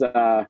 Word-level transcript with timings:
is 0.00 0.02
uh, 0.02 0.44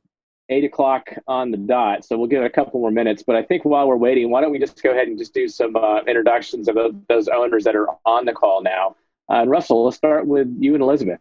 eight 0.48 0.64
o'clock 0.64 1.10
on 1.26 1.50
the 1.50 1.56
dot, 1.56 2.04
so 2.04 2.16
we'll 2.16 2.28
give 2.28 2.42
it 2.42 2.46
a 2.46 2.50
couple 2.50 2.80
more 2.80 2.90
minutes. 2.90 3.22
But 3.26 3.36
I 3.36 3.42
think 3.42 3.64
while 3.64 3.86
we're 3.86 3.96
waiting, 3.96 4.30
why 4.30 4.40
don't 4.40 4.50
we 4.50 4.58
just 4.58 4.82
go 4.82 4.90
ahead 4.90 5.08
and 5.08 5.18
just 5.18 5.34
do 5.34 5.48
some 5.48 5.76
uh, 5.76 6.00
introductions 6.02 6.68
of 6.68 6.74
those, 6.74 6.94
those, 7.08 7.28
owners 7.28 7.64
that 7.64 7.76
are 7.76 7.88
on 8.04 8.24
the 8.24 8.32
call 8.32 8.62
now? 8.62 8.96
Uh, 9.30 9.42
and 9.42 9.50
Russell, 9.50 9.84
let's 9.84 9.96
start 9.96 10.26
with 10.26 10.48
you 10.58 10.74
and 10.74 10.82
Elizabeth. 10.82 11.20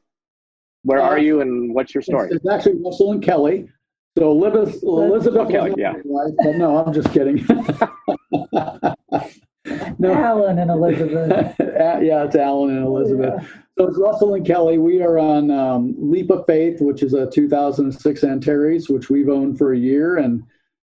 Where 0.83 1.01
are 1.01 1.19
you, 1.19 1.41
and 1.41 1.73
what's 1.73 1.93
your 1.93 2.01
story? 2.01 2.27
It's, 2.27 2.37
it's 2.37 2.47
actually 2.47 2.81
Russell 2.81 3.11
and 3.11 3.21
Kelly. 3.21 3.67
So 4.17 4.31
Elizabeth, 4.31 4.81
Elizabeth 4.83 5.49
Kelly, 5.49 5.73
yeah. 5.77 5.93
Wife, 6.03 6.33
no, 6.55 6.83
I'm 6.83 6.93
just 6.93 7.11
kidding. 7.11 7.45
no. 9.99 10.13
Alan 10.13 10.59
and 10.59 10.71
Elizabeth. 10.71 11.55
yeah, 11.59 12.23
it's 12.23 12.35
Alan 12.35 12.77
and 12.77 12.85
Elizabeth. 12.85 13.43
Yeah. 13.43 13.61
So 13.77 13.85
it's 13.85 13.99
Russell 13.99 14.33
and 14.33 14.43
Kelly. 14.45 14.79
We 14.79 15.03
are 15.03 15.19
on 15.19 15.51
um, 15.51 15.93
Leap 15.99 16.31
of 16.31 16.47
Faith, 16.47 16.81
which 16.81 17.03
is 17.03 17.13
a 17.13 17.29
2006 17.29 18.23
Antares, 18.23 18.89
which 18.89 19.11
we've 19.11 19.29
owned 19.29 19.59
for 19.59 19.73
a 19.73 19.77
year. 19.77 20.17
And 20.17 20.41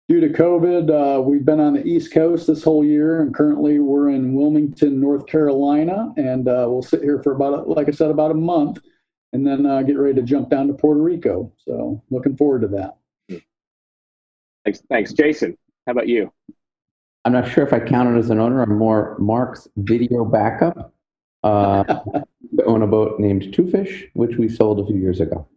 due 0.10 0.20
to 0.20 0.28
COVID, 0.28 0.90
uh, 0.90 1.22
we've 1.22 1.46
been 1.46 1.62
on 1.62 1.74
the 1.74 1.88
East 1.88 2.14
Coast 2.14 2.48
this 2.48 2.66
whole 2.66 2.84
year, 2.84 3.22
and 3.22 3.34
currently 3.34 3.80
we're 3.80 4.10
in 4.10 4.34
Wilmington, 4.34 5.00
North 5.00 5.26
Carolina, 5.26 6.12
and 6.18 6.50
uh, 6.50 6.66
we'll 6.68 6.82
sit 6.82 7.02
here 7.02 7.24
for 7.24 7.32
about, 7.32 7.70
like 7.70 7.88
I 7.88 7.92
said, 7.92 8.12
about 8.12 8.32
a 8.32 8.34
month, 8.36 8.80
and 9.32 9.48
then 9.48 9.66
uh, 9.66 9.84
get 9.84 9.98
ready 9.98 10.16
to 10.16 10.22
jump 10.22 10.50
down 10.50 10.68
to 10.68 10.74
Puerto 10.74 11.02
Rico. 11.02 11.50
So 11.60 12.04
looking 12.10 12.36
forward 12.36 12.64
to 12.64 12.68
that. 12.70 12.98
Thanks, 14.66 14.82
thanks, 14.90 15.14
Jason. 15.14 15.58
How 15.88 15.94
about 15.94 16.10
you? 16.10 16.30
I'm 17.24 17.32
not 17.32 17.48
sure 17.48 17.66
if 17.66 17.72
I 17.72 17.80
counted 17.80 18.20
as 18.20 18.32
an 18.32 18.40
owner. 18.40 18.62
I'm 18.62 18.78
more 18.78 19.16
Mark's 19.18 19.70
video 19.78 20.26
backup. 20.26 20.94
Uh, 21.44 22.00
own 22.66 22.82
a 22.82 22.88
boat 22.88 23.20
named 23.20 23.54
Two 23.54 23.70
Fish, 23.70 24.06
which 24.14 24.38
we 24.38 24.50
sold 24.50 24.80
a 24.80 24.86
few 24.86 24.98
years 24.98 25.20
ago. 25.20 25.48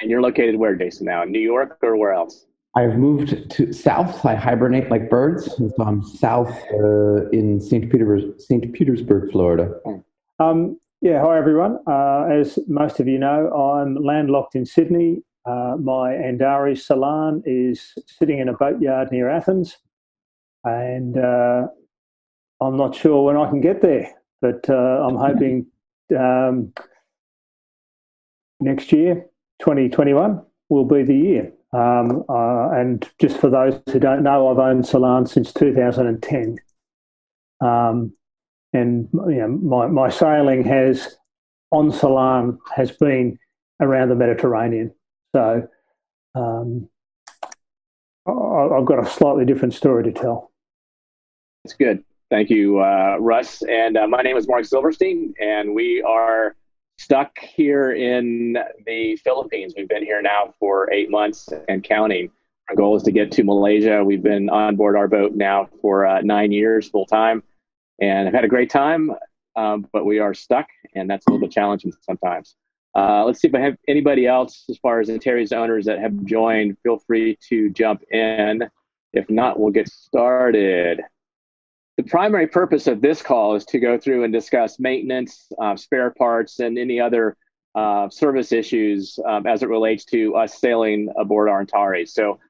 And 0.00 0.10
you're 0.10 0.22
located 0.22 0.56
where, 0.56 0.74
Jason? 0.76 1.06
Now, 1.06 1.22
in 1.22 1.32
New 1.32 1.40
York 1.40 1.78
or 1.82 1.96
where 1.96 2.12
else? 2.12 2.46
I've 2.76 2.96
moved 2.96 3.50
to 3.50 3.72
south. 3.72 4.24
I 4.24 4.36
hibernate 4.36 4.90
like 4.90 5.10
birds, 5.10 5.46
so 5.56 5.72
I'm 5.80 6.04
south 6.04 6.56
uh, 6.72 7.28
in 7.30 7.60
St. 7.60 7.90
Petersburg, 7.90 8.40
St. 8.40 8.72
Petersburg, 8.72 9.32
Florida. 9.32 9.74
Um, 10.38 10.78
yeah, 11.00 11.20
hi 11.20 11.36
everyone. 11.36 11.78
Uh, 11.86 12.28
as 12.30 12.58
most 12.68 13.00
of 13.00 13.08
you 13.08 13.18
know, 13.18 13.50
I'm 13.52 13.96
landlocked 13.96 14.54
in 14.54 14.64
Sydney. 14.64 15.22
Uh, 15.44 15.76
my 15.80 16.14
Antares 16.14 16.86
Salon 16.86 17.42
is 17.44 17.94
sitting 18.06 18.38
in 18.38 18.48
a 18.48 18.52
boatyard 18.52 19.10
near 19.10 19.28
Athens, 19.28 19.78
and 20.62 21.18
uh, 21.18 21.66
I'm 22.60 22.76
not 22.76 22.94
sure 22.94 23.24
when 23.24 23.36
I 23.36 23.48
can 23.48 23.60
get 23.60 23.80
there, 23.80 24.12
but 24.40 24.68
uh, 24.68 24.74
I'm 24.74 25.16
hoping 25.16 25.66
um, 26.16 26.72
next 28.60 28.92
year, 28.92 29.26
2021, 29.60 30.42
will 30.68 30.84
be 30.84 31.02
the 31.02 31.16
year. 31.16 31.52
Um, 31.72 32.24
uh, 32.28 32.70
and 32.70 33.08
just 33.20 33.38
for 33.38 33.48
those 33.48 33.80
who 33.90 33.98
don't 33.98 34.22
know, 34.22 34.48
I've 34.48 34.58
owned 34.58 34.84
Salan 34.84 35.28
since 35.28 35.52
2010. 35.52 36.56
Um, 37.60 38.12
and 38.72 39.08
you 39.12 39.36
know, 39.36 39.48
my, 39.48 39.86
my 39.86 40.08
sailing 40.10 40.64
has 40.64 41.16
on 41.70 41.90
Salan 41.90 42.58
has 42.74 42.90
been 42.92 43.38
around 43.80 44.08
the 44.08 44.14
Mediterranean. 44.14 44.92
So 45.34 45.66
um, 46.34 46.88
I've 48.26 48.84
got 48.84 49.04
a 49.04 49.06
slightly 49.06 49.44
different 49.44 49.74
story 49.74 50.04
to 50.04 50.12
tell. 50.12 50.52
That's 51.64 51.74
good. 51.74 52.04
Thank 52.30 52.48
you, 52.48 52.78
uh, 52.78 53.16
Russ. 53.18 53.60
And 53.62 53.96
uh, 53.96 54.06
my 54.06 54.22
name 54.22 54.36
is 54.36 54.46
Mark 54.46 54.64
Silverstein, 54.64 55.34
and 55.40 55.74
we 55.74 56.00
are 56.02 56.54
stuck 56.96 57.36
here 57.40 57.90
in 57.90 58.56
the 58.86 59.16
Philippines. 59.16 59.74
We've 59.76 59.88
been 59.88 60.04
here 60.04 60.22
now 60.22 60.54
for 60.60 60.92
eight 60.92 61.10
months 61.10 61.48
and 61.68 61.82
counting. 61.82 62.30
Our 62.68 62.76
goal 62.76 62.94
is 62.94 63.02
to 63.02 63.10
get 63.10 63.32
to 63.32 63.42
Malaysia. 63.42 64.04
We've 64.04 64.22
been 64.22 64.48
on 64.48 64.76
board 64.76 64.94
our 64.96 65.08
boat 65.08 65.34
now 65.34 65.68
for 65.82 66.06
uh, 66.06 66.20
nine 66.20 66.52
years 66.52 66.88
full 66.88 67.04
time, 67.04 67.42
and 68.00 68.28
I've 68.28 68.34
had 68.34 68.44
a 68.44 68.48
great 68.48 68.70
time. 68.70 69.10
Um, 69.56 69.88
but 69.92 70.06
we 70.06 70.20
are 70.20 70.32
stuck, 70.32 70.68
and 70.94 71.10
that's 71.10 71.26
a 71.26 71.30
little 71.30 71.44
bit 71.44 71.52
challenging 71.52 71.92
sometimes. 72.00 72.54
Uh, 72.94 73.24
let's 73.24 73.40
see 73.40 73.48
if 73.48 73.54
I 73.56 73.60
have 73.60 73.76
anybody 73.88 74.28
else 74.28 74.66
as 74.70 74.78
far 74.78 75.00
as 75.00 75.10
Antares 75.10 75.50
owners 75.50 75.84
that 75.86 75.98
have 75.98 76.24
joined. 76.24 76.76
Feel 76.84 76.98
free 76.98 77.36
to 77.48 77.70
jump 77.70 78.04
in. 78.12 78.70
If 79.12 79.28
not, 79.28 79.58
we'll 79.58 79.72
get 79.72 79.88
started. 79.88 81.00
The 82.00 82.08
primary 82.08 82.46
purpose 82.46 82.86
of 82.86 83.02
this 83.02 83.20
call 83.20 83.56
is 83.56 83.66
to 83.66 83.78
go 83.78 83.98
through 83.98 84.24
and 84.24 84.32
discuss 84.32 84.78
maintenance, 84.78 85.52
uh, 85.60 85.76
spare 85.76 86.10
parts, 86.10 86.58
and 86.58 86.78
any 86.78 86.98
other 86.98 87.36
uh, 87.74 88.08
service 88.08 88.52
issues 88.52 89.18
um, 89.26 89.46
as 89.46 89.62
it 89.62 89.68
relates 89.68 90.06
to 90.06 90.34
us 90.34 90.58
sailing 90.58 91.12
aboard 91.18 91.50
our 91.50 91.60
Antares. 91.60 92.14
So 92.14 92.40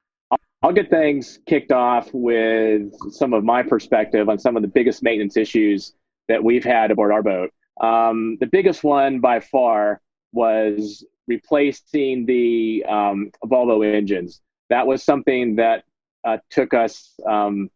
I'll, 0.61 0.71
get 0.71 0.89
things 0.89 1.39
kicked 1.47 1.73
off 1.73 2.09
with 2.13 2.93
some 3.11 3.33
of 3.33 3.43
my 3.43 3.61
perspective 3.61 4.29
on 4.29 4.39
some 4.39 4.55
of 4.55 4.61
the 4.61 4.69
biggest 4.69 5.03
maintenance 5.03 5.35
issues 5.35 5.95
that 6.29 6.41
we've 6.41 6.63
had 6.63 6.89
aboard 6.89 7.11
our 7.11 7.21
boat. 7.21 7.51
Um, 7.81 8.37
the 8.39 8.47
biggest 8.47 8.85
one 8.85 9.19
by 9.19 9.41
far 9.41 9.99
was 10.31 11.03
replacing 11.27 12.25
the 12.25 12.85
um, 12.87 13.31
Volvo 13.43 13.85
engines. 13.85 14.39
That 14.69 14.87
was 14.87 15.03
something 15.03 15.57
that 15.57 15.83
uh, 16.23 16.37
took 16.49 16.73
us 16.73 17.19
um, 17.27 17.69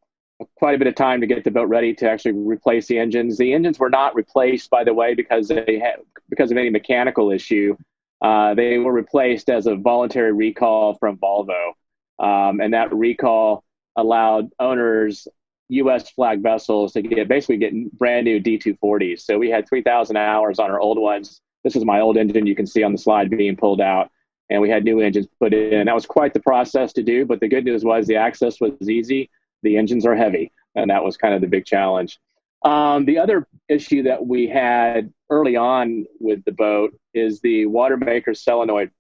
quite 0.56 0.76
a 0.76 0.78
bit 0.78 0.88
of 0.88 0.96
time 0.96 1.22
to 1.22 1.28
get 1.28 1.44
the 1.44 1.52
boat 1.52 1.70
ready 1.70 1.94
to 1.94 2.10
actually 2.10 2.34
replace 2.34 2.88
the 2.88 2.98
engines. 2.98 3.38
The 3.38 3.54
engines 3.54 3.80
were 3.80 3.90
not 3.90 4.16
replaced, 4.16 4.70
by 4.70 4.84
the 4.84 4.94
way, 4.94 5.14
because 5.14 5.48
they 5.48 5.80
had 5.80 5.98
because 6.30 6.52
of 6.52 6.58
any 6.58 6.70
mechanical 6.70 7.32
issue. 7.32 7.76
Uh, 8.22 8.54
they 8.54 8.78
were 8.78 8.94
replaced 8.94 9.50
as 9.50 9.68
a 9.68 9.76
voluntary 9.76 10.34
recall 10.34 10.96
from 10.96 11.18
Volvo, 11.18 11.72
um, 12.20 12.60
and 12.60 12.74
that 12.74 12.94
recall 12.94 13.64
allowed 13.96 14.50
owners 14.60 15.28
U.S. 15.70 16.10
flag 16.12 16.42
vessels 16.42 16.94
to 16.94 17.02
get 17.02 17.28
basically 17.28 17.58
get 17.58 17.98
brand 17.98 18.26
new 18.26 18.40
D240s. 18.40 19.22
So 19.22 19.38
we 19.38 19.50
had 19.50 19.68
3,000 19.68 20.16
hours 20.16 20.60
on 20.60 20.70
our 20.70 20.80
old 20.80 21.00
ones. 21.00 21.42
This 21.64 21.76
is 21.76 21.86
my 21.86 22.00
old 22.00 22.18
engine. 22.18 22.46
You 22.46 22.56
can 22.56 22.68
see 22.68 22.84
on 22.84 22.92
the 22.92 22.98
slide 22.98 23.30
being 23.30 23.56
pulled 23.56 23.82
out, 23.82 24.12
and 24.50 24.62
we 24.62 24.70
had 24.70 24.84
new 24.84 25.00
engines 25.00 25.28
put 25.40 25.54
in. 25.54 25.86
That 25.86 25.96
was 25.96 26.06
quite 26.06 26.34
the 26.34 26.40
process 26.42 26.94
to 26.94 27.04
do, 27.04 27.26
but 27.26 27.40
the 27.40 27.48
good 27.48 27.66
news 27.66 27.84
was 27.84 28.06
the 28.06 28.16
access 28.16 28.60
was 28.60 28.90
easy 28.90 29.30
the 29.66 29.78
engines 29.78 30.06
are 30.06 30.16
heavy, 30.16 30.52
and 30.76 30.90
that 30.90 31.04
was 31.04 31.18
kind 31.18 31.34
of 31.34 31.42
the 31.42 31.48
big 31.48 31.66
challenge. 31.66 32.20
Um, 32.64 33.06
the 33.06 33.20
other 33.20 33.48
issue 33.68 34.04
that 34.04 34.26
we 34.26 34.48
had 34.48 35.14
early 35.30 35.56
on 35.56 36.06
with 36.20 36.44
the 36.46 36.52
boat 36.52 36.98
is 37.14 37.42
the 37.42 37.66
water 37.66 37.98
maker 37.98 38.34
solenoid 38.34 38.92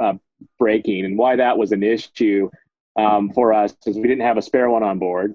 uh, 0.00 0.14
breaking, 0.58 1.04
and 1.04 1.16
why 1.16 1.36
that 1.36 1.56
was 1.56 1.72
an 1.72 1.82
issue 1.82 2.50
um, 2.96 3.32
for 3.32 3.52
us 3.52 3.74
is 3.86 3.96
we 3.96 4.02
didn't 4.02 4.26
have 4.26 4.36
a 4.36 4.42
spare 4.42 4.68
one 4.68 4.82
on 4.82 4.98
board. 4.98 5.34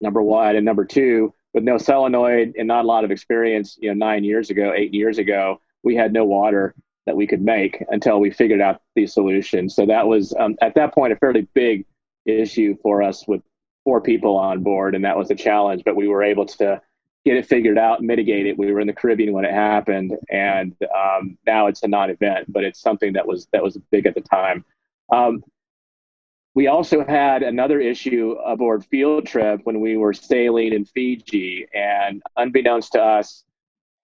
Number 0.00 0.22
one, 0.22 0.56
and 0.56 0.64
number 0.64 0.84
two, 0.84 1.32
with 1.52 1.64
no 1.64 1.78
solenoid 1.78 2.54
and 2.58 2.68
not 2.68 2.84
a 2.84 2.88
lot 2.88 3.04
of 3.04 3.10
experience, 3.10 3.78
you 3.80 3.88
know, 3.88 3.94
nine 3.94 4.24
years 4.24 4.50
ago, 4.50 4.72
eight 4.74 4.92
years 4.92 5.18
ago, 5.18 5.60
we 5.82 5.94
had 5.94 6.12
no 6.12 6.24
water 6.24 6.74
that 7.06 7.16
we 7.16 7.26
could 7.26 7.42
make 7.42 7.82
until 7.88 8.18
we 8.18 8.30
figured 8.30 8.60
out 8.60 8.80
the 8.96 9.06
solution. 9.06 9.68
So 9.68 9.86
that 9.86 10.06
was 10.06 10.34
um, 10.38 10.56
at 10.60 10.74
that 10.74 10.94
point 10.94 11.12
a 11.12 11.16
fairly 11.16 11.46
big 11.54 11.86
issue 12.26 12.76
for 12.82 13.02
us 13.02 13.26
with 13.28 13.42
four 13.84 14.00
people 14.00 14.36
on 14.36 14.62
board, 14.62 14.94
and 14.94 15.04
that 15.04 15.16
was 15.16 15.30
a 15.30 15.34
challenge. 15.34 15.82
But 15.84 15.96
we 15.96 16.08
were 16.08 16.22
able 16.22 16.46
to 16.46 16.80
get 17.24 17.36
it 17.36 17.46
figured 17.46 17.78
out, 17.78 17.98
and 17.98 18.06
mitigate 18.06 18.46
it. 18.46 18.58
We 18.58 18.72
were 18.72 18.80
in 18.80 18.86
the 18.86 18.92
Caribbean 18.92 19.32
when 19.32 19.44
it 19.44 19.52
happened, 19.52 20.16
and 20.30 20.74
um, 20.94 21.38
now 21.46 21.66
it's 21.68 21.82
a 21.82 21.88
non-event, 21.88 22.52
but 22.52 22.64
it's 22.64 22.80
something 22.80 23.12
that 23.14 23.26
was 23.26 23.46
that 23.52 23.62
was 23.62 23.78
big 23.90 24.06
at 24.06 24.14
the 24.14 24.20
time. 24.20 24.64
Um, 25.12 25.44
we 26.54 26.68
also 26.68 27.04
had 27.04 27.42
another 27.42 27.80
issue 27.80 28.32
aboard 28.44 28.84
field 28.86 29.26
trip 29.26 29.60
when 29.64 29.80
we 29.80 29.96
were 29.96 30.12
sailing 30.12 30.72
in 30.72 30.84
Fiji, 30.84 31.66
and 31.74 32.22
unbeknownst 32.36 32.92
to 32.92 33.02
us, 33.02 33.44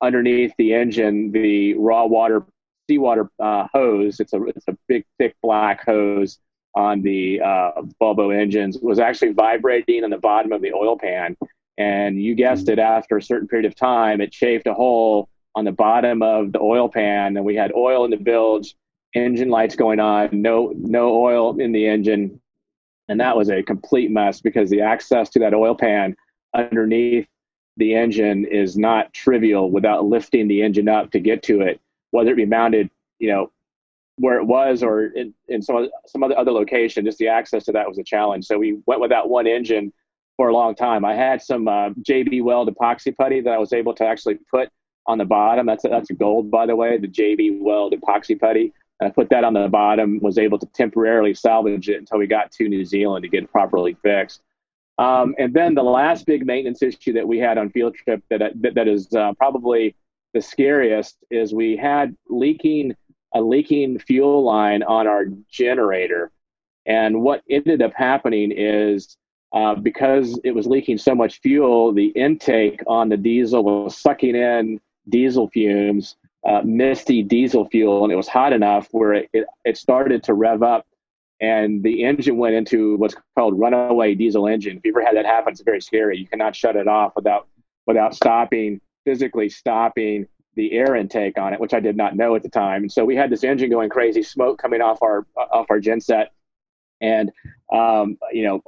underneath 0.00 0.52
the 0.58 0.74
engine, 0.74 1.30
the 1.30 1.74
raw 1.74 2.06
water 2.06 2.44
seawater 2.88 3.30
uh, 3.38 3.68
hose. 3.72 4.18
It's 4.18 4.32
a 4.32 4.42
it's 4.44 4.66
a 4.68 4.76
big 4.88 5.04
thick 5.18 5.36
black 5.42 5.84
hose 5.84 6.38
on 6.74 7.02
the 7.02 7.40
uh, 7.40 7.72
Volvo 8.00 8.34
engines 8.34 8.78
was 8.80 8.98
actually 8.98 9.32
vibrating 9.32 10.04
on 10.04 10.10
the 10.10 10.18
bottom 10.18 10.52
of 10.52 10.62
the 10.62 10.72
oil 10.72 10.96
pan. 10.98 11.36
And 11.78 12.20
you 12.20 12.34
guessed 12.34 12.68
it, 12.68 12.78
after 12.78 13.16
a 13.16 13.22
certain 13.22 13.48
period 13.48 13.66
of 13.66 13.74
time, 13.74 14.20
it 14.20 14.32
chafed 14.32 14.66
a 14.66 14.74
hole 14.74 15.28
on 15.54 15.64
the 15.64 15.72
bottom 15.72 16.22
of 16.22 16.52
the 16.52 16.60
oil 16.60 16.88
pan, 16.88 17.36
and 17.36 17.44
we 17.44 17.56
had 17.56 17.72
oil 17.74 18.04
in 18.04 18.10
the 18.10 18.16
bilge, 18.16 18.76
engine 19.14 19.48
lights 19.48 19.74
going 19.74 19.98
on, 19.98 20.28
no 20.32 20.72
no 20.76 21.12
oil 21.20 21.58
in 21.58 21.72
the 21.72 21.86
engine, 21.88 22.40
and 23.08 23.18
that 23.18 23.36
was 23.36 23.50
a 23.50 23.62
complete 23.62 24.10
mess 24.10 24.40
because 24.40 24.70
the 24.70 24.80
access 24.80 25.28
to 25.30 25.40
that 25.40 25.54
oil 25.54 25.74
pan 25.74 26.16
underneath 26.54 27.26
the 27.76 27.94
engine 27.94 28.44
is 28.44 28.76
not 28.76 29.12
trivial 29.12 29.70
without 29.70 30.04
lifting 30.04 30.46
the 30.46 30.62
engine 30.62 30.88
up 30.88 31.10
to 31.10 31.18
get 31.18 31.42
to 31.42 31.62
it, 31.62 31.80
whether 32.10 32.32
it 32.32 32.36
be 32.36 32.46
mounted, 32.46 32.90
you 33.18 33.28
know, 33.28 33.50
where 34.20 34.38
it 34.38 34.44
was 34.44 34.82
or 34.82 35.06
in, 35.06 35.34
in 35.48 35.62
some 35.62 35.88
some 36.06 36.22
other 36.22 36.38
other 36.38 36.52
location. 36.52 37.04
Just 37.04 37.18
the 37.18 37.28
access 37.28 37.64
to 37.64 37.72
that 37.72 37.88
was 37.88 37.98
a 37.98 38.04
challenge. 38.04 38.44
So 38.46 38.58
we 38.58 38.78
went 38.86 39.00
with 39.00 39.10
that 39.10 39.28
one 39.28 39.46
engine 39.46 39.92
for 40.36 40.48
a 40.48 40.54
long 40.54 40.74
time. 40.74 41.04
I 41.04 41.14
had 41.14 41.42
some 41.42 41.66
uh, 41.66 41.90
JB 41.90 42.42
Weld 42.42 42.74
epoxy 42.74 43.14
putty 43.16 43.40
that 43.40 43.50
I 43.50 43.58
was 43.58 43.72
able 43.72 43.94
to 43.94 44.06
actually 44.06 44.38
put 44.50 44.68
on 45.06 45.18
the 45.18 45.24
bottom. 45.24 45.66
That's 45.66 45.84
a, 45.84 45.88
that's 45.88 46.10
a 46.10 46.14
gold, 46.14 46.50
by 46.50 46.66
the 46.66 46.76
way. 46.76 46.98
The 46.98 47.08
JB 47.08 47.60
Weld 47.60 47.94
epoxy 47.94 48.38
putty. 48.38 48.72
And 49.00 49.08
I 49.08 49.10
put 49.10 49.30
that 49.30 49.44
on 49.44 49.54
the 49.54 49.68
bottom, 49.68 50.20
was 50.20 50.38
able 50.38 50.58
to 50.58 50.66
temporarily 50.66 51.34
salvage 51.34 51.88
it 51.88 51.96
until 51.96 52.18
we 52.18 52.26
got 52.26 52.52
to 52.52 52.68
New 52.68 52.84
Zealand 52.84 53.22
to 53.22 53.28
get 53.28 53.44
it 53.44 53.50
properly 53.50 53.96
fixed. 54.02 54.42
Um, 54.98 55.34
and 55.38 55.54
then 55.54 55.74
the 55.74 55.82
last 55.82 56.26
big 56.26 56.44
maintenance 56.44 56.82
issue 56.82 57.14
that 57.14 57.26
we 57.26 57.38
had 57.38 57.56
on 57.56 57.70
field 57.70 57.94
trip 57.94 58.22
that 58.28 58.40
that, 58.60 58.74
that 58.74 58.86
is 58.86 59.12
uh, 59.14 59.32
probably 59.38 59.96
the 60.34 60.42
scariest 60.42 61.16
is 61.30 61.54
we 61.54 61.76
had 61.76 62.14
leaking 62.28 62.94
a 63.34 63.40
leaking 63.40 63.98
fuel 63.98 64.44
line 64.44 64.82
on 64.82 65.06
our 65.06 65.26
generator, 65.50 66.30
and 66.86 67.22
what 67.22 67.42
ended 67.48 67.82
up 67.82 67.92
happening 67.94 68.52
is 68.52 69.16
uh, 69.52 69.74
because 69.74 70.38
it 70.44 70.54
was 70.54 70.66
leaking 70.66 70.98
so 70.98 71.14
much 71.14 71.40
fuel, 71.40 71.92
the 71.92 72.06
intake 72.08 72.82
on 72.86 73.08
the 73.08 73.16
diesel 73.16 73.64
was 73.64 73.96
sucking 73.96 74.36
in 74.36 74.80
diesel 75.08 75.48
fumes, 75.48 76.16
uh, 76.46 76.62
misty 76.64 77.22
diesel 77.22 77.68
fuel, 77.68 78.04
and 78.04 78.12
it 78.12 78.16
was 78.16 78.28
hot 78.28 78.52
enough 78.52 78.88
where 78.92 79.12
it, 79.14 79.28
it, 79.32 79.46
it 79.64 79.76
started 79.76 80.22
to 80.22 80.34
rev 80.34 80.62
up 80.62 80.86
and 81.40 81.82
the 81.82 82.04
engine 82.04 82.36
went 82.36 82.54
into 82.54 82.96
what's 82.96 83.16
called 83.36 83.58
runaway 83.58 84.14
diesel 84.14 84.46
engine. 84.46 84.76
If 84.76 84.84
you 84.84 84.92
ever 84.92 85.04
had 85.04 85.16
that 85.16 85.24
happen, 85.24 85.52
it's 85.52 85.62
very 85.62 85.80
scary. 85.80 86.18
You 86.18 86.26
cannot 86.26 86.54
shut 86.54 86.76
it 86.76 86.86
off 86.86 87.12
without 87.16 87.48
without 87.86 88.14
stopping 88.14 88.80
physically 89.04 89.48
stopping 89.48 90.26
the 90.54 90.72
air 90.72 90.96
intake 90.96 91.38
on 91.38 91.52
it, 91.52 91.60
which 91.60 91.74
I 91.74 91.80
did 91.80 91.96
not 91.96 92.16
know 92.16 92.34
at 92.34 92.42
the 92.42 92.48
time. 92.48 92.82
And 92.82 92.92
so 92.92 93.04
we 93.04 93.16
had 93.16 93.30
this 93.30 93.44
engine 93.44 93.70
going 93.70 93.88
crazy, 93.88 94.22
smoke 94.22 94.60
coming 94.60 94.80
off 94.80 95.02
our 95.02 95.26
off 95.36 95.66
our 95.70 95.80
genset, 95.80 96.26
and 97.00 97.30
um, 97.72 98.18
you 98.32 98.44
know 98.44 98.62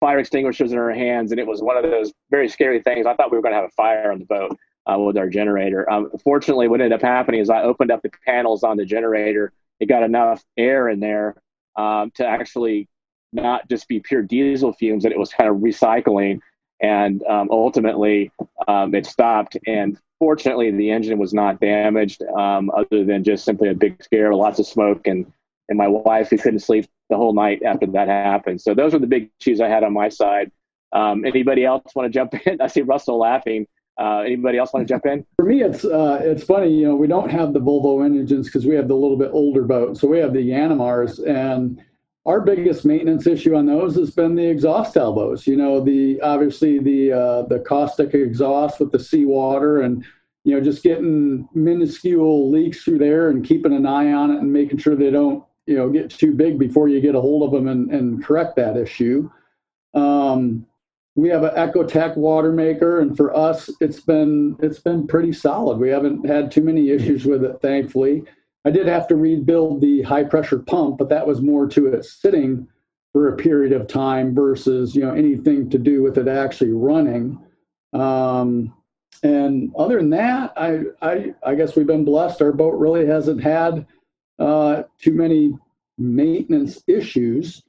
fire 0.00 0.18
extinguishers 0.18 0.72
in 0.72 0.78
our 0.78 0.92
hands, 0.92 1.32
and 1.32 1.40
it 1.40 1.46
was 1.46 1.62
one 1.62 1.76
of 1.76 1.82
those 1.82 2.12
very 2.30 2.48
scary 2.48 2.80
things. 2.80 3.06
I 3.06 3.14
thought 3.14 3.30
we 3.30 3.36
were 3.36 3.42
going 3.42 3.54
to 3.54 3.60
have 3.60 3.68
a 3.68 3.72
fire 3.72 4.12
on 4.12 4.18
the 4.18 4.26
boat 4.26 4.56
uh, 4.86 4.98
with 4.98 5.16
our 5.16 5.28
generator. 5.28 5.90
Um, 5.90 6.10
fortunately, 6.22 6.68
what 6.68 6.80
ended 6.80 6.92
up 6.92 7.02
happening 7.02 7.40
is 7.40 7.50
I 7.50 7.62
opened 7.62 7.90
up 7.90 8.02
the 8.02 8.10
panels 8.26 8.62
on 8.62 8.76
the 8.76 8.84
generator. 8.84 9.52
It 9.80 9.86
got 9.86 10.02
enough 10.02 10.44
air 10.56 10.88
in 10.88 11.00
there 11.00 11.36
um, 11.76 12.10
to 12.16 12.26
actually 12.26 12.88
not 13.32 13.68
just 13.68 13.88
be 13.88 14.00
pure 14.00 14.22
diesel 14.22 14.72
fumes, 14.72 15.02
that 15.02 15.12
it 15.12 15.18
was 15.18 15.30
kind 15.30 15.50
of 15.50 15.56
recycling. 15.56 16.40
And 16.80 17.22
um, 17.24 17.48
ultimately, 17.50 18.30
um, 18.66 18.94
it 18.94 19.04
stopped. 19.06 19.56
And 19.66 19.98
fortunately, 20.18 20.70
the 20.70 20.90
engine 20.90 21.18
was 21.18 21.32
not 21.32 21.60
damaged, 21.60 22.22
um, 22.36 22.70
other 22.70 23.04
than 23.04 23.24
just 23.24 23.44
simply 23.44 23.68
a 23.68 23.74
big 23.74 24.02
scare, 24.02 24.34
lots 24.34 24.58
of 24.58 24.66
smoke, 24.66 25.06
and 25.06 25.30
and 25.68 25.76
my 25.76 25.88
wife 25.88 26.30
who 26.30 26.38
couldn't 26.38 26.60
sleep 26.60 26.86
the 27.10 27.16
whole 27.16 27.34
night 27.34 27.62
after 27.62 27.86
that 27.86 28.08
happened. 28.08 28.60
So 28.60 28.74
those 28.74 28.94
are 28.94 28.98
the 28.98 29.06
big 29.06 29.30
issues 29.40 29.60
I 29.60 29.68
had 29.68 29.84
on 29.84 29.92
my 29.92 30.08
side. 30.08 30.50
Um, 30.92 31.24
anybody 31.26 31.64
else 31.64 31.94
want 31.94 32.06
to 32.06 32.10
jump 32.10 32.34
in? 32.46 32.60
I 32.60 32.66
see 32.68 32.82
Russell 32.82 33.18
laughing. 33.18 33.66
Uh, 34.00 34.20
anybody 34.20 34.58
else 34.58 34.72
want 34.72 34.86
to 34.86 34.92
jump 34.92 35.04
in? 35.06 35.26
For 35.36 35.44
me, 35.44 35.62
it's 35.62 35.84
uh, 35.84 36.20
it's 36.22 36.44
funny. 36.44 36.72
You 36.72 36.88
know, 36.88 36.96
we 36.96 37.08
don't 37.08 37.30
have 37.30 37.52
the 37.52 37.60
Volvo 37.60 38.04
engines 38.04 38.46
because 38.46 38.64
we 38.64 38.74
have 38.76 38.88
the 38.88 38.94
little 38.94 39.16
bit 39.16 39.30
older 39.32 39.62
boat. 39.62 39.98
So 39.98 40.06
we 40.06 40.18
have 40.18 40.32
the 40.32 40.38
Yanmars, 40.38 41.18
and 41.28 41.82
our 42.28 42.42
biggest 42.42 42.84
maintenance 42.84 43.26
issue 43.26 43.56
on 43.56 43.64
those 43.64 43.96
has 43.96 44.10
been 44.10 44.34
the 44.34 44.44
exhaust 44.44 44.98
elbows. 44.98 45.46
You 45.46 45.56
know, 45.56 45.80
the 45.82 46.20
obviously 46.20 46.78
the 46.78 47.10
uh, 47.10 47.42
the 47.44 47.60
caustic 47.60 48.12
exhaust 48.12 48.80
with 48.80 48.92
the 48.92 48.98
seawater, 48.98 49.80
and 49.80 50.04
you 50.44 50.54
know, 50.54 50.60
just 50.60 50.82
getting 50.82 51.48
minuscule 51.54 52.50
leaks 52.50 52.84
through 52.84 52.98
there 52.98 53.30
and 53.30 53.46
keeping 53.46 53.72
an 53.72 53.86
eye 53.86 54.12
on 54.12 54.30
it 54.30 54.40
and 54.40 54.52
making 54.52 54.76
sure 54.76 54.94
they 54.94 55.10
don't 55.10 55.42
you 55.64 55.74
know 55.74 55.88
get 55.88 56.10
too 56.10 56.34
big 56.34 56.58
before 56.58 56.88
you 56.88 57.00
get 57.00 57.14
a 57.14 57.20
hold 57.20 57.44
of 57.44 57.50
them 57.50 57.66
and, 57.66 57.90
and 57.90 58.22
correct 58.22 58.56
that 58.56 58.76
issue. 58.76 59.30
Um, 59.94 60.66
we 61.14 61.30
have 61.30 61.44
an 61.44 61.54
Echotec 61.54 62.14
water 62.14 62.52
maker, 62.52 63.00
and 63.00 63.16
for 63.16 63.34
us, 63.34 63.70
it's 63.80 64.00
been 64.00 64.54
it's 64.60 64.80
been 64.80 65.06
pretty 65.06 65.32
solid. 65.32 65.78
We 65.78 65.88
haven't 65.88 66.26
had 66.26 66.50
too 66.50 66.62
many 66.62 66.90
issues 66.90 67.24
with 67.24 67.42
it, 67.42 67.58
thankfully. 67.62 68.24
I 68.68 68.70
did 68.70 68.86
have 68.86 69.08
to 69.08 69.16
rebuild 69.16 69.80
the 69.80 70.02
high 70.02 70.24
pressure 70.24 70.58
pump, 70.58 70.98
but 70.98 71.08
that 71.08 71.26
was 71.26 71.40
more 71.40 71.66
to 71.68 71.86
it 71.86 72.04
sitting 72.04 72.68
for 73.14 73.28
a 73.28 73.36
period 73.36 73.72
of 73.72 73.88
time 73.88 74.34
versus 74.34 74.94
you 74.94 75.00
know 75.00 75.14
anything 75.14 75.70
to 75.70 75.78
do 75.78 76.02
with 76.02 76.18
it 76.18 76.28
actually 76.28 76.72
running. 76.72 77.38
Um, 77.94 78.74
and 79.22 79.72
other 79.78 79.96
than 79.96 80.10
that, 80.10 80.52
I, 80.54 80.80
I 81.00 81.34
I 81.42 81.54
guess 81.54 81.76
we've 81.76 81.86
been 81.86 82.04
blessed. 82.04 82.42
Our 82.42 82.52
boat 82.52 82.74
really 82.74 83.06
hasn't 83.06 83.42
had 83.42 83.86
uh, 84.38 84.82
too 85.00 85.14
many 85.14 85.56
maintenance 85.96 86.82
issues, 86.86 87.62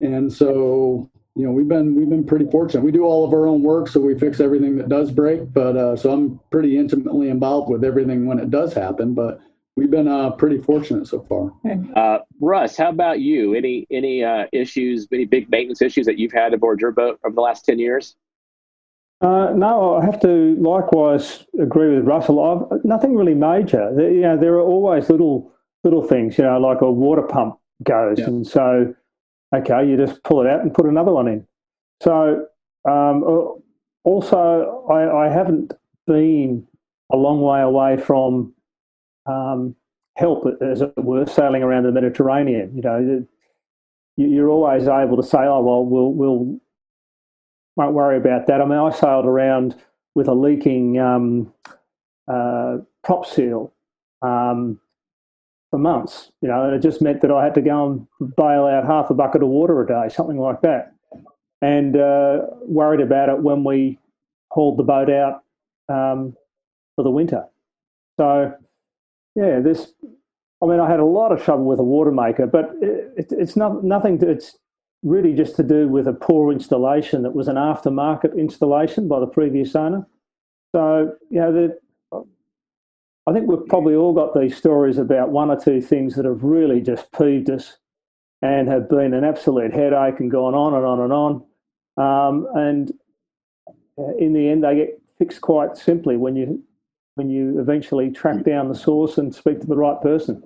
and 0.00 0.32
so 0.32 1.10
you 1.34 1.44
know 1.44 1.50
we've 1.50 1.66
been 1.66 1.96
we've 1.96 2.08
been 2.08 2.24
pretty 2.24 2.48
fortunate. 2.52 2.84
We 2.84 2.92
do 2.92 3.02
all 3.02 3.24
of 3.24 3.32
our 3.32 3.48
own 3.48 3.64
work, 3.64 3.88
so 3.88 3.98
we 3.98 4.16
fix 4.16 4.38
everything 4.38 4.76
that 4.76 4.88
does 4.88 5.10
break. 5.10 5.52
But 5.52 5.76
uh, 5.76 5.96
so 5.96 6.12
I'm 6.12 6.38
pretty 6.52 6.78
intimately 6.78 7.30
involved 7.30 7.68
with 7.68 7.82
everything 7.82 8.26
when 8.26 8.38
it 8.38 8.52
does 8.52 8.72
happen. 8.72 9.12
But 9.12 9.40
we've 9.76 9.90
been 9.90 10.08
uh, 10.08 10.30
pretty 10.30 10.58
fortunate 10.58 11.06
so 11.06 11.20
far. 11.20 11.52
Uh, 11.94 12.18
Russ, 12.40 12.76
how 12.76 12.88
about 12.88 13.20
you? 13.20 13.54
Any 13.54 13.86
any 13.90 14.24
uh, 14.24 14.46
issues, 14.52 15.06
any 15.12 15.24
big 15.24 15.50
maintenance 15.50 15.82
issues 15.82 16.06
that 16.06 16.18
you've 16.18 16.32
had 16.32 16.54
aboard 16.54 16.80
your 16.80 16.92
boat 16.92 17.20
over 17.24 17.34
the 17.34 17.40
last 17.40 17.64
ten 17.64 17.78
years? 17.78 18.16
Uh, 19.20 19.52
no, 19.54 19.96
I 19.96 20.04
have 20.04 20.20
to 20.20 20.56
likewise 20.56 21.46
agree 21.58 21.96
with 21.96 22.04
Russell. 22.04 22.68
I've, 22.70 22.84
nothing 22.84 23.16
really 23.16 23.34
major. 23.34 23.90
There, 23.94 24.12
you 24.12 24.20
know, 24.20 24.36
there 24.36 24.54
are 24.54 24.60
always 24.60 25.08
little 25.08 25.52
little 25.84 26.02
things. 26.02 26.36
You 26.38 26.44
know, 26.44 26.58
like 26.58 26.80
a 26.80 26.90
water 26.90 27.22
pump 27.22 27.58
goes, 27.82 28.18
yeah. 28.18 28.26
and 28.26 28.46
so 28.46 28.94
okay, 29.54 29.88
you 29.88 29.96
just 29.96 30.22
pull 30.24 30.40
it 30.40 30.46
out 30.48 30.60
and 30.60 30.74
put 30.74 30.86
another 30.86 31.12
one 31.12 31.28
in. 31.28 31.46
So, 32.02 32.46
um, 32.88 33.62
also, 34.04 34.84
I, 34.90 35.26
I, 35.26 35.28
haven't 35.32 35.72
been 36.06 36.66
a 37.10 37.16
long 37.16 37.40
way 37.40 37.60
away 37.62 37.96
from 37.96 38.52
um, 39.26 39.74
help, 40.16 40.46
as 40.60 40.82
it 40.82 40.92
were, 40.96 41.26
sailing 41.26 41.62
around 41.62 41.84
the 41.84 41.92
Mediterranean. 41.92 42.74
You 42.74 42.82
know, 42.82 43.26
you're 44.16 44.48
always 44.48 44.88
able 44.88 45.16
to 45.16 45.22
say, 45.22 45.38
"Oh, 45.38 45.62
well, 45.62 45.84
we'll 45.84 46.12
we'll 46.12 46.60
won't 47.76 47.94
worry 47.94 48.16
about 48.16 48.46
that." 48.46 48.60
I 48.60 48.64
mean, 48.64 48.78
I 48.78 48.90
sailed 48.90 49.26
around 49.26 49.76
with 50.14 50.28
a 50.28 50.34
leaking 50.34 50.98
um, 50.98 51.52
uh, 52.26 52.78
prop 53.04 53.26
seal 53.26 53.72
um, 54.22 54.80
for 55.70 55.78
months, 55.78 56.32
you 56.40 56.48
know, 56.48 56.64
and 56.64 56.74
it 56.74 56.82
just 56.82 57.02
meant 57.02 57.20
that 57.20 57.30
I 57.30 57.44
had 57.44 57.54
to 57.54 57.60
go 57.60 57.86
and 57.86 58.34
bail 58.36 58.66
out 58.66 58.86
half 58.86 59.10
a 59.10 59.14
bucket 59.14 59.42
of 59.42 59.48
water 59.48 59.82
a 59.82 59.86
day, 59.86 60.08
something 60.08 60.38
like 60.38 60.62
that, 60.62 60.94
and 61.60 61.96
uh, 61.96 62.46
worried 62.62 63.00
about 63.00 63.28
it 63.28 63.38
when 63.38 63.64
we 63.64 63.98
hauled 64.50 64.78
the 64.78 64.82
boat 64.82 65.10
out 65.10 65.42
um, 65.88 66.34
for 66.94 67.02
the 67.02 67.10
winter. 67.10 67.44
So, 68.18 68.54
yeah, 69.36 69.60
this. 69.60 69.92
I 70.62 70.66
mean, 70.66 70.80
I 70.80 70.90
had 70.90 71.00
a 71.00 71.04
lot 71.04 71.30
of 71.30 71.44
trouble 71.44 71.66
with 71.66 71.78
a 71.78 71.84
water 71.84 72.10
maker, 72.10 72.46
but 72.46 72.70
it, 72.80 73.26
it's 73.30 73.56
not 73.56 73.84
nothing. 73.84 74.18
To, 74.20 74.30
it's 74.30 74.56
really 75.02 75.34
just 75.34 75.54
to 75.56 75.62
do 75.62 75.86
with 75.86 76.08
a 76.08 76.12
poor 76.12 76.50
installation 76.50 77.22
that 77.22 77.34
was 77.34 77.46
an 77.46 77.56
aftermarket 77.56 78.36
installation 78.36 79.06
by 79.06 79.20
the 79.20 79.26
previous 79.26 79.76
owner. 79.76 80.06
So, 80.74 81.14
you 81.30 81.40
know, 81.40 81.52
the, 81.52 81.78
I 83.26 83.32
think 83.32 83.48
we've 83.48 83.66
probably 83.68 83.94
all 83.94 84.14
got 84.14 84.34
these 84.34 84.56
stories 84.56 84.98
about 84.98 85.30
one 85.30 85.50
or 85.50 85.60
two 85.60 85.80
things 85.80 86.16
that 86.16 86.24
have 86.24 86.42
really 86.42 86.80
just 86.80 87.12
peeved 87.12 87.50
us 87.50 87.76
and 88.40 88.68
have 88.68 88.88
been 88.88 89.14
an 89.14 89.24
absolute 89.24 89.72
headache 89.72 90.20
and 90.20 90.30
gone 90.30 90.54
on 90.54 90.74
and 90.74 90.84
on 90.84 91.00
and 91.00 91.12
on. 91.12 91.44
Um, 91.98 92.46
and 92.54 92.92
uh, 93.98 94.16
in 94.18 94.32
the 94.32 94.48
end, 94.48 94.64
they 94.64 94.76
get 94.76 95.02
fixed 95.18 95.40
quite 95.40 95.76
simply 95.76 96.16
when 96.16 96.36
you 96.36 96.62
when 97.16 97.30
you 97.30 97.58
eventually 97.58 98.10
track 98.10 98.44
down 98.44 98.68
the 98.68 98.74
source 98.74 99.18
and 99.18 99.34
speak 99.34 99.60
to 99.60 99.66
the 99.66 99.76
right 99.76 100.00
person. 100.02 100.42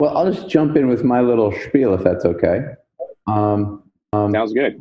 Well, 0.00 0.16
I'll 0.16 0.32
just 0.32 0.48
jump 0.48 0.76
in 0.76 0.88
with 0.88 1.04
my 1.04 1.20
little 1.20 1.52
spiel 1.52 1.94
if 1.94 2.02
that's 2.02 2.24
okay. 2.24 2.60
Um, 3.26 3.82
um, 4.12 4.32
Sounds 4.32 4.52
good. 4.52 4.80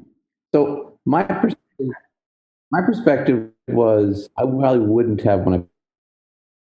So 0.53 0.97
my 1.05 1.23
perspective, 1.23 1.87
my 2.71 2.81
perspective 2.81 3.49
was 3.67 4.29
I 4.37 4.43
probably 4.43 4.79
wouldn't 4.79 5.21
have 5.21 5.41
when 5.41 5.67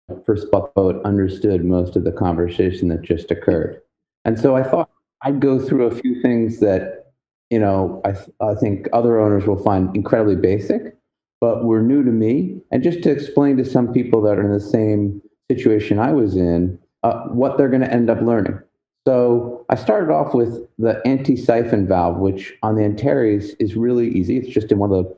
I 0.09 0.13
first 0.25 0.49
bought 0.51 0.73
boat 0.75 1.03
understood 1.03 1.65
most 1.65 1.95
of 1.95 2.03
the 2.03 2.11
conversation 2.11 2.87
that 2.89 3.01
just 3.01 3.31
occurred. 3.31 3.81
And 4.25 4.39
so 4.39 4.55
I 4.55 4.63
thought 4.63 4.89
I'd 5.23 5.39
go 5.39 5.59
through 5.59 5.85
a 5.85 5.95
few 5.95 6.21
things 6.21 6.59
that, 6.59 7.11
you 7.49 7.59
know, 7.59 8.01
I, 8.05 8.11
th- 8.11 8.29
I 8.41 8.53
think 8.53 8.87
other 8.93 9.19
owners 9.19 9.45
will 9.45 9.61
find 9.63 9.95
incredibly 9.95 10.35
basic, 10.35 10.95
but 11.39 11.63
were 11.63 11.81
new 11.81 12.03
to 12.03 12.11
me. 12.11 12.59
And 12.71 12.83
just 12.83 13.03
to 13.03 13.11
explain 13.11 13.57
to 13.57 13.65
some 13.65 13.93
people 13.93 14.21
that 14.23 14.37
are 14.37 14.43
in 14.43 14.53
the 14.53 14.59
same 14.59 15.21
situation 15.49 15.99
I 15.99 16.11
was 16.11 16.35
in, 16.35 16.79
uh, 17.03 17.23
what 17.27 17.57
they're 17.57 17.69
going 17.69 17.81
to 17.81 17.93
end 17.93 18.09
up 18.09 18.21
learning. 18.21 18.59
So 19.07 19.65
I 19.69 19.75
started 19.75 20.11
off 20.11 20.33
with 20.33 20.67
the 20.77 21.01
anti-siphon 21.05 21.87
valve, 21.87 22.17
which 22.17 22.53
on 22.61 22.75
the 22.75 22.83
Antares 22.83 23.51
is 23.59 23.75
really 23.75 24.09
easy. 24.09 24.37
It's 24.37 24.49
just 24.49 24.71
in 24.71 24.79
one 24.79 24.91
of 24.91 25.05
the 25.05 25.15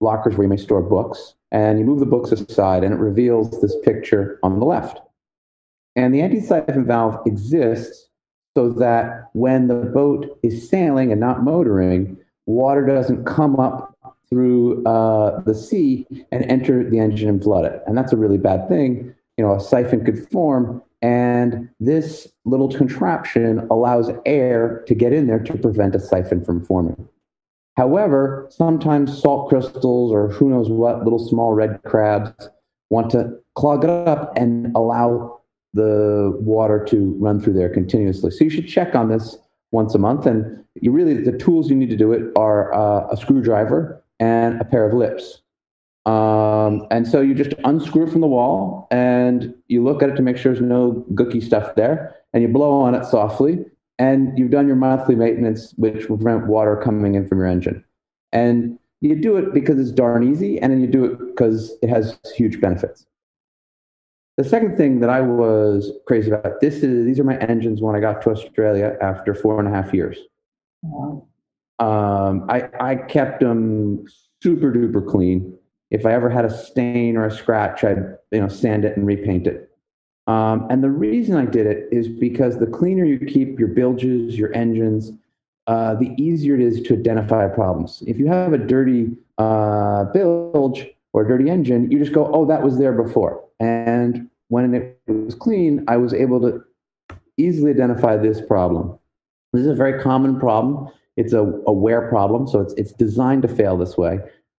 lockers 0.00 0.36
where 0.36 0.44
you 0.44 0.48
may 0.48 0.56
store 0.56 0.82
books 0.82 1.34
and 1.50 1.78
you 1.78 1.84
move 1.84 2.00
the 2.00 2.06
books 2.06 2.30
aside 2.30 2.84
and 2.84 2.94
it 2.94 2.98
reveals 2.98 3.60
this 3.60 3.74
picture 3.84 4.38
on 4.42 4.60
the 4.60 4.64
left. 4.64 5.00
And 5.96 6.14
the 6.14 6.22
anti-siphon 6.22 6.86
valve 6.86 7.26
exists 7.26 8.08
so 8.56 8.70
that 8.70 9.30
when 9.32 9.66
the 9.66 9.74
boat 9.74 10.38
is 10.42 10.68
sailing 10.68 11.10
and 11.10 11.20
not 11.20 11.42
motoring, 11.42 12.16
water 12.46 12.86
doesn't 12.86 13.24
come 13.24 13.58
up 13.58 13.93
through 14.34 14.84
uh, 14.84 15.40
the 15.42 15.54
sea 15.54 16.04
and 16.32 16.44
enter 16.50 16.82
the 16.90 16.98
engine 16.98 17.28
and 17.28 17.40
flood 17.40 17.64
it. 17.64 17.82
And 17.86 17.96
that's 17.96 18.12
a 18.12 18.16
really 18.16 18.36
bad 18.36 18.68
thing. 18.68 19.14
You 19.36 19.44
know, 19.44 19.54
a 19.54 19.60
siphon 19.60 20.04
could 20.04 20.28
form 20.28 20.82
And 21.02 21.68
this 21.78 22.26
little 22.46 22.72
contraption 22.72 23.66
allows 23.70 24.10
air 24.24 24.82
to 24.86 24.94
get 24.94 25.12
in 25.12 25.26
there 25.26 25.38
to 25.38 25.58
prevent 25.58 25.94
a 25.94 26.00
siphon 26.00 26.42
from 26.42 26.64
forming. 26.64 27.08
However, 27.76 28.46
sometimes 28.48 29.20
salt 29.20 29.50
crystals 29.50 30.10
or 30.10 30.30
who 30.30 30.48
knows 30.48 30.70
what 30.70 31.04
little 31.04 31.18
small 31.18 31.52
red 31.52 31.80
crabs 31.84 32.48
want 32.88 33.10
to 33.10 33.38
clog 33.54 33.84
it 33.84 33.90
up 33.90 34.32
and 34.36 34.74
allow 34.74 35.40
the 35.74 36.34
water 36.40 36.84
to 36.86 37.14
run 37.20 37.40
through 37.40 37.52
there 37.52 37.68
continuously. 37.68 38.30
So 38.30 38.42
you 38.42 38.50
should 38.50 38.66
check 38.66 38.96
on 38.96 39.08
this 39.10 39.36
once 39.72 39.94
a 39.94 39.98
month. 39.98 40.24
And 40.26 40.64
you 40.80 40.90
really, 40.90 41.14
the 41.14 41.36
tools 41.36 41.68
you 41.68 41.76
need 41.76 41.90
to 41.90 41.96
do 41.96 42.12
it 42.12 42.32
are 42.34 42.72
uh, 42.74 43.08
a 43.10 43.16
screwdriver 43.16 44.03
and 44.20 44.60
a 44.60 44.64
pair 44.64 44.86
of 44.86 44.94
lips. 44.94 45.40
Um, 46.06 46.86
and 46.90 47.08
so 47.08 47.20
you 47.20 47.34
just 47.34 47.54
unscrew 47.64 48.10
from 48.10 48.20
the 48.20 48.26
wall 48.26 48.86
and 48.90 49.54
you 49.68 49.82
look 49.82 50.02
at 50.02 50.10
it 50.10 50.16
to 50.16 50.22
make 50.22 50.36
sure 50.36 50.52
there's 50.52 50.62
no 50.64 51.04
gooky 51.14 51.42
stuff 51.42 51.74
there 51.76 52.14
and 52.32 52.42
you 52.42 52.48
blow 52.48 52.80
on 52.80 52.94
it 52.94 53.06
softly 53.06 53.64
and 53.98 54.38
you've 54.38 54.50
done 54.50 54.66
your 54.66 54.76
monthly 54.76 55.14
maintenance, 55.14 55.72
which 55.76 56.08
will 56.08 56.18
prevent 56.18 56.46
water 56.46 56.76
coming 56.76 57.14
in 57.14 57.26
from 57.26 57.38
your 57.38 57.46
engine. 57.46 57.82
And 58.32 58.78
you 59.00 59.14
do 59.16 59.36
it 59.36 59.54
because 59.54 59.78
it's 59.78 59.92
darn 59.92 60.30
easy 60.30 60.58
and 60.60 60.72
then 60.72 60.80
you 60.80 60.86
do 60.86 61.04
it 61.04 61.18
because 61.18 61.74
it 61.82 61.88
has 61.88 62.18
huge 62.34 62.60
benefits. 62.60 63.06
The 64.36 64.44
second 64.44 64.76
thing 64.76 65.00
that 65.00 65.10
I 65.10 65.20
was 65.20 65.92
crazy 66.06 66.30
about, 66.30 66.60
this 66.60 66.82
is, 66.82 67.06
these 67.06 67.20
are 67.20 67.24
my 67.24 67.36
engines 67.38 67.80
when 67.80 67.94
I 67.94 68.00
got 68.00 68.20
to 68.22 68.30
Australia 68.30 68.96
after 69.00 69.32
four 69.32 69.60
and 69.60 69.68
a 69.68 69.70
half 69.70 69.94
years. 69.94 70.18
Wow. 70.82 71.26
Um, 71.78 72.46
I, 72.48 72.68
I 72.80 72.94
kept 72.96 73.40
them 73.40 74.04
super 74.42 74.72
duper 74.72 75.06
clean. 75.06 75.56
If 75.90 76.06
I 76.06 76.12
ever 76.12 76.28
had 76.28 76.44
a 76.44 76.50
stain 76.50 77.16
or 77.16 77.26
a 77.26 77.30
scratch, 77.30 77.84
I'd 77.84 78.16
you 78.30 78.40
know 78.40 78.48
sand 78.48 78.84
it 78.84 78.96
and 78.96 79.06
repaint 79.06 79.46
it. 79.46 79.70
Um, 80.26 80.66
and 80.70 80.82
the 80.82 80.90
reason 80.90 81.36
I 81.36 81.44
did 81.44 81.66
it 81.66 81.88
is 81.92 82.08
because 82.08 82.58
the 82.58 82.66
cleaner 82.66 83.04
you 83.04 83.18
keep 83.18 83.58
your 83.58 83.68
bilges, 83.68 84.38
your 84.38 84.54
engines, 84.54 85.12
uh, 85.66 85.94
the 85.94 86.14
easier 86.16 86.54
it 86.54 86.60
is 86.60 86.82
to 86.82 86.94
identify 86.94 87.46
problems. 87.48 88.02
If 88.06 88.18
you 88.18 88.26
have 88.26 88.52
a 88.52 88.58
dirty 88.58 89.12
uh, 89.38 90.04
bilge 90.04 90.88
or 91.12 91.24
a 91.24 91.28
dirty 91.28 91.50
engine, 91.50 91.90
you 91.90 91.98
just 91.98 92.12
go, 92.12 92.30
"Oh, 92.32 92.46
that 92.46 92.62
was 92.62 92.78
there 92.78 92.92
before." 92.92 93.42
And 93.60 94.28
when 94.48 94.74
it 94.74 94.98
was 95.06 95.34
clean, 95.34 95.84
I 95.88 95.96
was 95.96 96.12
able 96.12 96.40
to 96.42 96.62
easily 97.36 97.70
identify 97.70 98.16
this 98.16 98.40
problem. 98.40 98.98
This 99.52 99.62
is 99.62 99.68
a 99.68 99.74
very 99.74 100.02
common 100.02 100.38
problem. 100.38 100.88
It's 101.16 101.32
a, 101.32 101.44
wear 101.44 102.08
problem, 102.08 102.48
so 102.48 102.60
it's 102.60 102.74
it's 102.74 102.92
designed 102.92 103.42
to 103.42 103.48
fail 103.48 103.76
this 103.76 103.96
way. 103.96 104.18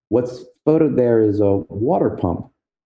What's 0.09 0.45
photoed 0.65 0.95
there 0.95 1.19
is 1.19 1.39
a 1.41 1.57
water 1.67 2.11
pump, 2.11 2.49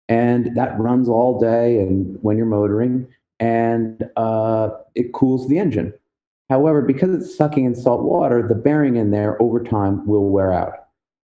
and 0.09 0.55
that 0.57 0.79
runs 0.79 1.07
all 1.07 1.39
day 1.39 1.77
and 1.79 2.17
when 2.21 2.37
you're 2.37 2.45
motoring, 2.47 3.07
and 3.39 4.09
uh, 4.15 4.69
it 4.95 5.13
cools 5.13 5.47
the 5.47 5.59
engine. 5.59 5.93
However, 6.49 6.81
because 6.81 7.13
it's 7.15 7.35
sucking 7.35 7.65
in 7.65 7.75
salt 7.75 8.01
water, 8.01 8.45
the 8.45 8.55
bearing 8.55 8.95
in 8.95 9.11
there 9.11 9.41
over 9.41 9.63
time 9.63 10.05
will 10.07 10.29
wear 10.29 10.51
out, 10.51 10.73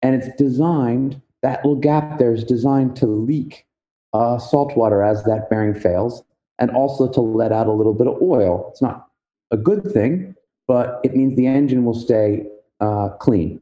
and 0.02 0.14
it's 0.14 0.28
designed 0.36 1.20
that 1.42 1.64
little 1.64 1.80
gap 1.80 2.18
there 2.18 2.34
is 2.34 2.44
designed 2.44 2.94
to 2.96 3.06
leak 3.06 3.64
uh, 4.12 4.38
salt 4.38 4.76
water 4.76 5.02
as 5.02 5.24
that 5.24 5.48
bearing 5.48 5.74
fails, 5.74 6.22
and 6.58 6.70
also 6.72 7.10
to 7.10 7.20
let 7.20 7.52
out 7.52 7.68
a 7.68 7.72
little 7.72 7.94
bit 7.94 8.06
of 8.06 8.20
oil. 8.20 8.68
It's 8.70 8.82
not 8.82 9.08
a 9.50 9.56
good 9.56 9.90
thing, 9.92 10.34
but 10.68 11.00
it 11.02 11.16
means 11.16 11.34
the 11.34 11.46
engine 11.46 11.84
will 11.84 11.94
stay 11.94 12.46
uh, 12.80 13.08
clean. 13.18 13.60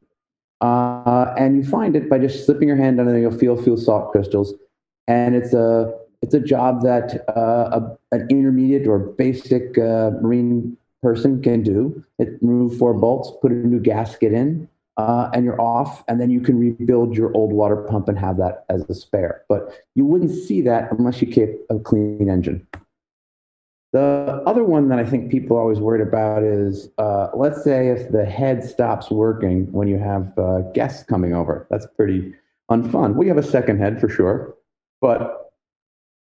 Uh, 0.61 1.33
and 1.39 1.57
you 1.57 1.65
find 1.65 1.97
it 1.97 2.11
by 2.11 2.19
just 2.19 2.45
slipping 2.45 2.69
your 2.69 2.77
hand 2.77 2.99
under 3.01 3.13
there, 3.13 3.21
you'll 3.21 3.39
feel 3.39 3.57
few 3.57 3.77
salt 3.77 4.13
crystals. 4.13 4.53
And 5.07 5.35
it's 5.35 5.55
a, 5.55 5.95
it's 6.21 6.35
a 6.35 6.41
job 6.41 6.83
that 6.83 7.25
uh, 7.35 7.81
a, 7.81 7.99
an 8.17 8.27
intermediate 8.29 8.87
or 8.87 8.99
basic 8.99 9.79
uh, 9.79 10.11
marine 10.21 10.77
person 11.03 11.41
can 11.41 11.63
do. 11.63 12.05
It 12.19 12.39
remove 12.43 12.77
four 12.77 12.93
bolts, 12.93 13.31
put 13.41 13.53
a 13.53 13.55
new 13.55 13.79
gasket 13.79 14.33
in, 14.33 14.69
uh, 14.97 15.31
and 15.33 15.45
you're 15.45 15.61
off. 15.61 16.03
And 16.09 16.21
then 16.21 16.31
you 16.31 16.41
can 16.41 16.59
rebuild 16.59 17.17
your 17.17 17.33
old 17.37 17.53
water 17.53 17.77
pump 17.77 18.09
and 18.09 18.19
have 18.19 18.39
that 18.39 18.65
as 18.69 18.83
a 18.89 18.95
spare. 18.95 19.45
But 19.49 19.85
you 19.95 20.05
wouldn't 20.05 20.33
see 20.33 20.63
that 20.63 20.91
unless 20.91 21.23
you 21.23 21.29
keep 21.29 21.51
a 21.71 21.79
clean 21.79 22.29
engine. 22.29 22.67
The 23.97 24.43
other 24.45 24.63
one 24.63 24.91
that 24.91 24.99
I 24.99 25.07
think 25.07 25.31
people 25.31 25.57
are 25.57 25.61
always 25.61 25.81
worried 25.81 26.07
about 26.07 26.43
is 26.43 26.91
uh, 26.99 27.29
let's 27.33 27.65
say 27.65 27.89
if 27.89 28.13
the 28.13 28.27
head 28.27 28.63
stops 28.63 29.11
working 29.11 29.73
when 29.73 29.89
you 29.89 29.99
have 29.99 30.39
uh, 30.39 30.61
guests 30.75 31.03
coming 31.03 31.33
over. 31.33 31.67
That's 31.71 31.87
pretty 31.97 32.35
unfun. 32.71 33.15
We 33.15 33.27
have 33.29 33.39
a 33.39 33.43
second 33.43 33.79
head 33.79 33.99
for 33.99 34.11
sure, 34.11 34.55
but 35.01 35.51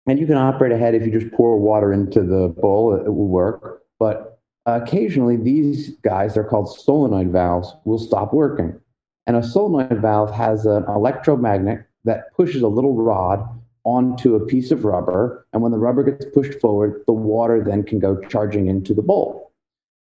and 0.06 0.18
you 0.18 0.26
can 0.26 0.36
operate 0.36 0.72
a 0.72 0.76
head 0.76 0.94
if 0.94 1.06
you 1.06 1.18
just 1.18 1.32
pour 1.32 1.58
water 1.58 1.94
into 1.94 2.22
the 2.22 2.48
bowl, 2.48 2.94
it 2.94 3.08
will 3.08 3.28
work. 3.28 3.84
But 3.98 4.38
occasionally, 4.66 5.38
these 5.38 5.96
guys, 6.04 6.34
they're 6.34 6.44
called 6.44 6.78
solenoid 6.78 7.32
valves, 7.32 7.72
will 7.86 7.98
stop 7.98 8.34
working. 8.34 8.78
And 9.26 9.34
a 9.34 9.42
solenoid 9.42 10.02
valve 10.02 10.30
has 10.34 10.66
an 10.66 10.84
electromagnet 10.88 11.86
that 12.04 12.34
pushes 12.36 12.60
a 12.60 12.68
little 12.68 12.94
rod 12.94 13.48
onto 13.84 14.34
a 14.34 14.46
piece 14.46 14.70
of 14.70 14.84
rubber. 14.84 15.46
And 15.52 15.62
when 15.62 15.72
the 15.72 15.78
rubber 15.78 16.02
gets 16.02 16.24
pushed 16.32 16.60
forward, 16.60 17.02
the 17.06 17.12
water 17.12 17.62
then 17.64 17.82
can 17.82 17.98
go 17.98 18.20
charging 18.28 18.66
into 18.68 18.94
the 18.94 19.02
bowl. 19.02 19.52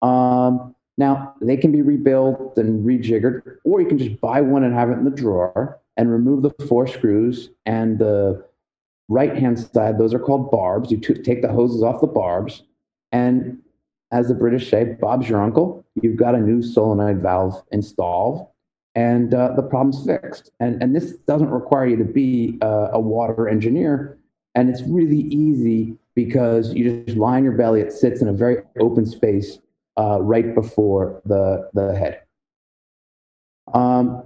Um, 0.02 0.76
now, 0.98 1.34
they 1.42 1.58
can 1.58 1.72
be 1.72 1.82
rebuilt 1.82 2.58
and 2.58 2.86
rejiggered, 2.86 3.58
or 3.64 3.82
you 3.82 3.88
can 3.88 3.98
just 3.98 4.22
buy 4.22 4.42
one 4.42 4.64
and 4.64 4.74
have 4.74 4.90
it 4.90 4.94
in 4.94 5.06
the 5.06 5.12
drawer 5.12 5.80
and 5.98 6.12
remove 6.12 6.44
the 6.44 6.52
four 6.68 6.86
screws 6.88 7.50
and 7.66 7.98
the 7.98 8.44
right 9.10 9.36
hand 9.36 9.60
side, 9.60 9.98
those 9.98 10.14
are 10.14 10.20
called 10.20 10.52
barbs. 10.52 10.92
You 10.92 10.98
t- 10.98 11.14
take 11.16 11.42
the 11.42 11.52
hoses 11.52 11.84
off 11.84 12.02
the 12.02 12.08
barbs, 12.08 12.64
and 13.12 13.60
as 14.12 14.28
the 14.28 14.36
British 14.36 14.70
say, 14.70 14.84
Bob's 15.00 15.28
your 15.28 15.42
uncle. 15.42 15.84
You've 16.02 16.18
got 16.18 16.36
a 16.36 16.40
new 16.40 16.62
solenoid 16.62 17.22
valve 17.22 17.64
installed 17.72 18.48
and 18.96 19.34
uh, 19.34 19.54
the 19.56 19.64
problem's 19.64 20.06
fixed. 20.06 20.52
And, 20.60 20.82
and 20.82 20.96
this 20.96 21.14
doesn't 21.28 21.50
require 21.50 21.88
you 21.88 21.98
to 21.98 22.04
be 22.04 22.58
uh, 22.62 22.90
a 22.94 23.00
water 23.00 23.50
engineer. 23.50 24.18
And 24.56 24.70
it's 24.70 24.82
really 24.84 25.22
easy 25.22 25.98
because 26.16 26.74
you 26.74 27.04
just 27.04 27.18
lie 27.18 27.38
on 27.38 27.44
your 27.44 27.54
belly. 27.54 27.82
It 27.82 27.92
sits 27.92 28.22
in 28.22 28.28
a 28.28 28.34
very 28.34 28.58
open 28.80 29.06
space 29.06 29.58
uh, 29.98 30.22
right 30.22 30.54
before 30.54 31.22
the, 31.26 31.70
the 31.74 31.96
head. 31.98 32.22
Um, 33.74 34.24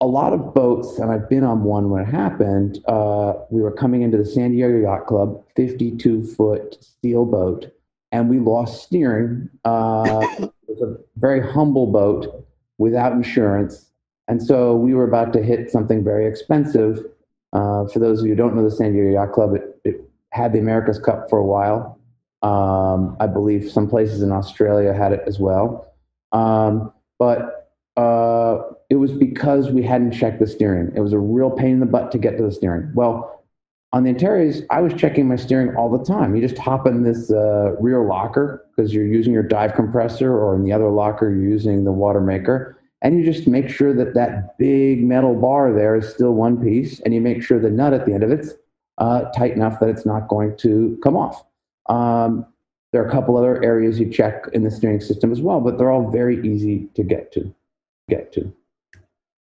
a 0.00 0.06
lot 0.06 0.32
of 0.32 0.52
boats, 0.52 0.98
and 0.98 1.12
I've 1.12 1.28
been 1.28 1.44
on 1.44 1.62
one 1.62 1.90
when 1.90 2.02
it 2.02 2.06
happened, 2.06 2.80
uh, 2.88 3.34
we 3.50 3.62
were 3.62 3.70
coming 3.70 4.02
into 4.02 4.18
the 4.18 4.24
San 4.24 4.50
Diego 4.50 4.76
Yacht 4.78 5.06
Club, 5.06 5.44
52 5.54 6.24
foot 6.24 6.82
steel 6.82 7.24
boat, 7.24 7.72
and 8.10 8.28
we 8.28 8.40
lost 8.40 8.82
steering. 8.82 9.48
Uh, 9.64 10.26
it 10.40 10.52
was 10.66 10.82
a 10.82 10.96
very 11.20 11.40
humble 11.40 11.86
boat 11.86 12.44
without 12.78 13.12
insurance 13.12 13.91
and 14.28 14.42
so 14.42 14.76
we 14.76 14.94
were 14.94 15.04
about 15.04 15.32
to 15.34 15.42
hit 15.42 15.70
something 15.70 16.04
very 16.04 16.26
expensive. 16.26 17.04
Uh, 17.52 17.86
for 17.86 17.98
those 17.98 18.20
of 18.20 18.26
you 18.26 18.32
who 18.32 18.36
don't 18.36 18.54
know 18.54 18.62
the 18.62 18.70
San 18.70 18.92
Diego 18.92 19.10
Yacht 19.10 19.32
Club, 19.32 19.54
it, 19.54 19.80
it 19.84 20.10
had 20.30 20.52
the 20.52 20.58
America's 20.58 20.98
Cup 20.98 21.28
for 21.28 21.38
a 21.38 21.44
while. 21.44 21.98
Um, 22.42 23.16
I 23.20 23.26
believe 23.26 23.70
some 23.70 23.88
places 23.88 24.22
in 24.22 24.32
Australia 24.32 24.92
had 24.92 25.12
it 25.12 25.22
as 25.26 25.38
well. 25.38 25.92
Um, 26.32 26.92
but 27.18 27.70
uh, 27.96 28.62
it 28.90 28.96
was 28.96 29.12
because 29.12 29.70
we 29.70 29.82
hadn't 29.82 30.12
checked 30.12 30.40
the 30.40 30.46
steering. 30.46 30.92
It 30.96 31.00
was 31.00 31.12
a 31.12 31.18
real 31.18 31.50
pain 31.50 31.72
in 31.72 31.80
the 31.80 31.86
butt 31.86 32.10
to 32.12 32.18
get 32.18 32.36
to 32.38 32.42
the 32.42 32.52
steering. 32.52 32.90
Well, 32.94 33.44
on 33.92 34.04
the 34.04 34.10
Antares, 34.10 34.62
I 34.70 34.80
was 34.80 34.94
checking 34.94 35.28
my 35.28 35.36
steering 35.36 35.76
all 35.76 35.90
the 35.90 36.02
time. 36.02 36.34
You 36.34 36.40
just 36.40 36.56
hop 36.56 36.86
in 36.86 37.02
this 37.02 37.30
uh, 37.30 37.76
rear 37.78 38.02
locker 38.04 38.66
because 38.74 38.94
you're 38.94 39.06
using 39.06 39.34
your 39.34 39.42
dive 39.42 39.74
compressor, 39.74 40.32
or 40.32 40.54
in 40.54 40.64
the 40.64 40.72
other 40.72 40.88
locker, 40.88 41.28
you're 41.28 41.50
using 41.50 41.84
the 41.84 41.92
water 41.92 42.20
maker 42.20 42.78
and 43.02 43.18
you 43.18 43.24
just 43.24 43.46
make 43.46 43.68
sure 43.68 43.92
that 43.92 44.14
that 44.14 44.56
big 44.58 45.04
metal 45.04 45.34
bar 45.34 45.72
there 45.72 45.96
is 45.96 46.08
still 46.08 46.32
one 46.32 46.62
piece 46.62 47.00
and 47.00 47.12
you 47.12 47.20
make 47.20 47.42
sure 47.42 47.58
the 47.58 47.70
nut 47.70 47.92
at 47.92 48.06
the 48.06 48.14
end 48.14 48.22
of 48.22 48.30
it's 48.30 48.54
uh, 48.98 49.24
tight 49.32 49.52
enough 49.52 49.80
that 49.80 49.88
it's 49.88 50.06
not 50.06 50.28
going 50.28 50.56
to 50.58 50.98
come 51.02 51.16
off. 51.16 51.44
Um, 51.88 52.46
there 52.92 53.02
are 53.02 53.08
a 53.08 53.10
couple 53.10 53.36
other 53.36 53.62
areas 53.64 53.98
you 53.98 54.10
check 54.10 54.44
in 54.52 54.62
the 54.62 54.70
steering 54.70 55.00
system 55.00 55.32
as 55.32 55.40
well 55.40 55.60
but 55.60 55.76
they're 55.76 55.90
all 55.90 56.10
very 56.10 56.46
easy 56.46 56.88
to 56.94 57.02
get 57.02 57.32
to 57.32 57.52
get 58.08 58.32
to. 58.32 58.52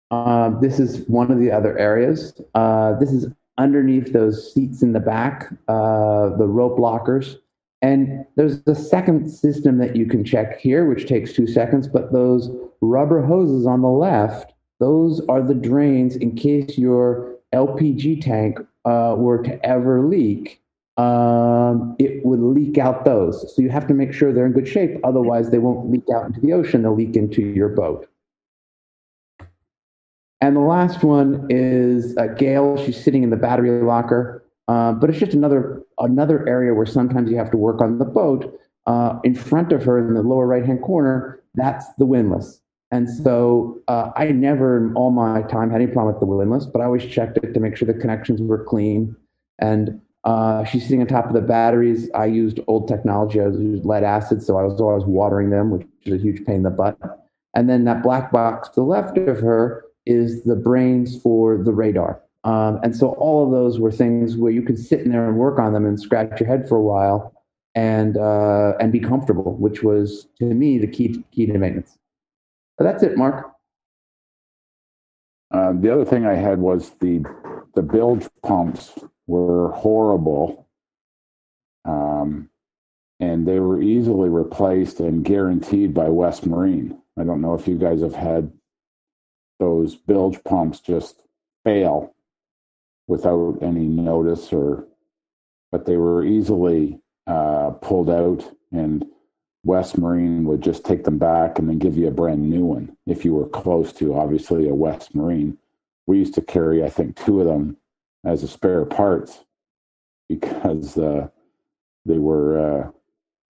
Uh, 0.09 0.49
this 0.59 0.79
is 0.79 1.07
one 1.07 1.31
of 1.31 1.39
the 1.39 1.51
other 1.51 1.77
areas. 1.77 2.39
Uh, 2.53 2.93
this 2.99 3.11
is 3.11 3.27
underneath 3.57 4.11
those 4.13 4.53
seats 4.53 4.81
in 4.81 4.93
the 4.93 4.99
back 4.99 5.51
uh, 5.67 6.29
the 6.37 6.47
rope 6.47 6.79
lockers 6.79 7.37
and 7.81 8.25
there's 8.35 8.61
a 8.67 8.75
second 8.75 9.29
system 9.29 9.79
that 9.79 9.95
you 9.95 10.05
can 10.05 10.23
check 10.23 10.59
here, 10.59 10.85
which 10.85 11.07
takes 11.07 11.33
two 11.33 11.47
seconds, 11.47 11.87
but 11.87 12.13
those 12.13 12.49
rubber 12.81 13.21
hoses 13.21 13.65
on 13.65 13.81
the 13.81 13.89
left, 13.89 14.53
those 14.79 15.21
are 15.27 15.41
the 15.41 15.55
drains 15.55 16.15
in 16.15 16.35
case 16.35 16.77
your 16.77 17.35
LPG 17.53 18.21
tank 18.21 18.59
uh, 18.85 19.15
were 19.17 19.41
to 19.43 19.63
ever 19.65 20.07
leak. 20.07 20.61
Um, 20.97 21.95
it 21.99 22.23
would 22.23 22.41
leak 22.41 22.77
out 22.77 23.05
those. 23.05 23.55
So 23.55 23.61
you 23.61 23.69
have 23.69 23.87
to 23.87 23.93
make 23.93 24.13
sure 24.13 24.31
they're 24.31 24.45
in 24.45 24.51
good 24.51 24.67
shape. 24.67 24.99
Otherwise, 25.03 25.49
they 25.49 25.57
won't 25.57 25.89
leak 25.89 26.03
out 26.13 26.25
into 26.25 26.39
the 26.39 26.53
ocean, 26.53 26.83
they'll 26.83 26.95
leak 26.95 27.15
into 27.15 27.41
your 27.41 27.69
boat. 27.69 28.07
And 30.41 30.55
the 30.55 30.61
last 30.61 31.03
one 31.03 31.47
is 31.49 32.17
uh, 32.17 32.27
Gail. 32.27 32.83
She's 32.83 33.01
sitting 33.01 33.23
in 33.23 33.29
the 33.29 33.37
battery 33.37 33.81
locker. 33.81 34.40
Uh, 34.67 34.93
but 34.93 35.09
it's 35.09 35.19
just 35.19 35.33
another 35.33 35.81
another 35.99 36.47
area 36.47 36.73
where 36.73 36.85
sometimes 36.85 37.29
you 37.29 37.37
have 37.37 37.51
to 37.51 37.57
work 37.57 37.81
on 37.81 37.97
the 37.97 38.05
boat. 38.05 38.57
Uh, 38.87 39.19
in 39.23 39.35
front 39.35 39.71
of 39.71 39.83
her 39.83 39.99
in 39.99 40.13
the 40.15 40.23
lower 40.23 40.47
right 40.47 40.65
hand 40.65 40.81
corner, 40.81 41.41
that's 41.55 41.85
the 41.99 42.05
windlass. 42.05 42.61
And 42.91 43.09
so 43.09 43.79
uh, 43.87 44.11
I 44.15 44.31
never 44.31 44.77
in 44.77 44.93
all 44.95 45.11
my 45.11 45.43
time 45.43 45.69
had 45.69 45.81
any 45.81 45.91
problem 45.91 46.13
with 46.13 46.19
the 46.19 46.25
windlass, 46.25 46.65
but 46.65 46.81
I 46.81 46.85
always 46.85 47.05
checked 47.05 47.37
it 47.37 47.53
to 47.53 47.59
make 47.59 47.77
sure 47.77 47.85
the 47.85 47.93
connections 47.93 48.41
were 48.41 48.63
clean. 48.63 49.15
And 49.59 50.01
uh, 50.23 50.65
she's 50.65 50.83
sitting 50.83 51.01
on 51.01 51.07
top 51.07 51.27
of 51.27 51.33
the 51.33 51.41
batteries. 51.41 52.09
I 52.13 52.25
used 52.25 52.59
old 52.67 52.87
technology. 52.87 53.39
I 53.39 53.45
used 53.47 53.85
lead 53.85 54.03
acid, 54.03 54.43
so 54.43 54.57
I 54.57 54.63
was 54.63 54.79
always 54.81 55.05
watering 55.05 55.49
them, 55.49 55.71
which 55.71 55.87
is 56.03 56.13
a 56.13 56.17
huge 56.17 56.45
pain 56.45 56.57
in 56.57 56.63
the 56.63 56.69
butt. 56.69 56.97
And 57.55 57.69
then 57.69 57.85
that 57.85 58.03
black 58.03 58.31
box 58.31 58.69
to 58.69 58.75
the 58.75 58.83
left 58.83 59.17
of 59.17 59.39
her 59.39 59.85
is 60.05 60.43
the 60.43 60.55
brains 60.55 61.19
for 61.21 61.57
the 61.57 61.73
radar. 61.73 62.21
Um, 62.43 62.79
and 62.83 62.95
so 62.95 63.09
all 63.13 63.45
of 63.45 63.51
those 63.51 63.79
were 63.79 63.91
things 63.91 64.35
where 64.35 64.51
you 64.51 64.63
could 64.63 64.79
sit 64.79 65.01
in 65.01 65.11
there 65.11 65.27
and 65.27 65.37
work 65.37 65.59
on 65.59 65.73
them 65.73 65.85
and 65.85 65.99
scratch 65.99 66.39
your 66.39 66.49
head 66.49 66.67
for 66.67 66.75
a 66.75 66.81
while 66.81 67.33
and 67.75 68.17
uh, 68.17 68.73
and 68.79 68.91
be 68.91 68.99
comfortable, 68.99 69.55
which 69.55 69.83
was 69.83 70.27
to 70.39 70.45
me 70.45 70.77
the 70.77 70.87
key 70.87 71.23
key 71.31 71.45
to 71.45 71.57
maintenance. 71.57 71.97
But 72.77 72.85
that's 72.85 73.03
it, 73.03 73.17
Mark. 73.17 73.51
Uh, 75.51 75.73
the 75.73 75.93
other 75.93 76.05
thing 76.05 76.25
I 76.25 76.33
had 76.33 76.59
was 76.59 76.91
the 76.99 77.23
the 77.75 77.83
bilge 77.83 78.27
pumps 78.43 78.97
were 79.27 79.71
horrible, 79.71 80.67
um, 81.85 82.49
and 83.19 83.47
they 83.47 83.59
were 83.59 83.81
easily 83.81 84.29
replaced 84.29 84.99
and 84.99 85.23
guaranteed 85.23 85.93
by 85.93 86.09
West 86.09 86.47
Marine. 86.47 86.99
I 87.19 87.23
don't 87.23 87.41
know 87.41 87.53
if 87.53 87.67
you 87.67 87.77
guys 87.77 88.01
have 88.01 88.15
had 88.15 88.51
those 89.59 89.95
bilge 89.95 90.43
pumps 90.43 90.79
just 90.79 91.21
fail 91.63 92.15
without 93.11 93.57
any 93.61 93.85
notice 93.85 94.53
or 94.53 94.87
but 95.69 95.85
they 95.85 95.97
were 95.97 96.23
easily 96.23 96.97
uh, 97.27 97.71
pulled 97.81 98.09
out 98.09 98.41
and 98.71 99.05
west 99.65 99.97
marine 99.97 100.45
would 100.45 100.61
just 100.61 100.85
take 100.85 101.03
them 101.03 101.17
back 101.17 101.59
and 101.59 101.67
then 101.67 101.77
give 101.77 101.97
you 101.97 102.07
a 102.07 102.17
brand 102.19 102.49
new 102.49 102.63
one 102.63 102.95
if 103.05 103.25
you 103.25 103.33
were 103.33 103.49
close 103.49 103.91
to 103.91 104.15
obviously 104.17 104.69
a 104.69 104.73
west 104.73 105.13
marine. 105.13 105.57
We 106.07 106.19
used 106.19 106.35
to 106.35 106.41
carry 106.41 106.85
i 106.85 106.89
think 106.89 107.17
two 107.17 107.41
of 107.41 107.47
them 107.47 107.75
as 108.23 108.43
a 108.43 108.47
spare 108.47 108.85
parts 108.85 109.43
because 110.29 110.97
uh, 110.97 111.27
they 112.05 112.17
were 112.17 112.49
uh, 112.59 112.91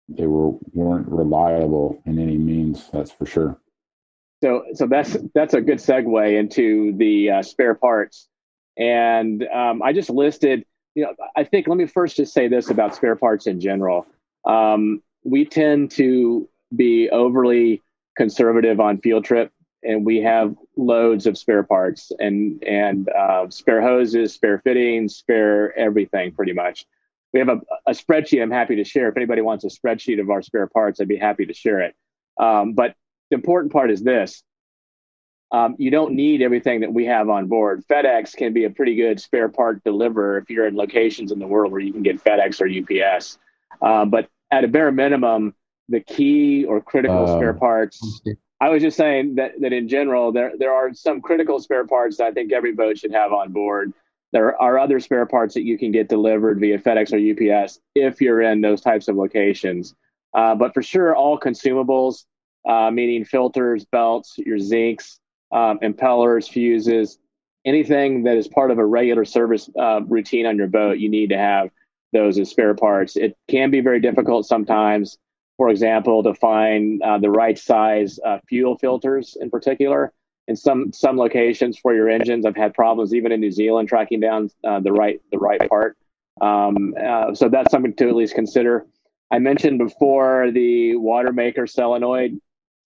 they 0.10 0.26
were 0.26 0.58
weren't 0.74 1.08
reliable 1.08 2.02
in 2.08 2.18
any 2.18 2.38
means 2.38 2.90
that's 2.92 3.12
for 3.12 3.28
sure. 3.28 3.60
So 4.44 4.64
so 4.74 4.88
that's 4.88 5.16
that's 5.36 5.54
a 5.54 5.62
good 5.62 5.78
segue 5.78 6.40
into 6.40 6.94
the 6.98 7.30
uh, 7.30 7.42
spare 7.44 7.76
parts 7.76 8.28
and 8.78 9.46
um, 9.48 9.82
I 9.82 9.94
just 9.94 10.10
listed, 10.10 10.66
you 10.96 11.04
know, 11.04 11.14
I 11.36 11.44
think 11.44 11.68
let 11.68 11.78
me 11.78 11.86
first 11.86 12.16
just 12.16 12.34
say 12.34 12.48
this 12.48 12.70
about 12.70 12.96
spare 12.96 13.16
parts 13.16 13.48
in 13.48 13.60
general. 13.60 14.06
Um, 14.46 15.02
we 15.24 15.46
tend 15.46 15.92
to 15.92 16.48
be 16.76 17.10
overly 17.10 17.82
conservative 18.18 18.80
on 18.80 19.00
field 19.00 19.26
trip, 19.26 19.52
and 19.84 20.06
we 20.06 20.22
have 20.22 20.56
loads 20.76 21.26
of 21.26 21.38
spare 21.38 21.64
parts 21.64 22.12
and 22.20 22.64
and 22.64 23.10
uh, 23.10 23.50
spare 23.50 23.82
hoses, 23.82 24.34
spare 24.34 24.60
fittings, 24.60 25.16
spare 25.16 25.78
everything, 25.78 26.32
pretty 26.32 26.54
much. 26.54 26.86
We 27.32 27.40
have 27.40 27.50
a, 27.50 27.62
a 27.88 27.92
spreadsheet. 27.92 28.42
I'm 28.42 28.52
happy 28.52 28.76
to 28.76 28.84
share. 28.84 29.10
If 29.10 29.18
anybody 29.18 29.42
wants 29.42 29.64
a 29.64 29.68
spreadsheet 29.68 30.22
of 30.22 30.30
our 30.30 30.42
spare 30.42 30.68
parts, 30.68 31.02
I'd 31.02 31.08
be 31.08 31.18
happy 31.18 31.46
to 31.46 31.54
share 31.54 31.80
it. 31.82 31.96
Um, 32.40 32.74
but 32.74 32.96
the 33.30 33.36
important 33.36 33.74
part 33.74 33.90
is 33.90 34.04
this: 34.04 34.44
um, 35.54 35.76
you 35.78 35.92
don't 35.92 36.16
need 36.16 36.42
everything 36.42 36.82
that 36.82 36.92
we 36.92 37.06
have 37.06 37.30
on 37.30 37.48
board. 37.48 37.86
FedEx 37.88 38.36
can 38.36 38.54
be 38.54 38.64
a 38.64 38.72
pretty 38.72 38.96
good 38.96 39.22
spare 39.22 39.48
part 39.48 39.84
deliverer 39.84 40.40
if 40.40 40.50
you're 40.50 40.66
in 40.66 40.76
locations 40.76 41.32
in 41.32 41.38
the 41.38 41.46
world 41.46 41.72
where 41.72 41.80
you 41.80 41.94
can 41.94 42.02
get 42.02 42.22
FedEx 42.22 42.60
or 42.60 42.68
UPS. 42.68 43.38
Um, 43.80 44.10
but 44.10 44.28
at 44.50 44.64
a 44.64 44.68
bare 44.68 44.92
minimum, 44.92 45.54
the 45.90 46.00
key 46.00 46.66
or 46.66 46.82
critical 46.82 47.26
uh, 47.26 47.38
spare 47.38 47.54
parts. 47.54 48.22
I 48.60 48.70
was 48.70 48.82
just 48.82 48.98
saying 48.98 49.36
that, 49.36 49.60
that 49.62 49.74
in 49.74 49.88
general, 49.88 50.32
there, 50.32 50.54
there 50.58 50.74
are 50.74 50.92
some 50.94 51.22
critical 51.22 51.60
spare 51.60 51.86
parts 51.86 52.18
that 52.18 52.28
I 52.28 52.32
think 52.32 52.52
every 52.52 52.74
boat 52.74 52.98
should 52.98 53.12
have 53.12 53.32
on 53.32 53.52
board. 53.52 53.94
There 54.32 54.60
are 54.60 54.80
other 54.80 55.00
spare 55.00 55.28
parts 55.28 55.54
that 55.54 55.64
you 55.64 55.78
can 55.78 55.92
get 55.92 56.10
delivered 56.10 56.60
via 56.60 56.80
FedEx 56.80 57.14
or 57.14 57.20
UPS 57.62 57.80
if 57.94 58.22
you're 58.22 58.42
in 58.42 58.62
those 58.62 58.82
types 58.82 59.08
of 59.08 59.18
locations. 59.18 59.94
Uh, 60.34 60.56
but 60.56 60.74
for 60.74 60.82
sure, 60.82 61.16
all 61.16 61.40
consumables, 61.40 62.26
uh, 62.68 62.90
meaning 62.90 63.24
filters, 63.24 63.86
belts, 63.86 64.36
your 64.40 64.58
zincs, 64.58 65.20
um, 65.54 65.80
impellers, 65.80 66.50
fuses, 66.50 67.20
anything 67.66 68.24
that 68.24 68.38
is 68.38 68.48
part 68.48 68.72
of 68.72 68.78
a 68.78 68.86
regular 68.86 69.26
service 69.26 69.70
uh, 69.80 70.02
routine 70.08 70.46
on 70.46 70.58
your 70.58 70.68
boat, 70.68 70.98
you 70.98 71.10
need 71.10 71.30
to 71.30 71.38
have 71.38 71.70
those 72.12 72.38
as 72.38 72.50
spare 72.50 72.74
parts. 72.74 73.16
It 73.16 73.38
can 73.48 73.72
be 73.72 73.82
very 73.82 74.00
difficult 74.00 74.46
sometimes, 74.46 75.18
for 75.58 75.70
example, 75.70 76.24
to 76.24 76.34
find 76.34 77.02
uh, 77.02 77.18
the 77.18 77.30
right 77.30 77.58
size 77.58 78.20
uh, 78.26 78.40
fuel 78.48 78.78
filters 78.78 79.38
in 79.40 79.50
particular. 79.50 80.12
In 80.50 80.58
some 80.58 80.92
some 80.92 81.18
locations 81.18 81.80
for 81.80 81.96
your 81.96 82.10
engines, 82.10 82.46
I've 82.46 82.56
had 82.56 82.74
problems 82.74 83.14
even 83.14 83.32
in 83.32 83.40
New 83.40 83.52
Zealand 83.52 83.88
tracking 83.88 84.20
down 84.20 84.50
uh, 84.66 84.82
the 84.82 84.92
right 84.92 85.22
the 85.32 85.38
right 85.38 85.70
part. 85.70 85.98
Um, 86.42 86.94
uh, 87.02 87.34
so 87.34 87.48
that's 87.48 87.72
something 87.72 87.94
to 87.96 88.10
at 88.10 88.16
least 88.16 88.36
consider. 88.36 88.86
I 89.32 89.40
mentioned 89.40 89.78
before 89.78 90.52
the 90.52 90.98
water 90.98 91.32
maker 91.32 91.66
solenoid. 91.66 92.40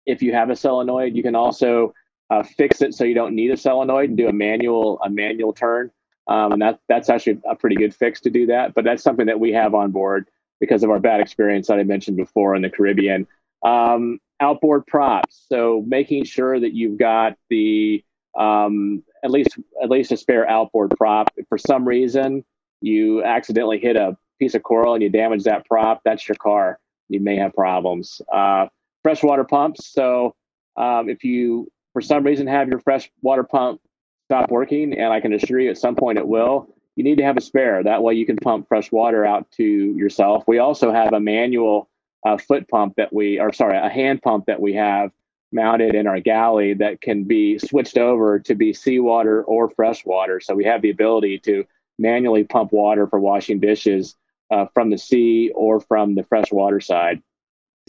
If 0.05 0.23
you 0.23 0.35
have 0.35 0.51
a 0.51 0.57
solenoid, 0.57 1.17
you 1.17 1.23
can 1.23 1.35
also 1.35 1.95
uh, 2.31 2.43
fix 2.43 2.83
it 2.83 2.95
so 2.95 3.05
you 3.05 3.15
don't 3.15 3.35
need 3.35 3.51
a 3.51 3.57
solenoid 3.57 4.09
and 4.09 4.19
do 4.19 4.29
a 4.29 4.33
manual 4.33 5.01
a 5.03 5.11
manual 5.11 5.53
turn. 5.53 5.91
Um, 6.29 6.53
and 6.53 6.63
that 6.63 6.81
that's 6.89 7.09
actually 7.09 7.41
a 7.49 7.55
pretty 7.55 7.77
good 7.77 7.95
fix 7.95 8.21
to 8.23 8.31
do 8.31 8.47
that. 8.47 8.75
But 8.75 8.85
that's 8.85 9.03
something 9.03 9.27
that 9.27 9.39
we 9.39 9.53
have 9.53 9.75
on 9.75 9.93
board 9.93 10.29
because 10.61 10.83
of 10.83 10.91
our 10.91 10.99
bad 10.99 11.21
experience 11.21 11.69
that 11.69 11.79
I 11.79 11.85
mentioned 11.85 12.17
before 12.17 12.55
in 12.55 12.63
the 12.63 12.71
Caribbean. 12.71 13.27
Um, 13.63 14.19
outboard 14.41 14.87
props, 14.87 15.47
so 15.49 15.85
making 15.87 16.25
sure 16.25 16.59
that 16.59 16.73
you've 16.75 16.99
got 16.99 17.37
the 17.49 18.05
um, 18.37 19.03
at 19.25 19.31
least 19.31 19.57
at 19.83 19.89
least 19.89 20.13
a 20.13 20.17
spare 20.17 20.49
outboard 20.49 20.95
prop. 20.97 21.31
If 21.37 21.47
for 21.49 21.59
some 21.59 21.87
reason 21.87 22.45
you 22.81 23.23
accidentally 23.23 23.79
hit 23.79 23.97
a 23.97 24.17
piece 24.39 24.55
of 24.55 24.63
coral 24.63 24.95
and 24.95 25.03
you 25.03 25.09
damage 25.09 25.45
that 25.45 25.65
prop, 25.67 26.03
that's 26.05 26.29
your 26.29 26.37
car. 26.37 26.79
You 27.09 27.21
may 27.21 27.37
have 27.37 27.55
problems. 27.55 28.21
Uh, 28.33 28.67
freshwater 29.03 29.45
pumps. 29.45 29.87
So 29.87 30.35
um, 30.77 31.09
if 31.09 31.25
you 31.25 31.71
for 31.97 32.03
some 32.03 32.25
reason 32.25 32.47
have 32.47 32.69
your 32.69 32.79
fresh 32.79 33.11
water 33.23 33.43
pump 33.43 33.81
stop 34.27 34.51
working, 34.51 34.93
and 34.93 35.11
I 35.11 35.21
can 35.21 35.33
assure 35.33 35.59
you 35.59 35.71
at 35.71 35.79
some 35.79 35.97
point 35.97 36.19
it 36.19 36.29
will, 36.29 36.69
you 36.95 37.03
need 37.03 37.17
to 37.17 37.25
have 37.25 37.39
a 37.39 37.41
spare. 37.41 37.83
That 37.83 38.03
way 38.03 38.13
you 38.13 38.27
can 38.27 38.37
pump 38.37 38.69
fresh 38.69 38.93
water 38.93 39.25
out 39.25 39.51
to 39.53 39.65
yourself. 39.65 40.45
We 40.47 40.59
also 40.59 40.93
have 40.93 41.15
a 41.15 41.21
manual 41.21 41.89
uh, 42.23 42.37
foot 42.37 42.69
pump 42.69 42.97
that 42.99 43.15
we, 43.15 43.41
or 43.41 43.51
sorry, 43.51 43.79
a 43.79 43.89
hand 43.89 44.21
pump 44.21 44.45
that 44.45 44.61
we 44.61 44.75
have 44.75 45.11
mounted 45.53 45.95
in 45.95 46.07
our 46.07 46.21
galley 46.21 46.75
that 46.75 47.01
can 47.01 47.25
be 47.25 47.59
switched 47.59 47.97
over 47.97 48.41
to 48.41 48.55
be 48.55 48.75
seawater 48.75 49.43
or 49.43 49.71
fresh 49.71 50.05
water. 50.05 50.39
So 50.39 50.55
we 50.55 50.67
have 50.67 50.83
the 50.83 50.91
ability 50.91 51.39
to 51.47 51.65
manually 51.99 52.45
pump 52.45 52.73
water 52.73 53.07
for 53.07 53.19
washing 53.19 53.59
dishes 53.59 54.17
uh, 54.51 54.67
from 54.75 54.91
the 54.91 54.99
sea 54.99 55.51
or 55.55 55.81
from 55.81 56.15
the 56.15 56.25
freshwater 56.25 56.79
side. 56.79 57.23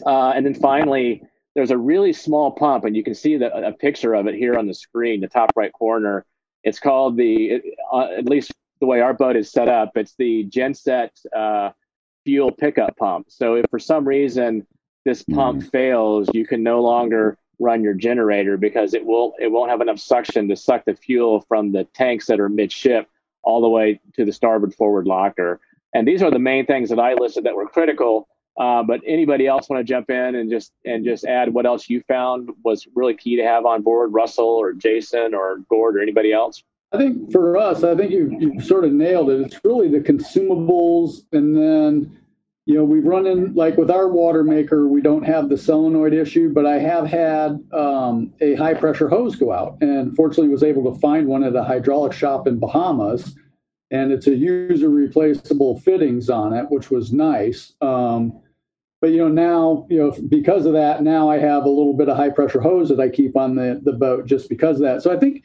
Uh, 0.06 0.30
and 0.30 0.46
then 0.46 0.54
finally, 0.54 1.24
there's 1.58 1.72
a 1.72 1.76
really 1.76 2.12
small 2.12 2.52
pump, 2.52 2.84
and 2.84 2.94
you 2.94 3.02
can 3.02 3.16
see 3.16 3.36
the, 3.36 3.52
a 3.52 3.72
picture 3.72 4.14
of 4.14 4.28
it 4.28 4.36
here 4.36 4.56
on 4.56 4.68
the 4.68 4.74
screen, 4.74 5.20
the 5.20 5.26
top 5.26 5.50
right 5.56 5.72
corner. 5.72 6.24
It's 6.62 6.78
called 6.78 7.16
the, 7.16 7.60
uh, 7.92 8.12
at 8.16 8.26
least 8.26 8.52
the 8.78 8.86
way 8.86 9.00
our 9.00 9.12
boat 9.12 9.34
is 9.34 9.50
set 9.50 9.68
up, 9.68 9.96
it's 9.96 10.14
the 10.14 10.44
Genset 10.44 11.10
uh, 11.36 11.72
fuel 12.22 12.52
pickup 12.52 12.96
pump. 12.96 13.26
So 13.28 13.54
if 13.54 13.66
for 13.70 13.80
some 13.80 14.06
reason 14.06 14.68
this 15.04 15.24
pump 15.24 15.64
mm. 15.64 15.70
fails, 15.72 16.28
you 16.32 16.46
can 16.46 16.62
no 16.62 16.80
longer 16.80 17.36
run 17.58 17.82
your 17.82 17.94
generator 17.94 18.56
because 18.56 18.94
it 18.94 19.04
will 19.04 19.34
it 19.40 19.50
won't 19.50 19.68
have 19.68 19.80
enough 19.80 19.98
suction 19.98 20.48
to 20.50 20.54
suck 20.54 20.84
the 20.84 20.94
fuel 20.94 21.40
from 21.48 21.72
the 21.72 21.82
tanks 21.92 22.26
that 22.26 22.38
are 22.38 22.48
midship 22.48 23.08
all 23.42 23.60
the 23.60 23.68
way 23.68 24.00
to 24.14 24.24
the 24.24 24.32
starboard 24.32 24.72
forward 24.76 25.08
locker. 25.08 25.58
And 25.92 26.06
these 26.06 26.22
are 26.22 26.30
the 26.30 26.38
main 26.38 26.66
things 26.66 26.88
that 26.90 27.00
I 27.00 27.14
listed 27.14 27.42
that 27.44 27.56
were 27.56 27.66
critical 27.66 28.28
uh, 28.58 28.82
but 28.82 29.00
anybody 29.06 29.46
else 29.46 29.68
want 29.68 29.80
to 29.80 29.84
jump 29.84 30.10
in 30.10 30.34
and 30.34 30.50
just 30.50 30.72
and 30.84 31.04
just 31.04 31.24
add 31.24 31.54
what 31.54 31.64
else 31.64 31.88
you 31.88 32.02
found 32.08 32.50
was 32.64 32.88
really 32.94 33.14
key 33.14 33.36
to 33.36 33.42
have 33.44 33.64
on 33.64 33.82
board, 33.82 34.12
Russell 34.12 34.48
or 34.48 34.72
Jason 34.72 35.32
or 35.32 35.58
Gord 35.68 35.96
or 35.96 36.00
anybody 36.00 36.32
else? 36.32 36.64
I 36.92 36.96
think 36.96 37.30
for 37.30 37.56
us, 37.56 37.84
I 37.84 37.94
think 37.94 38.10
you 38.10 38.36
you 38.40 38.60
sort 38.60 38.84
of 38.84 38.92
nailed 38.92 39.30
it. 39.30 39.40
It's 39.42 39.60
really 39.62 39.88
the 39.88 40.00
consumables, 40.00 41.22
and 41.32 41.56
then 41.56 42.18
you 42.66 42.74
know 42.74 42.84
we've 42.84 43.04
run 43.04 43.26
in 43.26 43.54
like 43.54 43.76
with 43.76 43.92
our 43.92 44.08
water 44.08 44.42
maker, 44.42 44.88
we 44.88 45.02
don't 45.02 45.22
have 45.22 45.48
the 45.48 45.56
solenoid 45.56 46.12
issue, 46.12 46.52
but 46.52 46.66
I 46.66 46.78
have 46.80 47.06
had 47.06 47.62
um, 47.72 48.32
a 48.40 48.54
high 48.54 48.74
pressure 48.74 49.08
hose 49.08 49.36
go 49.36 49.52
out, 49.52 49.76
and 49.82 50.16
fortunately 50.16 50.48
was 50.48 50.64
able 50.64 50.92
to 50.92 50.98
find 50.98 51.28
one 51.28 51.44
at 51.44 51.54
a 51.54 51.62
hydraulic 51.62 52.12
shop 52.12 52.48
in 52.48 52.58
Bahamas, 52.58 53.36
and 53.92 54.10
it's 54.10 54.26
a 54.26 54.34
user 54.34 54.88
replaceable 54.88 55.78
fittings 55.78 56.28
on 56.28 56.54
it, 56.54 56.68
which 56.70 56.90
was 56.90 57.12
nice. 57.12 57.74
Um, 57.82 58.40
but 59.00 59.10
you 59.10 59.18
know 59.18 59.28
now 59.28 59.86
you 59.88 59.98
know 59.98 60.14
because 60.28 60.66
of 60.66 60.72
that 60.72 61.02
now 61.02 61.28
i 61.28 61.38
have 61.38 61.64
a 61.64 61.68
little 61.68 61.94
bit 61.94 62.08
of 62.08 62.16
high 62.16 62.30
pressure 62.30 62.60
hose 62.60 62.88
that 62.88 63.00
i 63.00 63.08
keep 63.08 63.36
on 63.36 63.54
the 63.54 63.80
the 63.84 63.92
boat 63.92 64.26
just 64.26 64.48
because 64.48 64.76
of 64.76 64.82
that 64.82 65.02
so 65.02 65.14
i 65.14 65.18
think 65.18 65.44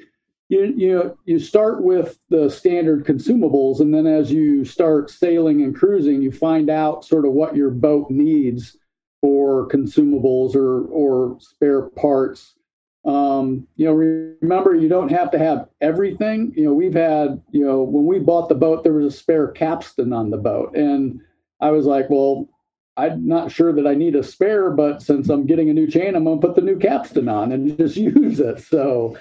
you 0.53 0.73
you 0.77 0.93
know 0.93 1.17
you 1.25 1.39
start 1.39 1.83
with 1.83 2.19
the 2.29 2.49
standard 2.49 3.05
consumables, 3.05 3.79
and 3.79 3.93
then 3.93 4.05
as 4.05 4.31
you 4.31 4.63
start 4.63 5.09
sailing 5.09 5.63
and 5.63 5.75
cruising, 5.75 6.21
you 6.21 6.31
find 6.31 6.69
out 6.69 7.05
sort 7.05 7.25
of 7.25 7.33
what 7.33 7.55
your 7.55 7.69
boat 7.69 8.09
needs 8.09 8.77
for 9.21 9.67
consumables 9.69 10.55
or 10.55 10.85
or 10.85 11.37
spare 11.39 11.83
parts. 11.83 12.53
Um, 13.05 13.67
you 13.75 13.85
know, 13.85 13.93
remember 13.93 14.75
you 14.75 14.87
don't 14.87 15.11
have 15.11 15.31
to 15.31 15.39
have 15.39 15.67
everything. 15.81 16.53
You 16.55 16.65
know, 16.65 16.73
we've 16.73 16.93
had 16.93 17.41
you 17.51 17.65
know 17.65 17.81
when 17.81 18.05
we 18.05 18.19
bought 18.19 18.49
the 18.49 18.55
boat, 18.55 18.83
there 18.83 18.93
was 18.93 19.13
a 19.13 19.17
spare 19.17 19.47
capstan 19.47 20.13
on 20.13 20.29
the 20.29 20.37
boat, 20.37 20.75
and 20.75 21.19
I 21.61 21.71
was 21.71 21.85
like, 21.85 22.09
well, 22.09 22.47
I'm 22.95 23.27
not 23.27 23.51
sure 23.51 23.73
that 23.73 23.87
I 23.87 23.95
need 23.95 24.15
a 24.15 24.23
spare, 24.23 24.69
but 24.69 25.01
since 25.01 25.29
I'm 25.29 25.47
getting 25.47 25.69
a 25.69 25.73
new 25.73 25.87
chain, 25.87 26.15
I'm 26.15 26.25
going 26.25 26.39
to 26.39 26.47
put 26.47 26.55
the 26.55 26.61
new 26.61 26.77
capstan 26.77 27.27
on 27.27 27.51
and 27.51 27.77
just 27.77 27.97
use 27.97 28.39
it. 28.39 28.59
So, 28.61 29.17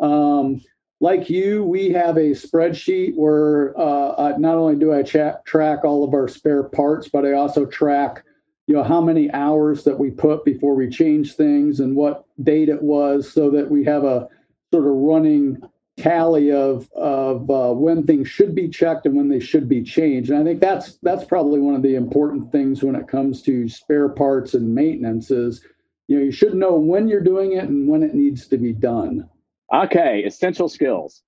um, 0.00 0.60
like 1.00 1.28
you, 1.28 1.64
we 1.64 1.90
have 1.90 2.16
a 2.16 2.30
spreadsheet 2.30 3.14
where 3.16 3.78
uh, 3.78 4.36
not 4.38 4.56
only 4.56 4.76
do 4.76 4.94
I 4.94 5.02
track 5.02 5.84
all 5.84 6.04
of 6.04 6.14
our 6.14 6.28
spare 6.28 6.64
parts, 6.64 7.08
but 7.08 7.26
I 7.26 7.32
also 7.32 7.66
track, 7.66 8.24
you 8.66 8.74
know, 8.74 8.82
how 8.82 9.00
many 9.00 9.30
hours 9.32 9.84
that 9.84 9.98
we 9.98 10.10
put 10.10 10.44
before 10.44 10.74
we 10.74 10.88
change 10.88 11.34
things 11.34 11.80
and 11.80 11.94
what 11.94 12.24
date 12.42 12.70
it 12.70 12.82
was, 12.82 13.30
so 13.30 13.50
that 13.50 13.70
we 13.70 13.84
have 13.84 14.04
a 14.04 14.28
sort 14.72 14.86
of 14.86 14.92
running 14.92 15.62
tally 15.96 16.52
of 16.52 16.90
of 16.92 17.50
uh, 17.50 17.72
when 17.72 18.04
things 18.04 18.28
should 18.28 18.54
be 18.54 18.68
checked 18.68 19.06
and 19.06 19.16
when 19.16 19.28
they 19.28 19.40
should 19.40 19.68
be 19.68 19.82
changed. 19.82 20.30
And 20.30 20.38
I 20.38 20.44
think 20.44 20.60
that's 20.60 20.98
that's 21.02 21.24
probably 21.24 21.60
one 21.60 21.74
of 21.74 21.82
the 21.82 21.94
important 21.94 22.52
things 22.52 22.82
when 22.82 22.94
it 22.94 23.08
comes 23.08 23.42
to 23.42 23.68
spare 23.68 24.08
parts 24.08 24.54
and 24.54 24.74
maintenance 24.74 25.30
is 25.30 25.64
you 26.08 26.18
know 26.18 26.24
you 26.24 26.32
should 26.32 26.54
know 26.54 26.76
when 26.76 27.08
you're 27.08 27.20
doing 27.20 27.52
it 27.52 27.64
and 27.64 27.88
when 27.88 28.02
it 28.02 28.14
needs 28.14 28.46
to 28.48 28.58
be 28.58 28.72
done. 28.72 29.28
Okay, 29.72 30.22
essential 30.24 30.68
skills. 30.68 31.22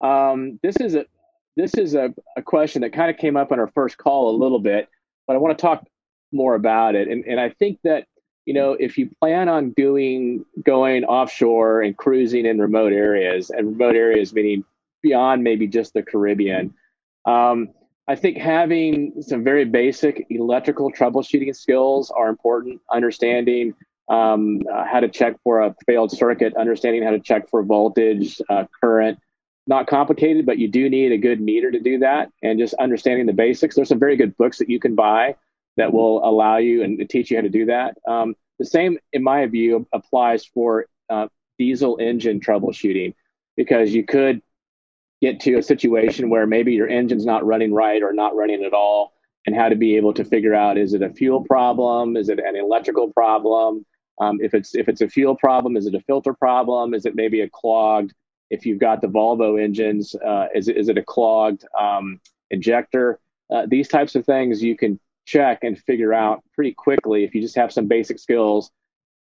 Um, 0.00 0.58
this 0.62 0.76
is 0.76 0.94
a 0.94 1.06
this 1.56 1.74
is 1.74 1.94
a, 1.94 2.14
a 2.36 2.42
question 2.42 2.82
that 2.82 2.92
kind 2.92 3.10
of 3.10 3.16
came 3.16 3.36
up 3.36 3.52
on 3.52 3.58
our 3.58 3.68
first 3.68 3.98
call 3.98 4.34
a 4.34 4.36
little 4.36 4.60
bit, 4.60 4.88
but 5.26 5.34
I 5.34 5.38
want 5.38 5.56
to 5.56 5.62
talk 5.62 5.84
more 6.32 6.54
about 6.54 6.94
it. 6.94 7.08
And 7.08 7.24
and 7.24 7.40
I 7.40 7.50
think 7.50 7.78
that 7.84 8.06
you 8.48 8.54
know, 8.54 8.72
if 8.72 8.96
you 8.96 9.10
plan 9.20 9.46
on 9.50 9.72
doing 9.72 10.42
going 10.64 11.04
offshore 11.04 11.82
and 11.82 11.94
cruising 11.94 12.46
in 12.46 12.58
remote 12.58 12.94
areas, 12.94 13.50
and 13.50 13.78
remote 13.78 13.94
areas 13.94 14.32
meaning 14.32 14.64
beyond 15.02 15.44
maybe 15.44 15.66
just 15.66 15.92
the 15.92 16.02
Caribbean, 16.02 16.72
um, 17.26 17.68
I 18.08 18.14
think 18.16 18.38
having 18.38 19.20
some 19.20 19.44
very 19.44 19.66
basic 19.66 20.26
electrical 20.30 20.90
troubleshooting 20.90 21.54
skills 21.54 22.10
are 22.10 22.30
important. 22.30 22.80
Understanding 22.90 23.74
um, 24.08 24.62
uh, 24.72 24.86
how 24.86 25.00
to 25.00 25.08
check 25.08 25.36
for 25.44 25.60
a 25.60 25.76
failed 25.84 26.10
circuit, 26.10 26.56
understanding 26.56 27.02
how 27.02 27.10
to 27.10 27.20
check 27.20 27.50
for 27.50 27.62
voltage, 27.62 28.40
uh, 28.48 28.64
current. 28.80 29.18
Not 29.66 29.88
complicated, 29.88 30.46
but 30.46 30.56
you 30.56 30.68
do 30.68 30.88
need 30.88 31.12
a 31.12 31.18
good 31.18 31.42
meter 31.42 31.70
to 31.70 31.80
do 31.80 31.98
that, 31.98 32.30
and 32.42 32.58
just 32.58 32.72
understanding 32.80 33.26
the 33.26 33.34
basics. 33.34 33.76
There's 33.76 33.90
some 33.90 33.98
very 33.98 34.16
good 34.16 34.38
books 34.38 34.56
that 34.56 34.70
you 34.70 34.80
can 34.80 34.94
buy 34.94 35.34
that 35.78 35.92
will 35.92 36.24
allow 36.28 36.58
you 36.58 36.82
and 36.82 37.08
teach 37.08 37.30
you 37.30 37.38
how 37.38 37.42
to 37.42 37.48
do 37.48 37.66
that. 37.66 37.96
Um, 38.06 38.36
the 38.58 38.66
same, 38.66 38.98
in 39.12 39.22
my 39.22 39.46
view, 39.46 39.86
applies 39.92 40.44
for 40.44 40.86
uh, 41.08 41.28
diesel 41.58 41.96
engine 41.98 42.40
troubleshooting 42.40 43.14
because 43.56 43.94
you 43.94 44.04
could 44.04 44.42
get 45.20 45.40
to 45.40 45.58
a 45.58 45.62
situation 45.62 46.30
where 46.30 46.46
maybe 46.46 46.72
your 46.74 46.88
engine's 46.88 47.24
not 47.24 47.46
running 47.46 47.72
right 47.72 48.02
or 48.02 48.12
not 48.12 48.36
running 48.36 48.64
at 48.64 48.72
all, 48.72 49.14
and 49.46 49.56
how 49.56 49.68
to 49.68 49.76
be 49.76 49.96
able 49.96 50.12
to 50.12 50.24
figure 50.24 50.54
out 50.54 50.76
is 50.76 50.92
it 50.92 51.02
a 51.02 51.10
fuel 51.10 51.42
problem, 51.42 52.16
is 52.16 52.28
it 52.28 52.38
an 52.38 52.56
electrical 52.56 53.10
problem? 53.12 53.86
Um, 54.20 54.38
if 54.42 54.52
it's 54.52 54.74
if 54.74 54.88
it's 54.88 55.00
a 55.00 55.08
fuel 55.08 55.36
problem, 55.36 55.76
is 55.76 55.86
it 55.86 55.94
a 55.94 56.00
filter 56.00 56.34
problem? 56.34 56.92
Is 56.92 57.06
it 57.06 57.14
maybe 57.14 57.40
a 57.40 57.48
clogged? 57.48 58.12
If 58.50 58.66
you've 58.66 58.80
got 58.80 59.00
the 59.00 59.08
Volvo 59.08 59.62
engines, 59.62 60.14
uh, 60.14 60.46
is 60.54 60.68
it, 60.68 60.76
is 60.76 60.88
it 60.88 60.98
a 60.98 61.02
clogged 61.02 61.64
um, 61.78 62.20
injector? 62.50 63.20
Uh, 63.50 63.66
these 63.66 63.88
types 63.88 64.14
of 64.14 64.26
things 64.26 64.62
you 64.62 64.76
can 64.76 64.98
check 65.28 65.62
and 65.62 65.78
figure 65.78 66.14
out 66.14 66.42
pretty 66.54 66.72
quickly 66.72 67.24
if 67.24 67.34
you 67.34 67.42
just 67.42 67.56
have 67.56 67.72
some 67.72 67.86
basic 67.86 68.18
skills. 68.18 68.70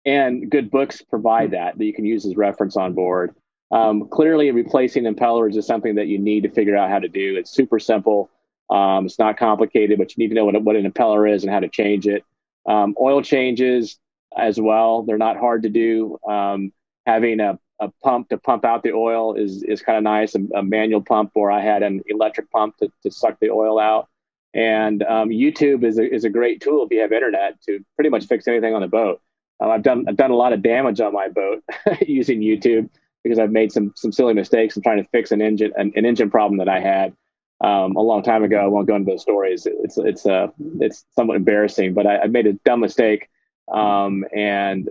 And 0.04 0.50
good 0.50 0.70
books 0.70 1.00
provide 1.00 1.52
that 1.52 1.78
that 1.78 1.84
you 1.84 1.94
can 1.94 2.04
use 2.04 2.26
as 2.26 2.36
reference 2.36 2.76
on 2.76 2.92
board. 2.92 3.34
Um, 3.70 4.08
clearly, 4.08 4.50
replacing 4.50 5.04
impellers 5.04 5.56
is 5.56 5.66
something 5.66 5.94
that 5.94 6.08
you 6.08 6.18
need 6.18 6.42
to 6.42 6.50
figure 6.50 6.76
out 6.76 6.90
how 6.90 6.98
to 6.98 7.08
do. 7.08 7.36
It's 7.36 7.50
super 7.50 7.78
simple. 7.78 8.28
Um, 8.68 9.06
it's 9.06 9.18
not 9.18 9.38
complicated, 9.38 9.98
but 9.98 10.16
you 10.16 10.22
need 10.22 10.28
to 10.28 10.34
know 10.34 10.44
what, 10.44 10.60
what 10.62 10.76
an 10.76 10.90
impeller 10.90 11.32
is 11.32 11.44
and 11.44 11.52
how 11.52 11.60
to 11.60 11.68
change 11.68 12.06
it. 12.06 12.24
Um, 12.66 12.94
oil 13.00 13.22
changes 13.22 13.98
as 14.36 14.60
well. 14.60 15.02
They're 15.02 15.18
not 15.18 15.36
hard 15.36 15.62
to 15.62 15.68
do. 15.68 16.18
Um, 16.28 16.72
having 17.06 17.40
a, 17.40 17.58
a 17.80 17.90
pump 18.02 18.28
to 18.30 18.38
pump 18.38 18.64
out 18.64 18.82
the 18.82 18.92
oil 18.92 19.34
is, 19.34 19.62
is 19.62 19.82
kind 19.82 19.98
of 19.98 20.04
nice. 20.04 20.34
A, 20.34 20.40
a, 20.54 20.62
manual 20.62 21.02
pump, 21.02 21.32
or 21.34 21.50
I 21.50 21.60
had 21.60 21.82
an 21.82 22.02
electric 22.06 22.50
pump 22.50 22.76
to, 22.78 22.90
to 23.02 23.10
suck 23.10 23.38
the 23.40 23.50
oil 23.50 23.78
out. 23.78 24.08
And 24.54 25.02
um, 25.04 25.30
YouTube 25.30 25.84
is 25.84 25.98
a, 25.98 26.14
is 26.14 26.24
a 26.24 26.30
great 26.30 26.60
tool 26.60 26.84
if 26.84 26.92
you 26.92 27.00
have 27.00 27.12
internet 27.12 27.60
to 27.62 27.84
pretty 27.96 28.10
much 28.10 28.26
fix 28.26 28.46
anything 28.46 28.74
on 28.74 28.82
the 28.82 28.88
boat. 28.88 29.20
Uh, 29.60 29.68
I've 29.68 29.82
done 29.82 30.04
I've 30.08 30.16
done 30.16 30.30
a 30.30 30.36
lot 30.36 30.52
of 30.52 30.62
damage 30.62 31.00
on 31.00 31.12
my 31.12 31.28
boat 31.28 31.62
using 32.06 32.40
YouTube 32.40 32.90
because 33.22 33.38
I've 33.38 33.52
made 33.52 33.72
some 33.72 33.92
some 33.96 34.12
silly 34.12 34.34
mistakes 34.34 34.76
in 34.76 34.82
trying 34.82 35.02
to 35.02 35.08
fix 35.10 35.32
an 35.32 35.40
engine 35.40 35.72
an, 35.76 35.92
an 35.96 36.04
engine 36.04 36.30
problem 36.30 36.58
that 36.58 36.68
I 36.68 36.80
had 36.80 37.16
um, 37.62 37.96
a 37.96 38.00
long 38.00 38.22
time 38.22 38.42
ago. 38.42 38.58
I 38.58 38.66
won't 38.66 38.88
go 38.88 38.96
into 38.96 39.10
those 39.10 39.22
stories. 39.22 39.66
It's 39.66 39.96
it's 39.96 40.26
uh, 40.26 40.48
it's 40.80 41.04
somewhat 41.14 41.36
embarrassing, 41.36 41.94
but 41.94 42.06
I, 42.06 42.18
I 42.18 42.26
made 42.26 42.46
a 42.46 42.54
dumb 42.64 42.80
mistake 42.80 43.28
um, 43.72 44.24
and 44.34 44.88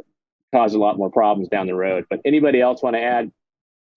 caused 0.54 0.76
a 0.76 0.80
lot 0.80 0.98
more 0.98 1.12
problems 1.12 1.50
down 1.50 1.68
the 1.68 1.76
road. 1.76 2.06
But 2.10 2.22
anybody 2.26 2.62
else 2.62 2.82
want 2.82 2.96
to 2.96 3.02
add 3.02 3.32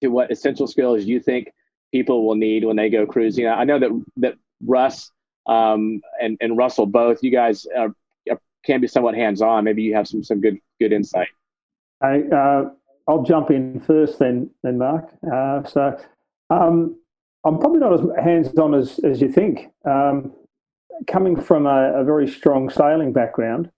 to 0.02 0.08
what 0.08 0.30
essential 0.30 0.66
skills 0.66 1.04
you 1.04 1.20
think 1.20 1.52
people 1.92 2.26
will 2.26 2.34
need 2.34 2.64
when 2.64 2.76
they 2.76 2.90
go 2.90 3.06
cruising? 3.06 3.46
I 3.46 3.64
know 3.64 3.78
that 3.78 4.04
that 4.16 4.34
Russ 4.66 5.10
um, 5.46 6.00
and 6.20 6.36
and 6.40 6.56
Russell 6.56 6.86
both. 6.86 7.22
You 7.22 7.30
guys 7.30 7.66
uh, 7.76 7.88
can 8.64 8.80
be 8.80 8.86
somewhat 8.86 9.14
hands 9.14 9.42
on. 9.42 9.64
Maybe 9.64 9.82
you 9.82 9.94
have 9.94 10.08
some 10.08 10.22
some 10.24 10.40
good 10.40 10.58
good 10.80 10.92
insight. 10.92 11.28
I, 12.02 12.22
uh, 12.22 12.70
I'll 13.06 13.22
jump 13.22 13.50
in 13.50 13.80
first, 13.80 14.18
then 14.18 14.50
then 14.62 14.78
Mark. 14.78 15.08
Uh, 15.32 15.62
so 15.64 15.98
um, 16.50 16.96
I'm 17.44 17.58
probably 17.58 17.80
not 17.80 17.94
as 17.94 18.24
hands 18.24 18.48
on 18.58 18.74
as 18.74 18.98
as 19.00 19.20
you 19.20 19.30
think. 19.30 19.70
Um, 19.84 20.32
coming 21.06 21.40
from 21.40 21.66
a, 21.66 22.00
a, 22.00 22.04
very 22.04 22.28
strong 22.28 22.70
sailing 22.70 23.12
background, 23.12 23.68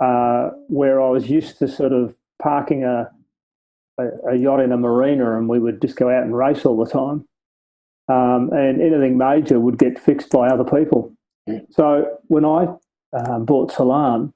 uh, 0.00 0.50
where 0.68 1.02
I 1.02 1.10
was 1.10 1.28
used 1.28 1.58
to 1.58 1.66
sort 1.66 1.92
of 1.92 2.14
parking 2.40 2.84
a, 2.84 3.10
a, 3.98 4.04
a 4.30 4.34
yacht 4.36 4.60
in 4.60 4.70
a 4.70 4.76
marina 4.76 5.36
and 5.36 5.48
we 5.48 5.58
would 5.58 5.82
just 5.82 5.96
go 5.96 6.08
out 6.08 6.22
and 6.22 6.36
race 6.36 6.64
all 6.64 6.76
the 6.82 6.90
time 6.90 7.26
um, 8.08 8.50
and 8.52 8.80
anything 8.80 9.16
major 9.16 9.58
would 9.60 9.78
get 9.78 9.98
fixed 9.98 10.30
by 10.30 10.48
other 10.48 10.64
people. 10.64 11.14
So 11.70 12.18
when 12.28 12.44
I 12.44 12.66
um, 13.12 13.44
bought 13.44 13.72
Salam, 13.72 14.32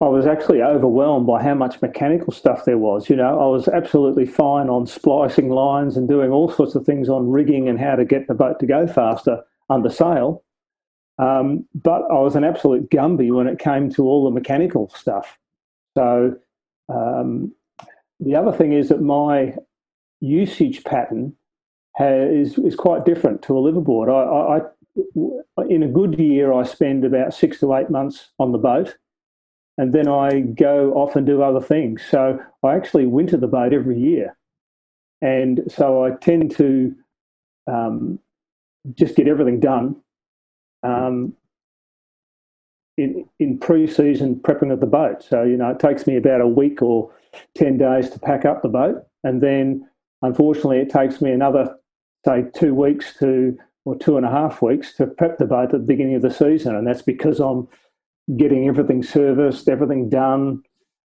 I 0.00 0.06
was 0.06 0.26
actually 0.26 0.62
overwhelmed 0.62 1.26
by 1.26 1.42
how 1.42 1.54
much 1.54 1.82
mechanical 1.82 2.32
stuff 2.32 2.64
there 2.64 2.78
was. 2.78 3.10
You 3.10 3.16
know, 3.16 3.40
I 3.40 3.46
was 3.46 3.66
absolutely 3.66 4.26
fine 4.26 4.68
on 4.68 4.86
splicing 4.86 5.50
lines 5.50 5.96
and 5.96 6.08
doing 6.08 6.30
all 6.30 6.50
sorts 6.50 6.76
of 6.76 6.86
things 6.86 7.08
on 7.08 7.30
rigging 7.30 7.68
and 7.68 7.80
how 7.80 7.96
to 7.96 8.04
get 8.04 8.28
the 8.28 8.34
boat 8.34 8.60
to 8.60 8.66
go 8.66 8.86
faster 8.86 9.42
under 9.68 9.90
sail. 9.90 10.44
Um, 11.18 11.66
but 11.74 12.02
I 12.12 12.20
was 12.20 12.36
an 12.36 12.44
absolute 12.44 12.90
Gumby 12.90 13.34
when 13.34 13.48
it 13.48 13.58
came 13.58 13.90
to 13.94 14.04
all 14.04 14.24
the 14.24 14.30
mechanical 14.30 14.88
stuff. 14.94 15.36
So 15.96 16.36
um, 16.88 17.52
the 18.20 18.36
other 18.36 18.52
thing 18.52 18.72
is 18.72 18.90
that 18.90 19.02
my 19.02 19.54
usage 20.20 20.84
pattern 20.84 21.34
has, 21.98 22.56
is 22.58 22.76
quite 22.76 23.04
different 23.04 23.42
to 23.42 23.58
a 23.58 23.60
liveaboard. 23.60 24.08
I, 24.08 24.58
I, 24.58 25.62
in 25.68 25.82
a 25.82 25.88
good 25.88 26.16
year, 26.16 26.52
I 26.52 26.62
spend 26.62 27.04
about 27.04 27.34
six 27.34 27.58
to 27.58 27.74
eight 27.74 27.90
months 27.90 28.30
on 28.38 28.52
the 28.52 28.58
boat, 28.58 28.96
and 29.78 29.92
then 29.92 30.08
I 30.08 30.40
go 30.40 30.92
off 30.92 31.16
and 31.16 31.26
do 31.26 31.42
other 31.42 31.60
things. 31.60 32.02
So 32.08 32.38
I 32.62 32.76
actually 32.76 33.06
winter 33.06 33.36
the 33.36 33.48
boat 33.48 33.72
every 33.72 33.98
year, 33.98 34.36
and 35.22 35.60
so 35.68 36.04
I 36.04 36.10
tend 36.10 36.54
to 36.56 36.94
um, 37.66 38.20
just 38.94 39.16
get 39.16 39.26
everything 39.26 39.58
done 39.58 39.96
um, 40.84 41.32
in 42.96 43.28
in 43.40 43.58
pre-season 43.58 44.36
prepping 44.36 44.72
of 44.72 44.78
the 44.78 44.86
boat. 44.86 45.24
So 45.24 45.42
you 45.42 45.56
know, 45.56 45.70
it 45.70 45.80
takes 45.80 46.06
me 46.06 46.16
about 46.16 46.42
a 46.42 46.46
week 46.46 46.80
or 46.80 47.10
ten 47.56 47.76
days 47.76 48.08
to 48.10 48.20
pack 48.20 48.44
up 48.44 48.62
the 48.62 48.68
boat, 48.68 49.04
and 49.24 49.40
then 49.40 49.88
unfortunately, 50.22 50.78
it 50.78 50.90
takes 50.90 51.20
me 51.20 51.32
another 51.32 51.74
say 52.26 52.44
two 52.54 52.74
weeks 52.74 53.16
to 53.18 53.56
or 53.84 53.96
two 53.96 54.16
and 54.16 54.26
a 54.26 54.30
half 54.30 54.60
weeks 54.60 54.94
to 54.94 55.06
prep 55.06 55.38
the 55.38 55.46
boat 55.46 55.72
at 55.72 55.72
the 55.72 55.78
beginning 55.78 56.14
of 56.14 56.22
the 56.22 56.30
season, 56.30 56.76
and 56.76 56.86
that's 56.86 57.02
because 57.02 57.40
I'm 57.40 57.68
getting 58.36 58.68
everything 58.68 59.02
serviced, 59.02 59.68
everything 59.68 60.08
done. 60.10 60.62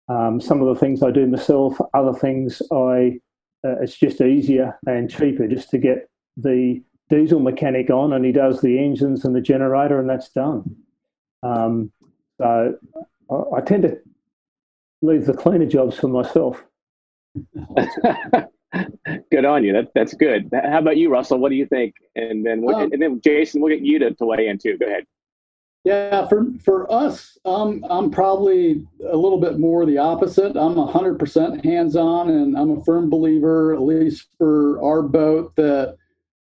Um, 0.08 0.40
some 0.40 0.60
of 0.60 0.66
the 0.66 0.80
things 0.80 1.02
I 1.02 1.10
do 1.10 1.26
myself, 1.26 1.78
other 1.94 2.14
things 2.14 2.62
I 2.72 3.20
uh, 3.64 3.76
it's 3.82 3.96
just 3.96 4.20
easier 4.20 4.78
and 4.86 5.10
cheaper 5.10 5.46
just 5.46 5.70
to 5.70 5.78
get 5.78 6.08
the 6.36 6.82
diesel 7.10 7.40
mechanic 7.40 7.90
on, 7.90 8.12
and 8.12 8.24
he 8.24 8.32
does 8.32 8.60
the 8.60 8.78
engines 8.78 9.24
and 9.24 9.34
the 9.34 9.40
generator, 9.40 10.00
and 10.00 10.08
that's 10.08 10.30
done. 10.30 10.76
Um, 11.42 11.92
so 12.40 12.78
I, 13.30 13.56
I 13.56 13.60
tend 13.60 13.82
to 13.82 13.98
leave 15.02 15.26
the 15.26 15.34
cleaner 15.34 15.66
jobs 15.66 15.98
for 15.98 16.08
myself. 16.08 16.64
Good 19.30 19.44
on 19.44 19.64
you. 19.64 19.72
That, 19.72 19.88
that's 19.94 20.14
good. 20.14 20.50
How 20.52 20.78
about 20.78 20.96
you, 20.96 21.10
Russell? 21.10 21.38
What 21.38 21.50
do 21.50 21.56
you 21.56 21.66
think? 21.66 21.94
And 22.14 22.46
then, 22.46 22.62
what, 22.62 22.76
um, 22.76 22.92
and 22.92 23.02
then 23.02 23.20
Jason, 23.22 23.60
we'll 23.60 23.74
get 23.74 23.84
you 23.84 23.98
to, 23.98 24.14
to 24.14 24.24
weigh 24.24 24.48
in 24.48 24.58
too. 24.58 24.78
Go 24.78 24.86
ahead. 24.86 25.06
Yeah, 25.82 26.28
for 26.28 26.46
for 26.62 26.92
us, 26.92 27.38
um, 27.46 27.84
I'm 27.88 28.10
probably 28.10 28.86
a 29.08 29.16
little 29.16 29.40
bit 29.40 29.58
more 29.58 29.86
the 29.86 29.96
opposite. 29.96 30.54
I'm 30.54 30.74
100% 30.74 31.64
hands-on, 31.64 32.28
and 32.28 32.56
I'm 32.56 32.70
a 32.78 32.84
firm 32.84 33.08
believer, 33.08 33.74
at 33.74 33.80
least 33.80 34.28
for 34.36 34.82
our 34.82 35.00
boat, 35.00 35.56
that 35.56 35.96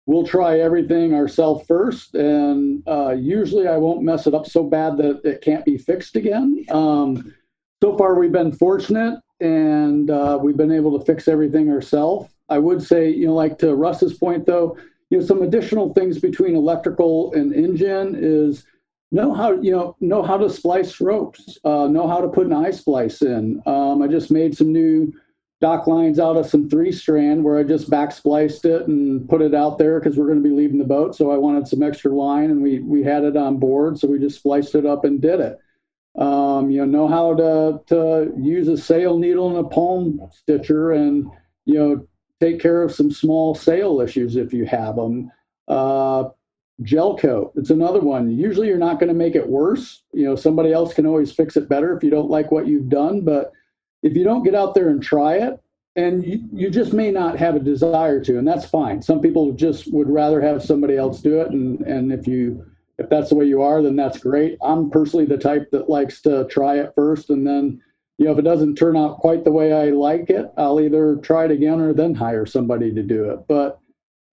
we'll 0.05 0.27
try 0.27 0.59
everything 0.59 1.13
ourselves 1.13 1.65
first. 1.65 2.13
And 2.13 2.83
uh, 2.85 3.11
usually, 3.11 3.69
I 3.69 3.77
won't 3.77 4.03
mess 4.03 4.27
it 4.27 4.33
up 4.33 4.47
so 4.47 4.63
bad 4.65 4.97
that 4.97 5.21
it 5.23 5.41
can't 5.41 5.63
be 5.63 5.77
fixed 5.77 6.17
again. 6.17 6.65
Um, 6.69 7.33
so 7.81 7.97
far, 7.97 8.15
we've 8.15 8.33
been 8.33 8.51
fortunate, 8.51 9.17
and 9.41 10.09
uh, 10.09 10.37
we've 10.41 10.57
been 10.57 10.71
able 10.71 10.97
to 10.97 11.05
fix 11.05 11.27
everything 11.27 11.71
ourselves. 11.71 12.31
I 12.49 12.57
would 12.57 12.81
say, 12.81 13.09
you 13.09 13.27
know, 13.27 13.33
like 13.33 13.57
to 13.59 13.75
Russ's 13.75 14.13
point, 14.13 14.45
though, 14.45 14.77
you 15.09 15.19
know, 15.19 15.25
some 15.25 15.41
additional 15.41 15.93
things 15.93 16.19
between 16.19 16.55
electrical 16.55 17.33
and 17.33 17.53
engine 17.53 18.15
is 18.17 18.65
know 19.11 19.33
how 19.33 19.51
you 19.61 19.71
know 19.71 19.95
know 19.99 20.23
how 20.23 20.37
to 20.37 20.49
splice 20.49 21.01
ropes 21.01 21.57
uh, 21.65 21.87
know 21.87 22.07
how 22.07 22.21
to 22.21 22.29
put 22.29 22.45
an 22.45 22.53
eye 22.53 22.71
splice 22.71 23.21
in. 23.21 23.61
Um, 23.65 24.01
i 24.01 24.07
just 24.07 24.31
made 24.31 24.55
some 24.55 24.71
new 24.71 25.11
dock 25.59 25.85
lines 25.85 26.17
out 26.17 26.37
of 26.37 26.47
some 26.47 26.69
three 26.69 26.91
strand 26.91 27.43
where 27.43 27.59
i 27.59 27.63
just 27.63 27.89
back 27.89 28.11
spliced 28.11 28.65
it 28.65 28.87
and 28.87 29.27
put 29.29 29.41
it 29.41 29.53
out 29.53 29.77
there 29.77 29.99
because 29.99 30.17
we're 30.17 30.27
going 30.27 30.41
to 30.41 30.49
be 30.49 30.55
leaving 30.55 30.77
the 30.77 30.85
boat. 30.85 31.15
So 31.15 31.31
i 31.31 31.37
wanted 31.37 31.67
some 31.67 31.83
extra 31.83 32.11
line 32.11 32.51
and 32.51 32.63
we 32.63 32.79
we 32.79 33.03
had 33.03 33.23
it 33.23 33.35
on 33.35 33.57
board 33.57 33.99
so 33.99 34.07
we 34.07 34.17
just 34.17 34.37
spliced 34.37 34.75
it 34.75 34.85
up 34.85 35.03
and 35.03 35.21
did 35.21 35.39
it 35.39 35.59
um, 36.15 36.69
you 36.69 36.85
know 36.85 36.85
know 36.85 37.07
how 37.07 37.33
to 37.35 37.79
to 37.87 38.33
use 38.37 38.67
a 38.67 38.77
sail 38.77 39.17
needle 39.17 39.49
and 39.49 39.65
a 39.65 39.69
palm 39.69 40.19
stitcher 40.31 40.91
and 40.91 41.29
you 41.65 41.75
know 41.75 42.05
take 42.39 42.59
care 42.59 42.81
of 42.81 42.93
some 42.93 43.11
small 43.11 43.55
sail 43.55 44.01
issues 44.01 44.35
if 44.35 44.51
you 44.51 44.65
have 44.65 44.95
them 44.95 45.31
uh, 45.67 46.25
gel 46.81 47.17
coat 47.17 47.53
it's 47.55 47.69
another 47.69 48.01
one. 48.01 48.29
Usually 48.29 48.67
you're 48.67 48.77
not 48.77 48.99
going 48.99 49.07
to 49.07 49.13
make 49.13 49.35
it 49.35 49.47
worse. 49.47 50.03
You 50.11 50.25
know 50.25 50.35
somebody 50.35 50.73
else 50.73 50.93
can 50.93 51.05
always 51.05 51.31
fix 51.31 51.55
it 51.55 51.69
better 51.69 51.95
if 51.95 52.03
you 52.03 52.09
don't 52.09 52.29
like 52.29 52.51
what 52.51 52.67
you've 52.67 52.89
done 52.89 53.21
but 53.21 53.51
if 54.03 54.15
you 54.15 54.23
don't 54.23 54.43
get 54.43 54.55
out 54.55 54.73
there 54.73 54.89
and 54.89 55.01
try 55.01 55.35
it 55.35 55.61
and 55.95 56.25
you, 56.25 56.39
you 56.51 56.69
just 56.69 56.93
may 56.93 57.11
not 57.11 57.37
have 57.37 57.55
a 57.55 57.59
desire 57.59 58.21
to 58.23 58.37
and 58.37 58.47
that's 58.47 58.65
fine. 58.65 59.01
Some 59.01 59.21
people 59.21 59.53
just 59.53 59.93
would 59.93 60.09
rather 60.09 60.41
have 60.41 60.63
somebody 60.63 60.97
else 60.97 61.21
do 61.21 61.39
it 61.39 61.51
and 61.51 61.79
and 61.81 62.11
if 62.11 62.27
you 62.27 62.65
if 63.03 63.09
that's 63.09 63.29
the 63.29 63.35
way 63.35 63.45
you 63.45 63.61
are 63.61 63.81
then 63.81 63.95
that's 63.95 64.17
great 64.17 64.57
i'm 64.63 64.89
personally 64.89 65.25
the 65.25 65.37
type 65.37 65.69
that 65.71 65.89
likes 65.89 66.21
to 66.21 66.45
try 66.49 66.77
it 66.77 66.93
first 66.95 67.29
and 67.29 67.45
then 67.45 67.81
you 68.17 68.25
know 68.25 68.31
if 68.31 68.37
it 68.39 68.43
doesn't 68.43 68.75
turn 68.75 68.95
out 68.95 69.17
quite 69.17 69.43
the 69.43 69.51
way 69.51 69.73
i 69.73 69.89
like 69.89 70.29
it 70.29 70.45
i'll 70.57 70.79
either 70.79 71.17
try 71.17 71.45
it 71.45 71.51
again 71.51 71.79
or 71.79 71.93
then 71.93 72.13
hire 72.15 72.45
somebody 72.45 72.93
to 72.93 73.03
do 73.03 73.29
it 73.29 73.39
but 73.47 73.81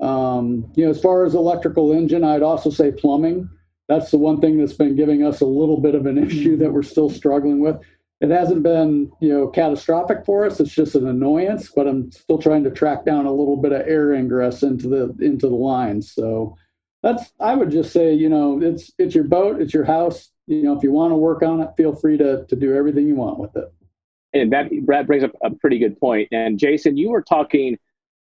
um, 0.00 0.70
you 0.76 0.84
know, 0.84 0.90
as 0.90 1.00
far 1.00 1.24
as 1.24 1.34
electrical 1.34 1.92
engine, 1.92 2.24
I'd 2.24 2.42
also 2.42 2.70
say 2.70 2.92
plumbing. 2.92 3.48
That's 3.88 4.10
the 4.10 4.18
one 4.18 4.40
thing 4.40 4.58
that's 4.58 4.74
been 4.74 4.96
giving 4.96 5.24
us 5.24 5.40
a 5.40 5.46
little 5.46 5.80
bit 5.80 5.94
of 5.94 6.06
an 6.06 6.18
issue 6.26 6.56
that 6.58 6.72
we're 6.72 6.82
still 6.82 7.10
struggling 7.10 7.60
with. 7.60 7.76
It 8.20 8.30
hasn't 8.30 8.64
been, 8.64 9.12
you 9.20 9.28
know, 9.28 9.46
catastrophic 9.46 10.24
for 10.26 10.44
us. 10.44 10.58
It's 10.58 10.74
just 10.74 10.96
an 10.96 11.06
annoyance, 11.06 11.70
but 11.74 11.86
I'm 11.86 12.10
still 12.10 12.38
trying 12.38 12.64
to 12.64 12.70
track 12.70 13.04
down 13.04 13.26
a 13.26 13.32
little 13.32 13.56
bit 13.56 13.72
of 13.72 13.86
air 13.86 14.12
ingress 14.12 14.62
into 14.64 14.88
the 14.88 15.16
into 15.24 15.48
the 15.48 15.54
lines. 15.54 16.12
So 16.12 16.56
that's 17.02 17.32
I 17.40 17.54
would 17.54 17.70
just 17.70 17.92
say, 17.92 18.14
you 18.14 18.28
know, 18.28 18.60
it's 18.60 18.92
it's 18.98 19.14
your 19.14 19.24
boat, 19.24 19.60
it's 19.60 19.74
your 19.74 19.84
house. 19.84 20.30
You 20.46 20.62
know, 20.62 20.76
if 20.76 20.82
you 20.82 20.90
want 20.90 21.12
to 21.12 21.16
work 21.16 21.42
on 21.42 21.60
it, 21.60 21.70
feel 21.76 21.94
free 21.94 22.16
to 22.18 22.44
to 22.44 22.56
do 22.56 22.74
everything 22.74 23.06
you 23.06 23.14
want 23.14 23.38
with 23.38 23.56
it. 23.56 23.72
And 24.34 24.52
that 24.52 24.70
Brad 24.84 25.06
brings 25.06 25.24
up 25.24 25.32
a 25.42 25.50
pretty 25.50 25.78
good 25.78 25.98
point. 25.98 26.28
And 26.32 26.58
Jason, 26.58 26.96
you 26.96 27.10
were 27.10 27.22
talking 27.22 27.78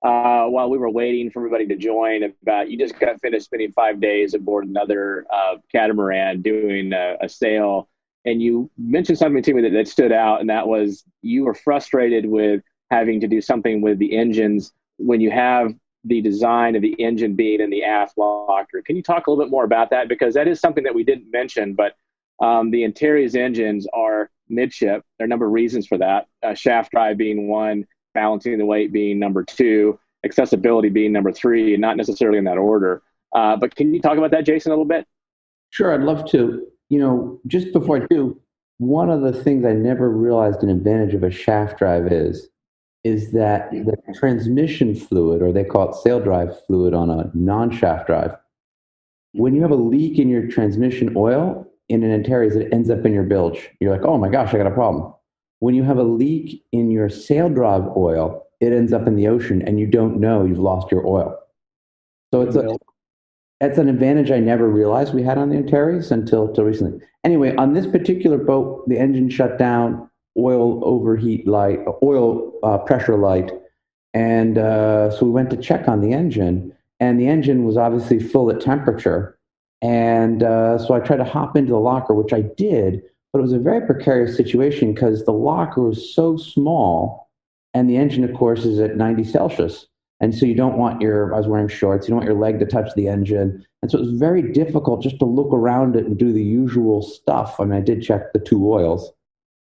uh, 0.03 0.45
while 0.47 0.69
we 0.69 0.77
were 0.77 0.89
waiting 0.89 1.31
for 1.31 1.39
everybody 1.39 1.65
to 1.65 1.77
join 1.77 2.23
about 2.41 2.69
you 2.69 2.77
just 2.77 2.99
got 2.99 3.19
finished 3.21 3.45
spending 3.45 3.71
five 3.71 4.01
days 4.01 4.33
aboard 4.33 4.67
another 4.67 5.25
uh, 5.31 5.55
catamaran 5.71 6.41
doing 6.41 6.91
a, 6.91 7.15
a, 7.21 7.29
sail 7.29 7.87
and 8.25 8.41
you 8.41 8.69
mentioned 8.77 9.17
something 9.17 9.41
to 9.41 9.53
me 9.53 9.61
that, 9.61 9.71
that 9.71 9.87
stood 9.87 10.11
out 10.11 10.41
and 10.41 10.49
that 10.49 10.67
was 10.67 11.05
you 11.21 11.45
were 11.45 11.53
frustrated 11.53 12.25
with 12.25 12.61
having 12.91 13.21
to 13.21 13.27
do 13.27 13.39
something 13.39 13.81
with 13.81 13.97
the 13.97 14.17
engines 14.17 14.73
when 14.97 15.21
you 15.21 15.31
have 15.31 15.73
the 16.05 16.21
design 16.21 16.75
of 16.75 16.81
the 16.81 16.93
engine 16.93 17.35
being 17.35 17.61
in 17.61 17.69
the 17.69 17.83
aft 17.83 18.17
locker 18.17 18.81
can 18.81 18.95
you 18.95 19.03
talk 19.03 19.27
a 19.27 19.31
little 19.31 19.43
bit 19.43 19.51
more 19.51 19.63
about 19.63 19.89
that 19.89 20.07
because 20.07 20.33
that 20.33 20.47
is 20.47 20.59
something 20.59 20.83
that 20.83 20.95
we 20.95 21.03
didn't 21.03 21.29
mention 21.31 21.73
but 21.73 21.95
um, 22.41 22.71
the 22.71 22.83
Antares 22.83 23.35
engines 23.35 23.87
are 23.93 24.29
midship 24.49 25.03
there 25.17 25.25
are 25.25 25.27
a 25.27 25.29
number 25.29 25.45
of 25.45 25.51
reasons 25.51 25.87
for 25.87 25.97
that 25.97 26.27
uh, 26.43 26.53
shaft 26.53 26.91
drive 26.91 27.17
being 27.17 27.47
one 27.47 27.85
balancing 28.13 28.57
the 28.57 28.65
weight 28.65 28.91
being 28.91 29.19
number 29.19 29.43
two, 29.43 29.99
accessibility 30.25 30.89
being 30.89 31.11
number 31.11 31.31
three, 31.31 31.73
and 31.73 31.81
not 31.81 31.97
necessarily 31.97 32.37
in 32.37 32.43
that 32.45 32.57
order. 32.57 33.01
Uh, 33.35 33.57
but 33.57 33.75
can 33.75 33.93
you 33.93 34.01
talk 34.01 34.17
about 34.17 34.31
that, 34.31 34.45
Jason, 34.45 34.71
a 34.71 34.75
little 34.75 34.85
bit? 34.85 35.05
Sure, 35.71 35.93
I'd 35.93 36.01
love 36.01 36.29
to. 36.31 36.67
You 36.89 36.99
know, 36.99 37.39
just 37.47 37.73
before 37.73 38.03
I 38.03 38.05
do, 38.09 38.39
one 38.77 39.09
of 39.09 39.21
the 39.21 39.33
things 39.33 39.65
I 39.65 39.73
never 39.73 40.09
realized 40.09 40.61
an 40.63 40.69
advantage 40.69 41.13
of 41.15 41.23
a 41.23 41.31
shaft 41.31 41.79
drive 41.79 42.11
is, 42.11 42.49
is 43.03 43.31
that 43.31 43.71
the 43.71 43.97
transmission 44.17 44.95
fluid, 44.95 45.41
or 45.41 45.51
they 45.51 45.63
call 45.63 45.89
it 45.89 45.95
sail 45.95 46.19
drive 46.19 46.53
fluid 46.65 46.93
on 46.93 47.09
a 47.09 47.29
non-shaft 47.33 48.07
drive, 48.07 48.35
when 49.33 49.55
you 49.55 49.61
have 49.61 49.71
a 49.71 49.75
leak 49.75 50.19
in 50.19 50.29
your 50.29 50.47
transmission 50.47 51.13
oil 51.15 51.67
in 51.89 52.03
an 52.03 52.11
Antares, 52.11 52.55
it 52.55 52.71
ends 52.71 52.89
up 52.89 53.05
in 53.05 53.11
your 53.11 53.23
bilge. 53.23 53.69
You're 53.79 53.91
like, 53.91 54.05
oh 54.05 54.17
my 54.17 54.29
gosh, 54.29 54.53
I 54.53 54.57
got 54.57 54.67
a 54.67 54.71
problem 54.71 55.13
when 55.63 55.75
you 55.75 55.83
have 55.83 55.97
a 55.97 56.03
leak 56.03 56.61
in 56.73 56.91
your 56.91 57.07
sail 57.07 57.47
drive 57.47 57.85
oil, 57.95 58.45
it 58.59 58.73
ends 58.73 58.91
up 58.91 59.07
in 59.07 59.15
the 59.15 59.29
ocean 59.29 59.61
and 59.61 59.79
you 59.79 59.87
don't 59.87 60.19
know 60.19 60.43
you've 60.43 60.59
lost 60.59 60.91
your 60.91 61.07
oil. 61.07 61.39
So 62.33 62.41
it's 62.41 62.57
a, 62.57 62.75
it's 63.61 63.77
an 63.77 63.87
advantage 63.87 64.29
I 64.29 64.39
never 64.39 64.67
realized 64.67 65.13
we 65.13 65.23
had 65.23 65.37
on 65.37 65.47
the 65.47 65.55
Antares 65.55 66.11
until, 66.11 66.49
until 66.49 66.65
recently. 66.65 66.99
Anyway, 67.23 67.55
on 67.55 67.71
this 67.71 67.87
particular 67.87 68.37
boat, 68.37 68.83
the 68.89 68.99
engine 68.99 69.29
shut 69.29 69.57
down, 69.57 70.09
oil 70.37 70.83
overheat 70.83 71.47
light, 71.47 71.79
oil 72.01 72.51
uh, 72.63 72.77
pressure 72.79 73.17
light, 73.17 73.51
and 74.13 74.57
uh, 74.57 75.09
so 75.11 75.25
we 75.25 75.31
went 75.31 75.49
to 75.51 75.57
check 75.57 75.87
on 75.87 76.01
the 76.01 76.13
engine, 76.13 76.73
and 76.99 77.19
the 77.19 77.27
engine 77.27 77.65
was 77.65 77.77
obviously 77.77 78.19
full 78.19 78.49
at 78.51 78.61
temperature. 78.61 79.37
And 79.81 80.43
uh, 80.43 80.77
so 80.77 80.93
I 80.93 80.99
tried 80.99 81.17
to 81.17 81.25
hop 81.25 81.57
into 81.57 81.71
the 81.71 81.79
locker, 81.79 82.13
which 82.13 82.31
I 82.31 82.41
did, 82.41 83.01
but 83.33 83.39
it 83.39 83.41
was 83.41 83.51
a 83.51 83.59
very 83.59 83.85
precarious 83.85 84.37
situation 84.37 84.93
because 84.93 85.25
the 85.25 85.33
locker 85.33 85.81
was 85.81 86.13
so 86.15 86.37
small 86.37 87.29
and 87.73 87.89
the 87.89 87.97
engine, 87.97 88.23
of 88.23 88.33
course, 88.33 88.65
is 88.65 88.79
at 88.79 88.95
90 88.95 89.23
Celsius. 89.23 89.87
And 90.19 90.33
so 90.33 90.45
you 90.45 90.55
don't 90.55 90.77
want 90.77 91.01
your, 91.01 91.33
I 91.33 91.37
was 91.37 91.47
wearing 91.47 91.67
shorts, 91.67 92.07
you 92.07 92.11
don't 92.11 92.19
want 92.19 92.29
your 92.29 92.39
leg 92.39 92.59
to 92.59 92.65
touch 92.65 92.93
the 92.95 93.09
engine. 93.09 93.65
And 93.81 93.91
so 93.91 93.97
it 93.97 94.01
was 94.01 94.11
very 94.11 94.53
difficult 94.53 95.01
just 95.01 95.19
to 95.19 95.25
look 95.25 95.51
around 95.51 95.95
it 95.95 96.05
and 96.05 96.17
do 96.17 96.31
the 96.31 96.43
usual 96.43 97.01
stuff. 97.01 97.59
I 97.59 97.65
mean, 97.65 97.77
I 97.77 97.81
did 97.81 98.03
check 98.03 98.31
the 98.31 98.39
two 98.39 98.71
oils. 98.71 99.11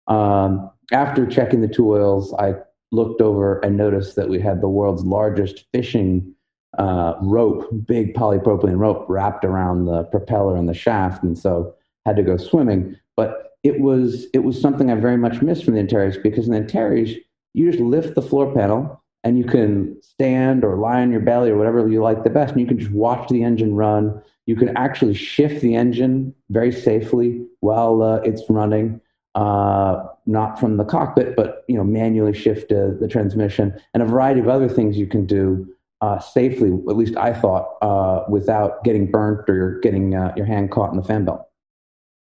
Um, 0.07 0.69
after 0.91 1.25
checking 1.25 1.61
the 1.61 1.67
two 1.67 1.89
oils, 1.91 2.33
I 2.35 2.55
looked 2.91 3.21
over 3.21 3.59
and 3.59 3.77
noticed 3.77 4.15
that 4.17 4.29
we 4.29 4.39
had 4.39 4.61
the 4.61 4.67
world's 4.67 5.03
largest 5.03 5.65
fishing 5.73 6.33
uh, 6.77 7.15
rope, 7.21 7.67
big 7.85 8.13
polypropylene 8.13 8.77
rope 8.77 9.05
wrapped 9.07 9.45
around 9.45 9.85
the 9.85 10.03
propeller 10.05 10.55
and 10.55 10.67
the 10.67 10.73
shaft. 10.73 11.23
And 11.23 11.37
so 11.37 11.73
had 12.05 12.15
to 12.15 12.23
go 12.23 12.37
swimming. 12.37 12.97
But 13.15 13.55
it 13.63 13.79
was 13.79 14.25
it 14.33 14.39
was 14.39 14.59
something 14.59 14.89
I 14.89 14.95
very 14.95 15.17
much 15.17 15.41
missed 15.41 15.65
from 15.65 15.75
the 15.75 15.81
Antares 15.81 16.17
because 16.17 16.47
in 16.47 16.53
the 16.53 16.59
Antares 16.59 17.11
you 17.53 17.69
just 17.69 17.83
lift 17.83 18.15
the 18.15 18.21
floor 18.21 18.53
panel 18.53 19.01
and 19.23 19.37
you 19.37 19.43
can 19.43 20.01
stand 20.01 20.63
or 20.63 20.77
lie 20.77 21.01
on 21.01 21.11
your 21.11 21.21
belly 21.21 21.51
or 21.51 21.57
whatever 21.57 21.87
you 21.87 22.01
like 22.01 22.23
the 22.23 22.29
best, 22.29 22.53
and 22.53 22.61
you 22.61 22.67
can 22.67 22.79
just 22.79 22.91
watch 22.91 23.29
the 23.29 23.43
engine 23.43 23.75
run. 23.75 24.19
You 24.47 24.55
can 24.55 24.75
actually 24.75 25.13
shift 25.13 25.61
the 25.61 25.75
engine 25.75 26.33
very 26.49 26.71
safely 26.71 27.45
while 27.59 28.01
uh, 28.01 28.15
it's 28.21 28.41
running, 28.49 28.99
uh, 29.35 30.03
not 30.25 30.59
from 30.59 30.77
the 30.77 30.83
cockpit, 30.83 31.35
but 31.35 31.63
you 31.67 31.75
know 31.75 31.83
manually 31.83 32.33
shift 32.33 32.71
uh, 32.71 32.91
the 32.99 33.07
transmission 33.07 33.79
and 33.93 34.03
a 34.03 34.05
variety 34.05 34.39
of 34.39 34.47
other 34.47 34.67
things 34.67 34.97
you 34.97 35.07
can 35.07 35.25
do 35.25 35.67
uh, 36.01 36.19
safely. 36.19 36.69
At 36.89 36.97
least 36.97 37.15
I 37.15 37.33
thought 37.33 37.77
uh, 37.81 38.25
without 38.29 38.83
getting 38.83 39.09
burnt 39.09 39.49
or 39.49 39.79
getting 39.79 40.15
uh, 40.15 40.33
your 40.35 40.45
hand 40.45 40.71
caught 40.71 40.91
in 40.91 40.97
the 40.97 41.03
fan 41.03 41.25
belt. 41.25 41.47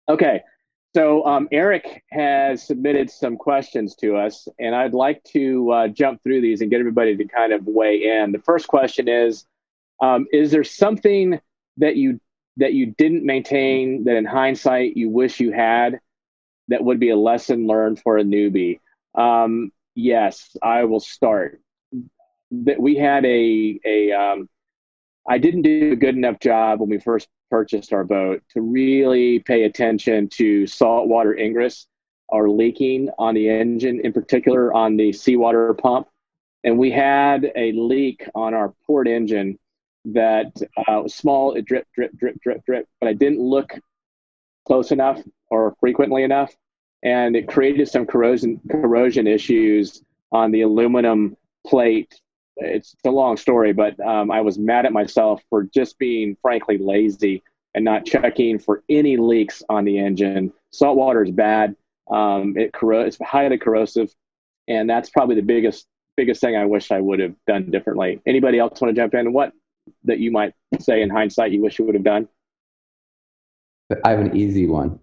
Okay, 0.07 0.41
so 0.95 1.25
um, 1.25 1.47
Eric 1.51 2.03
has 2.11 2.65
submitted 2.65 3.09
some 3.09 3.37
questions 3.37 3.95
to 3.95 4.15
us, 4.15 4.47
and 4.59 4.75
I'd 4.75 4.93
like 4.93 5.23
to 5.25 5.91
jump 5.93 6.21
through 6.23 6.41
these 6.41 6.61
and 6.61 6.69
get 6.69 6.79
everybody 6.79 7.15
to 7.17 7.25
kind 7.25 7.53
of 7.53 7.65
weigh 7.65 8.03
in. 8.03 8.31
The 8.31 8.39
first 8.39 8.67
question 8.67 9.07
is: 9.07 9.45
um, 10.01 10.27
Is 10.31 10.51
there 10.51 10.63
something 10.63 11.39
that 11.77 11.95
you 11.95 12.19
that 12.57 12.73
you 12.73 12.93
didn't 12.97 13.25
maintain 13.25 14.03
that, 14.03 14.15
in 14.15 14.25
hindsight, 14.25 14.95
you 14.95 15.09
wish 15.09 15.39
you 15.39 15.51
had 15.51 15.99
that 16.69 16.83
would 16.83 16.99
be 16.99 17.09
a 17.09 17.17
lesson 17.17 17.67
learned 17.67 17.99
for 17.99 18.17
a 18.17 18.23
newbie? 18.23 18.79
Um, 19.15 19.71
yes, 19.95 20.55
I 20.63 20.85
will 20.85 20.99
start. 21.01 21.61
That 22.51 22.79
we 22.79 22.95
had 22.95 23.25
a 23.25 23.79
a 23.85 24.11
um, 24.11 24.49
I 25.27 25.37
didn't 25.37 25.61
do 25.61 25.91
a 25.91 25.95
good 25.95 26.15
enough 26.15 26.39
job 26.39 26.79
when 26.79 26.89
we 26.89 26.99
first 26.99 27.27
purchased 27.51 27.93
our 27.93 28.03
boat 28.03 28.41
to 28.53 28.61
really 28.61 29.39
pay 29.39 29.63
attention 29.63 30.29
to 30.29 30.65
saltwater 30.67 31.35
ingress 31.37 31.87
or 32.29 32.49
leaking 32.49 33.09
on 33.17 33.33
the 33.35 33.49
engine, 33.49 33.99
in 34.03 34.13
particular 34.13 34.73
on 34.73 34.97
the 34.97 35.11
seawater 35.11 35.73
pump. 35.73 36.07
and 36.63 36.77
we 36.77 36.91
had 36.91 37.51
a 37.55 37.71
leak 37.73 38.27
on 38.35 38.53
our 38.53 38.73
port 38.85 39.07
engine 39.07 39.57
that 40.05 40.51
uh, 40.77 41.01
was 41.01 41.15
small. 41.15 41.53
It 41.53 41.65
drip, 41.65 41.87
drip, 41.93 42.11
drip, 42.17 42.39
drip, 42.41 42.65
drip, 42.65 42.87
but 42.99 43.09
I 43.09 43.13
didn't 43.13 43.39
look 43.39 43.71
close 44.69 44.91
enough 44.91 45.19
or 45.49 45.75
frequently 45.79 46.21
enough, 46.21 46.55
and 47.01 47.35
it 47.35 47.47
created 47.47 47.89
some 47.89 48.05
corrosion 48.05 48.61
corrosion 48.69 49.25
issues 49.25 50.03
on 50.31 50.51
the 50.51 50.61
aluminum 50.61 51.35
plate. 51.65 52.21
It's 52.57 52.95
a 53.03 53.09
long 53.09 53.35
story, 53.35 53.73
but 53.73 53.99
um, 53.99 54.29
I 54.29 54.41
was 54.41 54.59
mad 54.59 54.85
at 54.85 54.93
myself 54.93 55.41
for 55.49 55.63
just 55.63 55.97
being 55.97 56.37
frankly 56.39 56.77
lazy 56.77 57.41
and 57.73 57.83
not 57.83 58.05
checking 58.05 58.59
for 58.59 58.83
any 58.89 59.17
leaks 59.17 59.63
on 59.69 59.85
the 59.85 59.97
engine. 59.97 60.53
Salt 60.69 60.97
water 60.97 61.23
is 61.23 61.31
bad. 61.31 61.75
Um, 62.11 62.55
it 62.55 62.71
corro- 62.71 63.07
it's 63.07 63.17
highly 63.21 63.57
corrosive, 63.57 64.13
and 64.67 64.87
that's 64.87 65.09
probably 65.09 65.35
the 65.35 65.41
biggest 65.41 65.87
biggest 66.15 66.41
thing 66.41 66.55
I 66.55 66.65
wish 66.65 66.91
I 66.91 66.99
would 66.99 67.19
have 67.19 67.33
done 67.47 67.71
differently. 67.71 68.21
Anybody 68.27 68.59
else 68.59 68.79
want 68.79 68.93
to 68.93 69.01
jump 69.01 69.15
in? 69.15 69.33
What 69.33 69.51
that 70.03 70.19
you 70.19 70.29
might 70.31 70.53
say 70.79 71.01
in 71.01 71.09
hindsight 71.09 71.53
you 71.53 71.61
wish 71.63 71.79
you 71.79 71.85
would 71.85 71.95
have 71.95 72.03
done? 72.03 72.27
I 74.03 74.11
have 74.11 74.19
an 74.19 74.35
easy 74.35 74.67
one. 74.67 74.99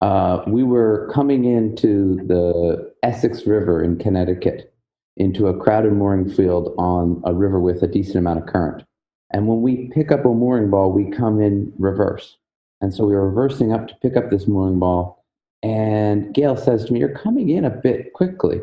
Uh, 0.00 0.42
we 0.48 0.64
were 0.64 1.08
coming 1.14 1.44
into 1.44 2.16
the 2.26 2.92
Essex 3.02 3.46
River 3.46 3.82
in 3.82 3.98
Connecticut 3.98 4.74
into 5.16 5.46
a 5.46 5.56
crowded 5.56 5.92
mooring 5.92 6.28
field 6.28 6.74
on 6.78 7.22
a 7.24 7.32
river 7.32 7.60
with 7.60 7.82
a 7.82 7.86
decent 7.86 8.16
amount 8.16 8.40
of 8.40 8.46
current. 8.46 8.82
And 9.30 9.46
when 9.46 9.62
we 9.62 9.90
pick 9.94 10.10
up 10.10 10.24
a 10.24 10.28
mooring 10.28 10.70
ball, 10.70 10.90
we 10.90 11.10
come 11.10 11.40
in 11.40 11.72
reverse. 11.78 12.36
And 12.80 12.92
so 12.92 13.04
we 13.04 13.14
were 13.14 13.28
reversing 13.28 13.72
up 13.72 13.88
to 13.88 13.94
pick 14.02 14.16
up 14.16 14.30
this 14.30 14.48
mooring 14.48 14.78
ball. 14.78 15.24
And 15.62 16.34
Gail 16.34 16.56
says 16.56 16.84
to 16.84 16.92
me, 16.92 16.98
You're 16.98 17.16
coming 17.16 17.48
in 17.48 17.64
a 17.64 17.70
bit 17.70 18.12
quickly. 18.12 18.60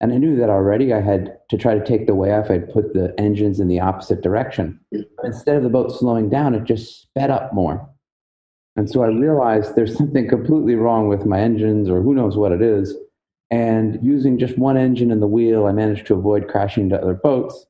And 0.00 0.12
I 0.12 0.18
knew 0.18 0.36
that 0.36 0.50
already. 0.50 0.92
I 0.92 1.00
had 1.00 1.38
to 1.48 1.56
try 1.56 1.74
to 1.74 1.84
take 1.84 2.06
the 2.06 2.14
way 2.14 2.32
off. 2.32 2.50
I'd 2.50 2.72
put 2.72 2.92
the 2.92 3.14
engines 3.18 3.60
in 3.60 3.68
the 3.68 3.80
opposite 3.80 4.22
direction. 4.22 4.78
Instead 5.24 5.56
of 5.56 5.62
the 5.62 5.70
boat 5.70 5.90
slowing 5.90 6.28
down, 6.28 6.54
it 6.54 6.64
just 6.64 7.02
sped 7.02 7.30
up 7.30 7.52
more. 7.54 7.88
And 8.76 8.90
so 8.90 9.02
I 9.02 9.08
realized 9.08 9.74
there's 9.74 9.96
something 9.96 10.28
completely 10.28 10.74
wrong 10.74 11.08
with 11.08 11.24
my 11.24 11.40
engines, 11.40 11.88
or 11.88 12.02
who 12.02 12.14
knows 12.14 12.36
what 12.36 12.52
it 12.52 12.60
is. 12.60 12.94
And 13.50 13.98
using 14.02 14.38
just 14.38 14.58
one 14.58 14.76
engine 14.76 15.10
and 15.10 15.22
the 15.22 15.26
wheel, 15.26 15.66
I 15.66 15.72
managed 15.72 16.06
to 16.08 16.14
avoid 16.14 16.48
crashing 16.48 16.84
into 16.84 17.00
other 17.00 17.14
boats. 17.14 17.66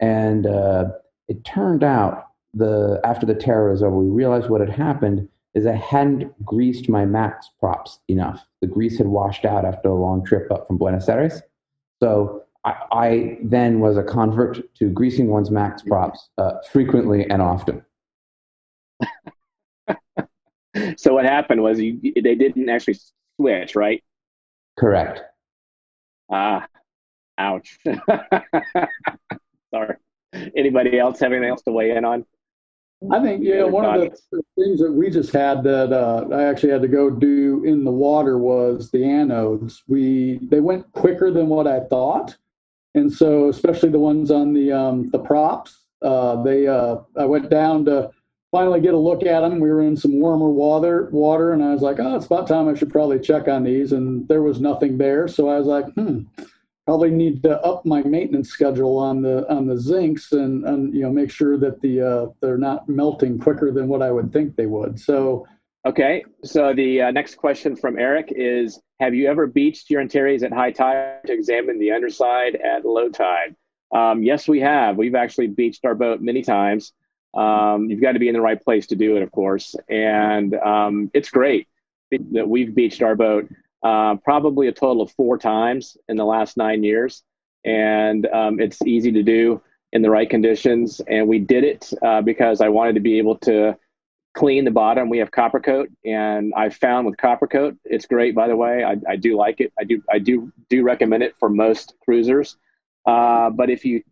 And 0.00 0.46
uh, 0.46 0.86
it 1.28 1.44
turned 1.44 1.84
out 1.84 2.26
the 2.54 3.00
after 3.04 3.26
the 3.26 3.34
terror 3.34 3.70
was 3.70 3.82
over, 3.82 3.96
we 3.96 4.10
realized 4.10 4.50
what 4.50 4.60
had 4.60 4.70
happened 4.70 5.28
is 5.54 5.66
I 5.66 5.76
hadn't 5.76 6.44
greased 6.44 6.88
my 6.88 7.04
max 7.04 7.48
props 7.60 8.00
enough. 8.08 8.44
The 8.60 8.66
grease 8.66 8.98
had 8.98 9.08
washed 9.08 9.44
out 9.44 9.64
after 9.64 9.88
a 9.88 9.94
long 9.94 10.24
trip 10.24 10.50
up 10.50 10.66
from 10.66 10.78
Buenos 10.78 11.08
Aires. 11.08 11.42
So 12.02 12.44
I, 12.64 12.74
I 12.92 13.38
then 13.42 13.80
was 13.80 13.96
a 13.96 14.02
convert 14.02 14.74
to 14.76 14.90
greasing 14.90 15.28
one's 15.28 15.50
max 15.50 15.82
props 15.82 16.30
uh, 16.38 16.52
frequently 16.72 17.28
and 17.28 17.42
often. 17.42 17.84
so 20.96 21.14
what 21.14 21.24
happened 21.24 21.62
was 21.62 21.80
you, 21.80 22.00
they 22.14 22.34
didn't 22.34 22.68
actually 22.68 22.98
switch, 23.36 23.74
right? 23.74 24.02
Correct. 24.78 25.20
Ah, 26.30 26.66
ouch. 27.38 27.78
Sorry. 29.74 29.96
Anybody 30.56 30.98
else 30.98 31.18
have 31.20 31.32
anything 31.32 31.50
else 31.50 31.62
to 31.62 31.72
weigh 31.72 31.90
in 31.90 32.04
on? 32.04 32.24
I 33.10 33.22
think 33.22 33.42
yeah, 33.42 33.64
one 33.64 33.86
of 33.86 33.98
the 34.30 34.42
things 34.58 34.78
that 34.80 34.92
we 34.92 35.08
just 35.08 35.32
had 35.32 35.62
that 35.64 35.90
uh, 35.90 36.26
I 36.34 36.44
actually 36.44 36.72
had 36.72 36.82
to 36.82 36.88
go 36.88 37.08
do 37.08 37.64
in 37.64 37.82
the 37.82 37.90
water 37.90 38.36
was 38.36 38.90
the 38.90 38.98
anodes. 38.98 39.80
We 39.88 40.38
they 40.42 40.60
went 40.60 40.90
quicker 40.92 41.30
than 41.30 41.48
what 41.48 41.66
I 41.66 41.80
thought, 41.80 42.36
and 42.94 43.10
so 43.10 43.48
especially 43.48 43.88
the 43.88 43.98
ones 43.98 44.30
on 44.30 44.52
the 44.52 44.70
um, 44.70 45.08
the 45.10 45.18
props, 45.18 45.86
uh, 46.02 46.42
they 46.42 46.66
uh, 46.66 46.96
I 47.16 47.24
went 47.24 47.48
down 47.48 47.86
to 47.86 48.10
finally 48.52 48.80
get 48.80 48.94
a 48.94 48.98
look 48.98 49.24
at 49.24 49.40
them. 49.40 49.60
We 49.60 49.70
were 49.70 49.82
in 49.82 49.96
some 49.96 50.20
warmer 50.20 50.48
water, 50.48 51.08
water, 51.12 51.52
and 51.52 51.62
I 51.62 51.72
was 51.72 51.82
like, 51.82 51.98
oh, 52.00 52.16
it's 52.16 52.26
about 52.26 52.48
time 52.48 52.68
I 52.68 52.74
should 52.74 52.90
probably 52.90 53.20
check 53.20 53.48
on 53.48 53.62
these, 53.62 53.92
and 53.92 54.26
there 54.28 54.42
was 54.42 54.60
nothing 54.60 54.98
there. 54.98 55.28
So 55.28 55.48
I 55.48 55.58
was 55.58 55.66
like, 55.66 55.86
hmm, 55.94 56.22
probably 56.86 57.10
need 57.10 57.42
to 57.44 57.60
up 57.60 57.86
my 57.86 58.02
maintenance 58.02 58.48
schedule 58.48 58.98
on 58.98 59.22
the 59.22 59.48
on 59.52 59.66
the 59.66 59.74
zincs 59.74 60.32
and 60.32 60.64
and 60.64 60.94
you 60.94 61.02
know 61.02 61.10
make 61.10 61.30
sure 61.30 61.56
that 61.58 61.80
the 61.80 62.00
uh, 62.00 62.26
they're 62.40 62.58
not 62.58 62.88
melting 62.88 63.38
quicker 63.38 63.70
than 63.70 63.88
what 63.88 64.02
I 64.02 64.10
would 64.10 64.32
think 64.32 64.56
they 64.56 64.66
would. 64.66 64.98
So. 64.98 65.46
Okay, 65.86 66.22
so 66.44 66.74
the 66.74 67.00
uh, 67.00 67.10
next 67.10 67.36
question 67.36 67.74
from 67.74 67.98
Eric 67.98 68.34
is 68.36 68.78
Have 69.00 69.14
you 69.14 69.30
ever 69.30 69.46
beached 69.46 69.88
your 69.88 70.02
Antares 70.02 70.42
at 70.42 70.52
high 70.52 70.72
tide 70.72 71.20
to 71.24 71.32
examine 71.32 71.78
the 71.78 71.92
underside 71.92 72.56
at 72.56 72.84
low 72.84 73.08
tide? 73.08 73.56
Um, 73.90 74.22
yes, 74.22 74.46
we 74.46 74.60
have. 74.60 74.98
We've 74.98 75.14
actually 75.14 75.46
beached 75.46 75.86
our 75.86 75.94
boat 75.94 76.20
many 76.20 76.42
times. 76.42 76.92
Um, 77.34 77.88
you've 77.88 78.00
got 78.00 78.12
to 78.12 78.18
be 78.18 78.28
in 78.28 78.34
the 78.34 78.40
right 78.40 78.62
place 78.62 78.86
to 78.88 78.96
do 78.96 79.16
it, 79.16 79.22
of 79.22 79.30
course. 79.30 79.74
And 79.88 80.54
um, 80.54 81.10
it's 81.14 81.30
great 81.30 81.68
that 82.10 82.48
we've 82.48 82.74
beached 82.74 83.02
our 83.02 83.14
boat 83.14 83.48
uh, 83.82 84.16
probably 84.16 84.68
a 84.68 84.72
total 84.72 85.02
of 85.02 85.10
four 85.12 85.38
times 85.38 85.96
in 86.08 86.16
the 86.16 86.24
last 86.24 86.56
nine 86.56 86.82
years. 86.82 87.22
And 87.64 88.26
um, 88.26 88.60
it's 88.60 88.82
easy 88.82 89.12
to 89.12 89.22
do 89.22 89.62
in 89.92 90.02
the 90.02 90.10
right 90.10 90.28
conditions. 90.28 91.00
And 91.08 91.28
we 91.28 91.38
did 91.38 91.64
it 91.64 91.92
uh, 92.02 92.22
because 92.22 92.60
I 92.60 92.68
wanted 92.68 92.94
to 92.94 93.00
be 93.00 93.18
able 93.18 93.36
to 93.38 93.76
clean 94.34 94.64
the 94.64 94.70
bottom. 94.70 95.08
We 95.08 95.18
have 95.18 95.30
copper 95.30 95.60
coat, 95.60 95.90
and 96.04 96.52
I 96.56 96.68
found 96.68 97.06
with 97.06 97.16
copper 97.16 97.46
coat, 97.46 97.76
it's 97.84 98.06
great. 98.06 98.34
By 98.34 98.48
the 98.48 98.56
way, 98.56 98.84
I, 98.84 98.96
I 99.08 99.16
do 99.16 99.36
like 99.36 99.60
it. 99.60 99.72
I 99.78 99.84
do 99.84 100.02
I 100.10 100.18
do 100.18 100.52
do 100.68 100.82
recommend 100.82 101.22
it 101.22 101.34
for 101.38 101.48
most 101.48 101.94
cruisers. 102.04 102.56
Uh, 103.06 103.50
but 103.50 103.70
if 103.70 103.84
you 103.84 104.02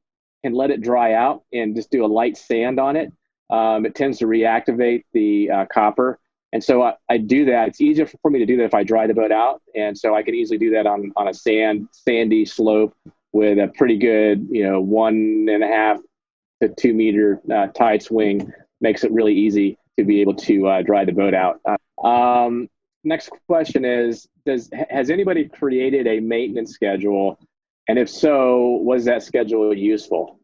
can 0.45 0.53
let 0.53 0.71
it 0.71 0.81
dry 0.81 1.15
out 1.15 1.43
and 1.53 1.75
just 1.75 1.91
do 1.91 2.05
a 2.05 2.07
light 2.07 2.37
sand 2.37 2.79
on 2.79 2.97
it, 2.97 3.13
um, 3.51 3.87
it 3.87 3.95
tends 3.95 4.19
to 4.19 4.27
reactivate 4.27 5.05
the 5.13 5.51
uh, 5.51 5.67
copper 5.73 6.19
and 6.53 6.65
so 6.65 6.83
I, 6.83 6.95
I, 7.09 7.19
do 7.19 7.45
that. 7.47 7.69
It's 7.69 7.81
easier 7.81 8.07
for 8.07 8.31
me 8.31 8.39
to 8.39 8.47
do 8.47 8.57
that 8.59 8.65
if 8.65 8.75
I 8.75 8.83
dry 8.83 9.07
the 9.07 9.15
boat 9.15 9.33
out. 9.33 9.61
And 9.75 9.97
so 9.97 10.15
I 10.15 10.23
can 10.23 10.35
easily 10.35 10.59
do 10.59 10.71
that 10.71 10.87
on, 10.87 11.13
on 11.17 11.29
a 11.29 11.35
sand, 11.35 11.89
sandy 11.93 12.45
slope 12.45 12.95
with 13.33 13.59
a 13.59 13.69
pretty 13.77 13.99
good, 13.99 14.47
you 14.51 14.65
know, 14.65 14.81
one 14.81 15.47
and 15.51 15.63
a 15.63 15.67
half 15.67 15.99
to 16.63 16.69
two 16.69 16.95
meter 16.95 17.41
uh, 17.55 17.67
tide 17.69 18.03
swing 18.03 18.53
makes 18.81 19.05
it 19.05 19.13
really 19.13 19.35
easy 19.35 19.77
to 19.99 20.05
be 20.05 20.21
able 20.21 20.35
to 20.35 20.67
uh, 20.67 20.83
dry 20.83 21.05
the 21.05 21.13
boat 21.13 21.35
out. 21.35 21.61
Uh, 21.67 22.07
um, 22.07 22.69
next 23.05 23.31
question 23.47 23.85
is, 23.85 24.27
does, 24.47 24.71
has 24.89 25.11
anybody 25.11 25.47
created 25.47 26.07
a 26.07 26.21
maintenance 26.21 26.73
schedule? 26.73 27.39
And 27.89 27.99
if 27.99 28.09
so, 28.09 28.81
was 28.83 29.05
that 29.07 29.23
schedule 29.23 29.75
useful? 29.75 30.39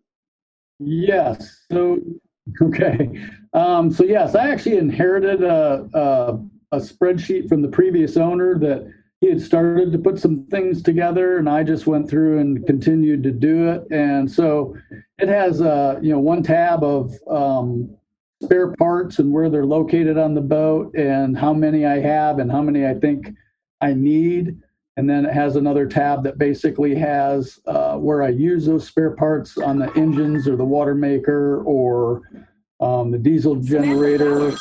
Yes. 0.78 1.64
So 1.70 2.00
Okay. 2.62 3.10
Um, 3.52 3.90
so 3.90 4.04
yes, 4.04 4.34
I 4.34 4.50
actually 4.50 4.76
inherited 4.78 5.42
a, 5.42 5.88
a, 5.94 6.76
a, 6.76 6.78
spreadsheet 6.78 7.48
from 7.48 7.62
the 7.62 7.68
previous 7.68 8.16
owner 8.16 8.58
that 8.58 8.92
he 9.20 9.28
had 9.28 9.40
started 9.40 9.92
to 9.92 9.98
put 9.98 10.18
some 10.18 10.44
things 10.46 10.82
together, 10.82 11.38
and 11.38 11.48
I 11.48 11.62
just 11.62 11.86
went 11.86 12.10
through 12.10 12.40
and 12.40 12.66
continued 12.66 13.22
to 13.22 13.30
do 13.30 13.68
it. 13.68 13.84
And 13.90 14.30
so 14.30 14.76
it 15.18 15.28
has 15.28 15.62
uh, 15.62 15.98
you 16.02 16.12
know 16.12 16.18
one 16.18 16.42
tab 16.42 16.82
of 16.82 17.14
um, 17.30 17.96
spare 18.42 18.72
parts 18.72 19.20
and 19.20 19.32
where 19.32 19.48
they're 19.48 19.64
located 19.64 20.18
on 20.18 20.34
the 20.34 20.40
boat, 20.40 20.94
and 20.94 21.38
how 21.38 21.54
many 21.54 21.86
I 21.86 22.00
have, 22.00 22.40
and 22.40 22.50
how 22.50 22.60
many 22.60 22.86
I 22.86 22.94
think 22.94 23.30
I 23.80 23.94
need. 23.94 24.58
And 24.96 25.10
then 25.10 25.26
it 25.26 25.32
has 25.32 25.56
another 25.56 25.86
tab 25.86 26.22
that 26.24 26.38
basically 26.38 26.94
has 26.94 27.58
uh, 27.66 27.96
where 27.96 28.22
I 28.22 28.28
use 28.28 28.66
those 28.66 28.86
spare 28.86 29.10
parts 29.10 29.58
on 29.58 29.78
the 29.78 29.92
engines 29.96 30.46
or 30.46 30.56
the 30.56 30.64
water 30.64 30.94
maker 30.94 31.62
or 31.64 32.22
um, 32.80 33.10
the 33.10 33.18
diesel 33.18 33.56
generator 33.56 34.54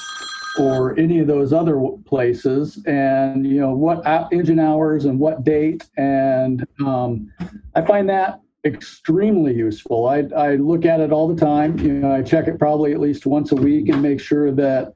or 0.60 0.98
any 1.00 1.20
of 1.20 1.28
those 1.28 1.54
other 1.54 1.80
places. 2.06 2.84
And 2.86 3.46
you 3.46 3.60
know 3.60 3.74
what 3.74 4.02
engine 4.32 4.60
hours 4.60 5.06
and 5.06 5.20
what 5.20 5.44
date. 5.44 5.84
And 5.98 6.66
um, 6.84 7.32
i 7.76 7.82
find 7.82 8.10
that 8.10 8.40
extremely 8.66 9.54
useful. 9.54 10.08
I, 10.08 10.24
I 10.36 10.56
look 10.56 10.86
at 10.86 11.00
it 11.00 11.12
all 11.12 11.28
the 11.28 11.40
time. 11.40 11.78
You 11.80 11.94
know 11.94 12.12
i 12.12 12.24
check 12.24 12.48
it 12.48 12.58
probably 12.58 12.94
at 12.94 13.00
least 13.00 13.26
once 13.28 13.52
a 13.52 13.56
week 13.56 13.90
and 13.90 14.02
make 14.02 14.20
sure 14.20 14.52
that 14.52 14.94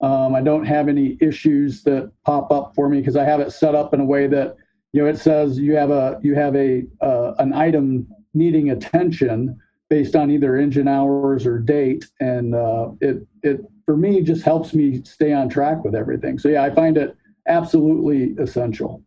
um, 0.00 0.34
i 0.34 0.40
don't 0.40 0.64
have 0.64 0.88
any 0.88 1.18
issues 1.20 1.82
that 1.82 2.10
pop 2.24 2.50
up 2.50 2.74
for 2.74 2.88
me 2.88 2.98
because 2.98 3.16
i 3.16 3.24
have 3.24 3.40
it 3.40 3.52
set 3.52 3.74
up 3.74 3.92
in 3.92 4.00
a 4.00 4.04
way 4.04 4.26
that 4.26 4.56
you 4.92 5.02
know 5.02 5.08
it 5.08 5.18
says 5.18 5.58
you 5.58 5.76
have 5.76 5.90
a 5.90 6.18
you 6.22 6.34
have 6.34 6.56
a 6.56 6.84
uh, 7.00 7.34
an 7.38 7.52
item 7.52 8.06
needing 8.34 8.70
attention 8.70 9.60
based 9.90 10.14
on 10.14 10.30
either 10.30 10.56
engine 10.56 10.88
hours 10.88 11.44
or 11.44 11.58
date. 11.58 12.06
And 12.20 12.54
uh, 12.54 12.90
it 13.00 13.26
it 13.42 13.60
for 13.84 13.96
me 13.96 14.22
just 14.22 14.44
helps 14.44 14.72
me 14.72 15.02
stay 15.04 15.32
on 15.32 15.48
track 15.48 15.84
with 15.84 15.94
everything. 15.94 16.38
So 16.38 16.48
yeah 16.48 16.62
i 16.62 16.70
find 16.70 16.96
it 16.96 17.16
absolutely 17.46 18.34
essential. 18.42 19.02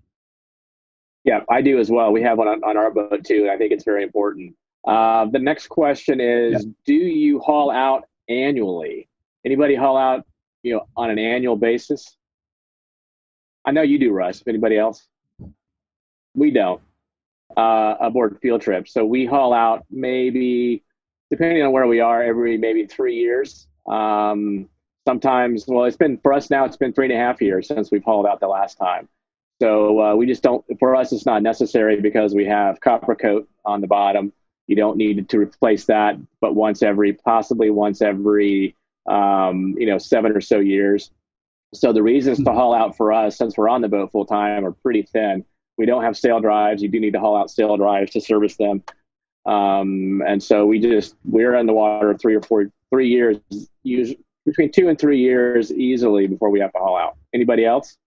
Yeah 1.23 1.41
i 1.49 1.61
do 1.61 1.79
as 1.79 1.89
well. 1.89 2.11
We 2.11 2.21
have 2.21 2.37
one 2.37 2.47
on, 2.47 2.63
on 2.63 2.77
our 2.77 2.91
boat 2.91 3.23
too 3.25 3.43
and 3.43 3.51
i 3.51 3.57
think 3.57 3.71
it's 3.71 3.85
very 3.85 4.03
important. 4.03 4.55
Uh, 4.85 5.25
the 5.25 5.39
next 5.39 5.67
question 5.69 6.19
is 6.19 6.51
yeah. 6.51 6.71
do 6.85 6.93
you 6.93 7.39
haul 7.39 7.71
out 7.71 8.03
annually? 8.29 9.07
Anybody 9.45 9.75
haul 9.75 9.97
out 9.97 10.25
you 10.61 10.73
know 10.73 10.87
on 10.95 11.09
an 11.09 11.17
annual 11.19 11.55
basis? 11.55 12.17
I 13.65 13.71
know 13.71 13.81
you 13.81 13.97
do 13.97 14.11
russ 14.11 14.43
anybody 14.45 14.77
else 14.77 15.07
we 16.35 16.51
don't. 16.51 16.81
uh, 17.57 17.95
aboard 17.99 18.39
field 18.41 18.61
trips. 18.61 18.93
So 18.93 19.05
we 19.05 19.25
haul 19.25 19.53
out 19.53 19.85
maybe, 19.89 20.83
depending 21.29 21.63
on 21.63 21.71
where 21.71 21.87
we 21.87 21.99
are, 21.99 22.23
every 22.23 22.57
maybe 22.57 22.85
three 22.85 23.15
years. 23.15 23.67
Um, 23.87 24.69
sometimes, 25.07 25.65
well, 25.67 25.85
it's 25.85 25.97
been 25.97 26.17
for 26.17 26.33
us 26.33 26.49
now. 26.49 26.65
It's 26.65 26.77
been 26.77 26.93
three 26.93 27.05
and 27.05 27.13
a 27.13 27.17
half 27.17 27.41
years 27.41 27.67
since 27.67 27.91
we've 27.91 28.03
hauled 28.03 28.25
out 28.25 28.39
the 28.39 28.47
last 28.47 28.77
time. 28.77 29.07
So 29.61 30.01
uh, 30.01 30.15
we 30.15 30.25
just 30.25 30.43
don't. 30.43 30.65
For 30.79 30.95
us, 30.95 31.11
it's 31.13 31.25
not 31.25 31.43
necessary 31.43 32.01
because 32.01 32.33
we 32.33 32.45
have 32.45 32.81
copper 32.81 33.15
coat 33.15 33.47
on 33.65 33.81
the 33.81 33.87
bottom. 33.87 34.33
You 34.67 34.75
don't 34.75 34.97
need 34.97 35.29
to 35.29 35.39
replace 35.39 35.85
that, 35.85 36.17
but 36.41 36.55
once 36.55 36.81
every, 36.83 37.13
possibly 37.13 37.69
once 37.69 38.01
every, 38.01 38.75
um, 39.09 39.75
you 39.77 39.85
know, 39.87 39.97
seven 39.97 40.31
or 40.31 40.41
so 40.41 40.59
years. 40.59 41.11
So 41.73 41.91
the 41.93 42.03
reasons 42.03 42.43
to 42.43 42.51
haul 42.53 42.73
out 42.73 42.95
for 42.97 43.11
us, 43.13 43.37
since 43.37 43.57
we're 43.57 43.69
on 43.69 43.81
the 43.81 43.89
boat 43.89 44.11
full 44.11 44.25
time, 44.25 44.65
are 44.65 44.71
pretty 44.71 45.03
thin. 45.03 45.45
We 45.77 45.85
don't 45.85 46.03
have 46.03 46.17
sail 46.17 46.39
drives. 46.39 46.81
You 46.81 46.89
do 46.89 46.99
need 46.99 47.13
to 47.13 47.19
haul 47.19 47.35
out 47.35 47.49
sail 47.49 47.77
drives 47.77 48.11
to 48.11 48.21
service 48.21 48.55
them. 48.55 48.83
Um, 49.45 50.21
and 50.25 50.41
so 50.41 50.65
we 50.65 50.79
just 50.79 51.15
we're 51.25 51.55
in 51.55 51.65
the 51.65 51.73
water 51.73 52.17
three 52.17 52.35
or 52.35 52.41
four 52.41 52.71
three 52.89 53.09
years, 53.09 53.37
usually 53.83 54.19
between 54.45 54.71
two 54.71 54.89
and 54.89 54.99
three 54.99 55.19
years 55.19 55.71
easily 55.71 56.27
before 56.27 56.49
we 56.49 56.59
have 56.59 56.71
to 56.73 56.79
haul 56.79 56.97
out. 56.97 57.17
Anybody 57.33 57.65
else? 57.65 57.97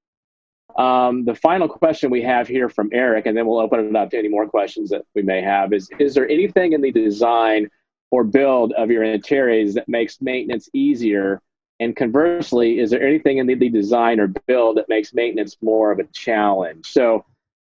Um, 0.77 1.25
the 1.25 1.35
final 1.35 1.69
question 1.69 2.11
we 2.11 2.23
have 2.23 2.47
here 2.47 2.69
from 2.69 2.91
Eric, 2.93 3.27
and 3.27 3.37
then 3.37 3.47
we'll 3.47 3.59
open 3.59 3.81
it 3.81 3.97
up 3.97 4.11
to 4.11 4.19
any 4.19 4.29
more 4.29 4.47
questions 4.47 4.91
that 4.91 5.03
we 5.15 5.23
may 5.23 5.41
have, 5.41 5.73
is 5.73 5.89
Is 5.99 6.15
there 6.15 6.29
anything 6.29 6.73
in 6.73 6.83
the 6.83 6.93
design 6.93 7.71
or 8.11 8.25
build 8.25 8.73
of 8.73 8.91
your 8.91 9.03
interiors 9.03 9.75
that 9.75 9.89
makes 9.89 10.21
maintenance 10.21 10.69
easier? 10.75 11.41
And 11.81 11.97
conversely, 11.97 12.79
is 12.79 12.91
there 12.91 13.07
anything 13.07 13.39
in 13.39 13.47
the, 13.47 13.55
the 13.55 13.69
design 13.69 14.21
or 14.21 14.29
build 14.47 14.77
that 14.77 14.89
makes 14.89 15.15
maintenance 15.15 15.57
more 15.63 15.93
of 15.93 15.99
a 15.99 16.05
challenge? 16.05 16.87
So, 16.87 17.25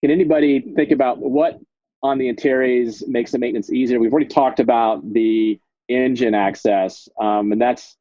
can 0.01 0.11
anybody 0.11 0.61
think 0.75 0.91
about 0.91 1.19
what 1.19 1.59
on 2.01 2.17
the 2.17 2.29
Antares 2.29 3.05
makes 3.07 3.31
the 3.31 3.39
maintenance 3.39 3.71
easier? 3.71 3.99
We've 3.99 4.11
already 4.11 4.27
talked 4.27 4.59
about 4.59 5.13
the 5.13 5.59
engine 5.87 6.33
access, 6.33 7.09
um, 7.19 7.51
and 7.51 7.61
that's 7.61 7.97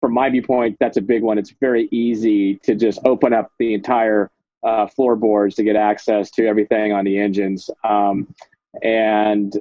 from 0.00 0.12
my 0.12 0.30
viewpoint, 0.30 0.76
that's 0.78 0.96
a 0.96 1.02
big 1.02 1.22
one. 1.22 1.38
It's 1.38 1.54
very 1.60 1.88
easy 1.90 2.56
to 2.62 2.74
just 2.74 3.00
open 3.04 3.32
up 3.32 3.50
the 3.58 3.74
entire 3.74 4.30
uh, 4.62 4.86
floorboards 4.86 5.54
to 5.56 5.64
get 5.64 5.76
access 5.76 6.30
to 6.32 6.46
everything 6.46 6.92
on 6.92 7.04
the 7.04 7.18
engines. 7.18 7.70
Um, 7.84 8.34
and 8.82 9.56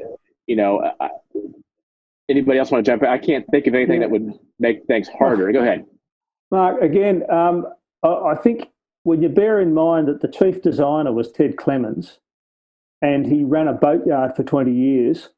you 0.47 0.55
know, 0.55 0.80
uh, 0.99 1.09
anybody 2.30 2.59
else 2.59 2.71
want 2.71 2.86
to 2.86 2.91
jump 2.91 3.03
in? 3.03 3.09
I 3.09 3.17
can't 3.17 3.45
think 3.49 3.67
of 3.67 3.76
anything 3.76 3.99
that 4.01 4.09
would 4.09 4.34
make 4.59 4.86
things 4.86 5.07
harder. 5.07 5.51
Go 5.51 5.61
ahead. 5.61 5.86
Mark, 6.51 6.82
again, 6.82 7.23
um, 7.30 7.67
I, 8.03 8.07
I 8.07 8.36
think 8.36 8.69
when 9.06 9.22
you 9.22 9.30
bear 9.30 9.62
in 9.62 9.72
mind 9.72 10.08
that 10.08 10.22
the 10.22 10.28
chief 10.28 10.64
designer 10.64 11.14
was 11.14 11.32
Ted 11.32 11.58
Clemens 11.58 12.18
and 13.03 13.24
he 13.24 13.43
ran 13.43 13.68
a 13.68 13.74
boatyard 13.74 14.36
for 14.36 14.43
20 14.43 14.72
years, 14.72 15.30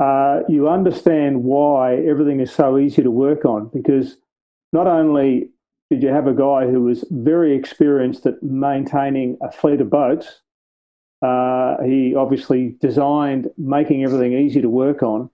uh, 0.00 0.40
you 0.48 0.68
understand 0.68 1.44
why 1.44 1.94
everything 1.94 2.40
is 2.40 2.50
so 2.50 2.76
easy 2.78 3.00
to 3.00 3.10
work 3.10 3.44
on 3.44 3.70
because 3.72 4.16
not 4.72 4.88
only 4.88 5.48
did 5.90 6.02
you 6.02 6.08
have 6.08 6.26
a 6.26 6.34
guy 6.34 6.66
who 6.66 6.80
was 6.82 7.04
very 7.12 7.54
experienced 7.54 8.26
at 8.26 8.42
maintaining 8.42 9.38
a 9.42 9.52
fleet 9.52 9.80
of 9.80 9.88
boats, 9.88 10.40
uh, 11.24 11.76
he 11.84 12.16
obviously 12.16 12.74
designed 12.80 13.48
making 13.56 14.02
everything 14.02 14.32
easy 14.32 14.60
to 14.60 14.68
work 14.68 15.04
on. 15.04 15.30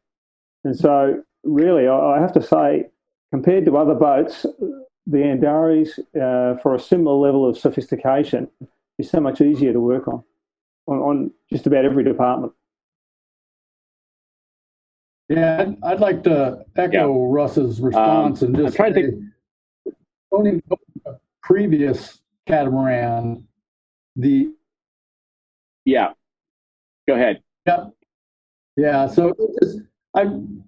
And 0.64 0.76
so, 0.76 1.22
really, 1.44 1.88
I, 1.88 1.96
I 1.96 2.20
have 2.20 2.34
to 2.34 2.42
say, 2.42 2.90
compared 3.32 3.64
to 3.64 3.78
other 3.78 3.94
boats, 3.94 4.44
the 5.10 5.24
Antares, 5.24 5.98
uh, 6.14 6.56
for 6.62 6.74
a 6.74 6.78
similar 6.78 7.16
level 7.16 7.48
of 7.48 7.56
sophistication, 7.56 8.48
is 8.98 9.10
so 9.10 9.20
much 9.20 9.40
easier 9.40 9.72
to 9.72 9.80
work 9.80 10.06
on, 10.06 10.22
on, 10.86 10.98
on 10.98 11.30
just 11.50 11.66
about 11.66 11.84
every 11.84 12.04
department. 12.04 12.52
Yeah, 15.28 15.60
I'd, 15.60 15.76
I'd 15.82 16.00
like 16.00 16.22
to 16.24 16.64
echo 16.76 17.12
Yeah. 17.12 17.26
Russ's 17.34 17.80
response 17.80 18.42
and 18.42 18.56
I'm 18.56 18.64
just 18.64 18.76
trying 18.76 18.94
to 18.94 19.10
say, 19.86 19.92
owning 20.32 20.62
a 21.06 21.12
previous 21.42 22.20
catamaran, 22.46 23.46
the 24.16 24.52
Yeah. 25.84 26.12
Go 27.06 27.14
ahead. 27.14 27.42
Yep. 27.66 27.94
Yeah. 28.76 29.06
So 29.06 29.28
it 29.28 29.36
just, 29.62 29.78
I, 30.14 30.22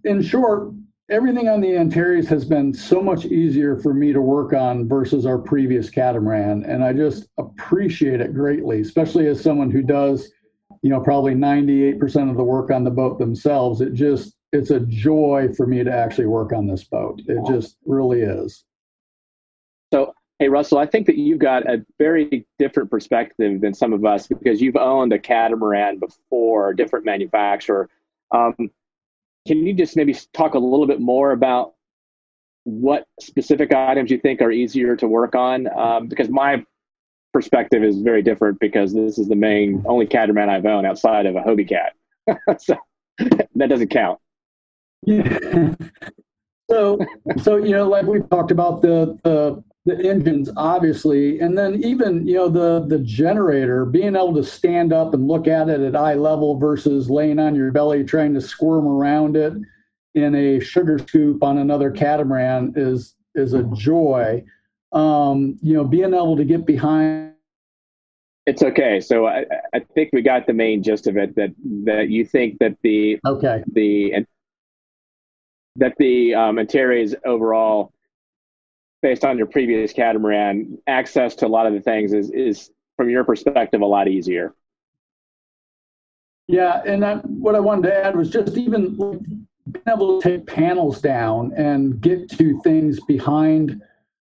in 0.04 0.22
short, 0.22 0.72
everything 1.10 1.48
on 1.48 1.60
the 1.60 1.76
Antares 1.76 2.28
has 2.28 2.44
been 2.44 2.72
so 2.72 3.02
much 3.02 3.26
easier 3.26 3.76
for 3.76 3.92
me 3.92 4.12
to 4.12 4.22
work 4.22 4.52
on 4.52 4.88
versus 4.88 5.26
our 5.26 5.38
previous 5.38 5.90
catamaran, 5.90 6.64
and 6.64 6.84
I 6.84 6.92
just 6.92 7.28
appreciate 7.38 8.20
it 8.20 8.32
greatly, 8.32 8.80
especially 8.80 9.26
as 9.26 9.42
someone 9.42 9.70
who 9.70 9.82
does, 9.82 10.30
you 10.82 10.90
know, 10.90 11.00
probably 11.00 11.34
ninety-eight 11.34 11.98
percent 11.98 12.30
of 12.30 12.36
the 12.36 12.44
work 12.44 12.70
on 12.70 12.84
the 12.84 12.90
boat 12.90 13.18
themselves. 13.18 13.80
It 13.80 13.92
just, 13.92 14.34
it's 14.52 14.70
a 14.70 14.80
joy 14.80 15.48
for 15.56 15.66
me 15.66 15.82
to 15.84 15.92
actually 15.92 16.26
work 16.26 16.52
on 16.52 16.66
this 16.66 16.84
boat. 16.84 17.20
It 17.26 17.44
just 17.46 17.76
really 17.84 18.22
is. 18.22 18.64
So, 19.92 20.14
hey, 20.38 20.48
Russell, 20.48 20.78
I 20.78 20.86
think 20.86 21.06
that 21.06 21.16
you've 21.16 21.40
got 21.40 21.68
a 21.68 21.84
very 21.98 22.46
different 22.58 22.90
perspective 22.90 23.60
than 23.60 23.74
some 23.74 23.92
of 23.92 24.04
us 24.04 24.28
because 24.28 24.60
you've 24.60 24.76
owned 24.76 25.12
a 25.12 25.18
catamaran 25.18 25.98
before, 25.98 26.70
a 26.70 26.76
different 26.76 27.04
manufacturer. 27.04 27.90
Um, 28.32 28.70
can 29.46 29.66
you 29.66 29.72
just 29.72 29.96
maybe 29.96 30.16
talk 30.32 30.54
a 30.54 30.58
little 30.58 30.86
bit 30.86 31.00
more 31.00 31.32
about 31.32 31.74
what 32.64 33.06
specific 33.20 33.72
items 33.72 34.10
you 34.10 34.18
think 34.18 34.40
are 34.42 34.50
easier 34.50 34.96
to 34.96 35.08
work 35.08 35.34
on? 35.34 35.66
Um, 35.78 36.08
because 36.08 36.28
my 36.28 36.64
perspective 37.32 37.82
is 37.82 38.00
very 38.00 38.22
different 38.22 38.58
because 38.60 38.92
this 38.92 39.18
is 39.18 39.28
the 39.28 39.36
main 39.36 39.82
only 39.86 40.06
catamaran 40.06 40.50
I've 40.50 40.66
owned 40.66 40.86
outside 40.86 41.26
of 41.26 41.36
a 41.36 41.40
Hobie 41.40 41.68
cat. 41.68 41.94
so 42.60 42.76
that 43.54 43.68
doesn't 43.68 43.88
count. 43.88 44.18
Yeah. 45.02 45.74
So, 46.70 46.98
so 47.42 47.56
you 47.56 47.70
know, 47.70 47.88
like 47.88 48.06
we 48.06 48.20
talked 48.20 48.50
about 48.50 48.82
the 48.82 49.18
the 49.24 49.62
the 49.86 49.98
engines, 50.08 50.50
obviously, 50.56 51.40
and 51.40 51.56
then 51.56 51.82
even 51.82 52.26
you 52.26 52.34
know 52.34 52.48
the 52.48 52.86
the 52.86 52.98
generator 52.98 53.84
being 53.84 54.14
able 54.14 54.34
to 54.34 54.44
stand 54.44 54.92
up 54.92 55.14
and 55.14 55.26
look 55.26 55.48
at 55.48 55.68
it 55.68 55.80
at 55.80 55.96
eye 55.96 56.14
level 56.14 56.58
versus 56.58 57.08
laying 57.10 57.38
on 57.38 57.54
your 57.54 57.72
belly 57.72 58.04
trying 58.04 58.34
to 58.34 58.40
squirm 58.40 58.86
around 58.86 59.36
it 59.36 59.54
in 60.14 60.34
a 60.34 60.60
sugar 60.60 60.98
scoop 60.98 61.42
on 61.42 61.58
another 61.58 61.90
catamaran 61.90 62.72
is 62.76 63.14
is 63.34 63.52
a 63.54 63.62
joy. 63.74 64.44
Um, 64.92 65.56
you 65.62 65.74
know, 65.74 65.84
being 65.84 66.14
able 66.14 66.36
to 66.36 66.44
get 66.44 66.66
behind 66.66 67.34
It's 68.46 68.62
okay. 68.62 69.00
So 69.00 69.26
I, 69.26 69.44
I 69.72 69.80
think 69.94 70.10
we 70.12 70.20
got 70.22 70.46
the 70.46 70.52
main 70.52 70.82
gist 70.82 71.06
of 71.06 71.16
it. 71.16 71.36
That 71.36 71.50
that 71.84 72.08
you 72.08 72.24
think 72.24 72.58
that 72.58 72.76
the 72.82 73.20
Okay. 73.26 73.62
the 73.72 74.12
and 74.14 74.26
that 75.76 75.94
the 75.98 76.34
um, 76.34 76.58
Antares 76.58 77.14
overall, 77.24 77.92
based 79.02 79.24
on 79.24 79.38
your 79.38 79.46
previous 79.46 79.92
catamaran, 79.92 80.78
access 80.86 81.34
to 81.36 81.46
a 81.46 81.48
lot 81.48 81.66
of 81.66 81.72
the 81.72 81.80
things 81.80 82.12
is 82.12 82.30
is 82.30 82.70
from 82.96 83.08
your 83.08 83.24
perspective 83.24 83.80
a 83.80 83.86
lot 83.86 84.08
easier. 84.08 84.54
Yeah, 86.48 86.82
and 86.84 87.22
what 87.40 87.54
I 87.54 87.60
wanted 87.60 87.88
to 87.88 88.04
add 88.04 88.16
was 88.16 88.28
just 88.28 88.56
even 88.56 88.96
being 88.96 89.46
able 89.88 90.20
to 90.20 90.28
take 90.28 90.46
panels 90.46 91.00
down 91.00 91.52
and 91.56 92.00
get 92.00 92.28
to 92.30 92.60
things 92.62 92.98
behind 93.06 93.80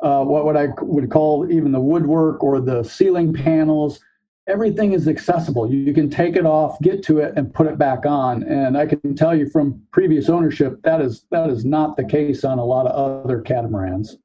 uh, 0.01 0.25
what 0.25 0.45
what 0.45 0.57
I 0.57 0.69
would 0.81 1.11
call 1.11 1.51
even 1.51 1.73
the 1.73 1.81
woodwork 1.81 2.45
or 2.45 2.61
the 2.61 2.85
ceiling 2.85 3.33
panels. 3.33 4.01
Everything 4.47 4.93
is 4.93 5.09
accessible. 5.09 5.73
You, 5.73 5.95
can 5.95 6.11
take 6.11 6.37
it 6.37 6.45
off, 6.45 6.79
get 6.81 7.03
to 7.05 7.19
it, 7.19 7.33
and 7.37 7.53
put 7.53 7.67
it 7.67 7.79
back 7.79 8.05
on. 8.05 8.43
And 8.43 8.77
I 8.77 8.85
can 8.85 9.15
tell 9.15 9.35
you 9.35 9.49
from 9.49 9.83
previous 9.91 10.29
ownership 10.29 10.83
that 10.83 11.01
is 11.01 11.25
that 11.31 11.49
is 11.49 11.65
not 11.65 11.97
the 11.97 12.05
case 12.05 12.45
on 12.45 12.59
a 12.59 12.65
lot 12.65 12.87
of 12.87 13.25
other 13.25 13.41
catamarans. 13.41 14.19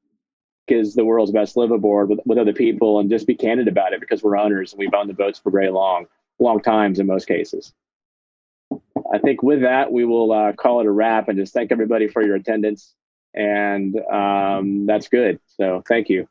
Is 0.68 0.94
the 0.94 1.04
world's 1.04 1.32
best 1.32 1.56
live 1.56 1.72
aboard 1.72 2.10
with, 2.10 2.20
with 2.26 2.38
other 2.38 2.52
people 2.52 3.00
and 3.00 3.10
just 3.10 3.26
be 3.26 3.34
candid 3.34 3.66
about 3.66 3.92
it 3.92 3.98
because 3.98 4.22
we're 4.22 4.36
owners 4.36 4.72
and 4.72 4.78
we've 4.78 4.94
owned 4.94 5.10
the 5.10 5.14
boats 5.14 5.38
for 5.38 5.50
very 5.50 5.68
long, 5.68 6.06
long 6.38 6.60
times 6.60 7.00
in 7.00 7.08
most 7.08 7.26
cases. 7.26 7.72
I 9.12 9.18
think 9.18 9.42
with 9.42 9.62
that, 9.62 9.90
we 9.90 10.04
will 10.04 10.30
uh, 10.30 10.52
call 10.52 10.80
it 10.80 10.86
a 10.86 10.90
wrap 10.90 11.28
and 11.28 11.36
just 11.36 11.52
thank 11.52 11.72
everybody 11.72 12.06
for 12.06 12.24
your 12.24 12.36
attendance. 12.36 12.94
And 13.34 13.96
um, 14.12 14.86
that's 14.86 15.08
good. 15.08 15.40
So 15.46 15.82
thank 15.88 16.08
you. 16.08 16.28